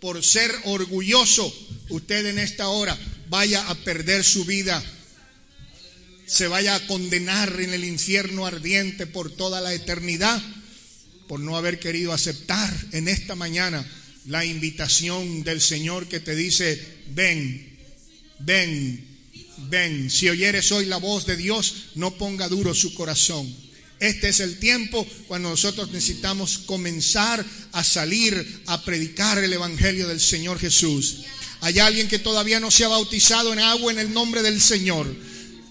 por 0.00 0.24
ser 0.24 0.52
orgulloso, 0.64 1.54
usted 1.90 2.26
en 2.26 2.40
esta 2.40 2.68
hora 2.68 2.98
vaya 3.28 3.68
a 3.68 3.74
perder 3.76 4.24
su 4.24 4.44
vida 4.44 4.82
se 6.26 6.48
vaya 6.48 6.74
a 6.74 6.86
condenar 6.86 7.60
en 7.60 7.74
el 7.74 7.84
infierno 7.84 8.46
ardiente 8.46 9.06
por 9.06 9.30
toda 9.30 9.60
la 9.60 9.74
eternidad 9.74 10.42
por 11.28 11.40
no 11.40 11.56
haber 11.56 11.78
querido 11.78 12.12
aceptar 12.12 12.74
en 12.92 13.08
esta 13.08 13.34
mañana 13.34 13.86
la 14.26 14.44
invitación 14.44 15.42
del 15.44 15.60
Señor 15.60 16.06
que 16.08 16.20
te 16.20 16.34
dice, 16.36 16.80
ven, 17.08 17.78
ven, 18.38 19.04
ven. 19.68 20.10
Si 20.10 20.28
oyeres 20.28 20.70
hoy 20.72 20.86
la 20.86 20.98
voz 20.98 21.26
de 21.26 21.36
Dios, 21.36 21.90
no 21.94 22.16
ponga 22.16 22.48
duro 22.48 22.74
su 22.74 22.94
corazón. 22.94 23.54
Este 24.02 24.30
es 24.30 24.40
el 24.40 24.58
tiempo 24.58 25.06
cuando 25.28 25.48
nosotros 25.48 25.92
necesitamos 25.92 26.58
comenzar 26.66 27.46
a 27.70 27.84
salir 27.84 28.62
a 28.66 28.82
predicar 28.84 29.38
el 29.38 29.52
Evangelio 29.52 30.08
del 30.08 30.18
Señor 30.18 30.58
Jesús. 30.58 31.18
Hay 31.60 31.78
alguien 31.78 32.08
que 32.08 32.18
todavía 32.18 32.58
no 32.58 32.72
se 32.72 32.84
ha 32.84 32.88
bautizado 32.88 33.52
en 33.52 33.60
agua 33.60 33.92
en 33.92 34.00
el 34.00 34.12
nombre 34.12 34.42
del 34.42 34.60
Señor 34.60 35.06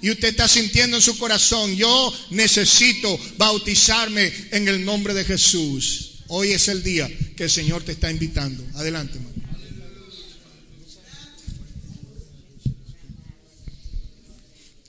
y 0.02 0.12
usted 0.12 0.30
está 0.30 0.48
sintiendo 0.48 0.96
en 0.96 1.04
su 1.04 1.18
corazón, 1.18 1.76
yo 1.76 2.14
necesito 2.30 3.20
bautizarme 3.38 4.32
en 4.52 4.66
el 4.70 4.86
nombre 4.86 5.14
de 5.14 5.26
Jesús. 5.26 6.22
Hoy 6.28 6.54
es 6.54 6.70
el 6.70 6.84
día 6.84 7.12
que 7.36 7.44
el 7.44 7.50
Señor 7.50 7.84
te 7.84 7.92
está 7.92 8.10
invitando. 8.10 8.66
Adelante, 8.76 9.18
hermano. 9.18 9.36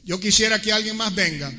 Yo 0.05 0.21
quisiera 0.21 0.63
que 0.63 0.73
alguien 0.73 0.97
más 0.97 1.13
venga. 1.13 1.53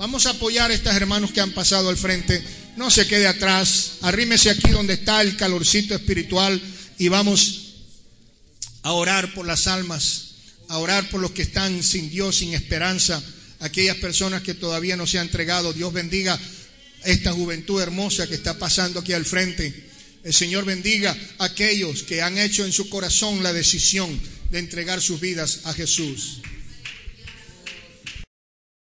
Vamos 0.00 0.24
a 0.24 0.30
apoyar 0.30 0.70
a 0.70 0.74
estos 0.74 0.96
hermanos 0.96 1.30
que 1.30 1.42
han 1.42 1.52
pasado 1.52 1.90
al 1.90 1.96
frente. 1.98 2.42
No 2.78 2.90
se 2.90 3.06
quede 3.06 3.26
atrás. 3.26 3.98
Arrímese 4.00 4.48
aquí 4.48 4.70
donde 4.70 4.94
está 4.94 5.20
el 5.20 5.36
calorcito 5.36 5.94
espiritual 5.94 6.58
y 6.96 7.08
vamos 7.08 7.74
a 8.80 8.92
orar 8.92 9.34
por 9.34 9.46
las 9.46 9.66
almas 9.66 10.28
a 10.68 10.78
orar 10.78 11.10
por 11.10 11.20
los 11.20 11.32
que 11.32 11.42
están 11.42 11.82
sin 11.82 12.08
Dios, 12.08 12.38
sin 12.38 12.54
esperanza, 12.54 13.22
aquellas 13.58 13.96
personas 13.96 14.40
que 14.40 14.54
todavía 14.54 14.96
no 14.96 15.06
se 15.06 15.18
han 15.18 15.26
entregado. 15.26 15.74
Dios 15.74 15.92
bendiga 15.92 16.40
esta 17.04 17.32
juventud 17.32 17.82
hermosa 17.82 18.26
que 18.26 18.36
está 18.36 18.58
pasando 18.58 19.00
aquí 19.00 19.12
al 19.12 19.26
frente. 19.26 19.90
El 20.24 20.32
Señor 20.32 20.64
bendiga 20.64 21.14
a 21.36 21.44
aquellos 21.44 22.04
que 22.04 22.22
han 22.22 22.38
hecho 22.38 22.64
en 22.64 22.72
su 22.72 22.88
corazón 22.88 23.42
la 23.42 23.52
decisión 23.52 24.18
de 24.50 24.60
entregar 24.60 25.02
sus 25.02 25.20
vidas 25.20 25.60
a 25.64 25.74
Jesús. 25.74 26.40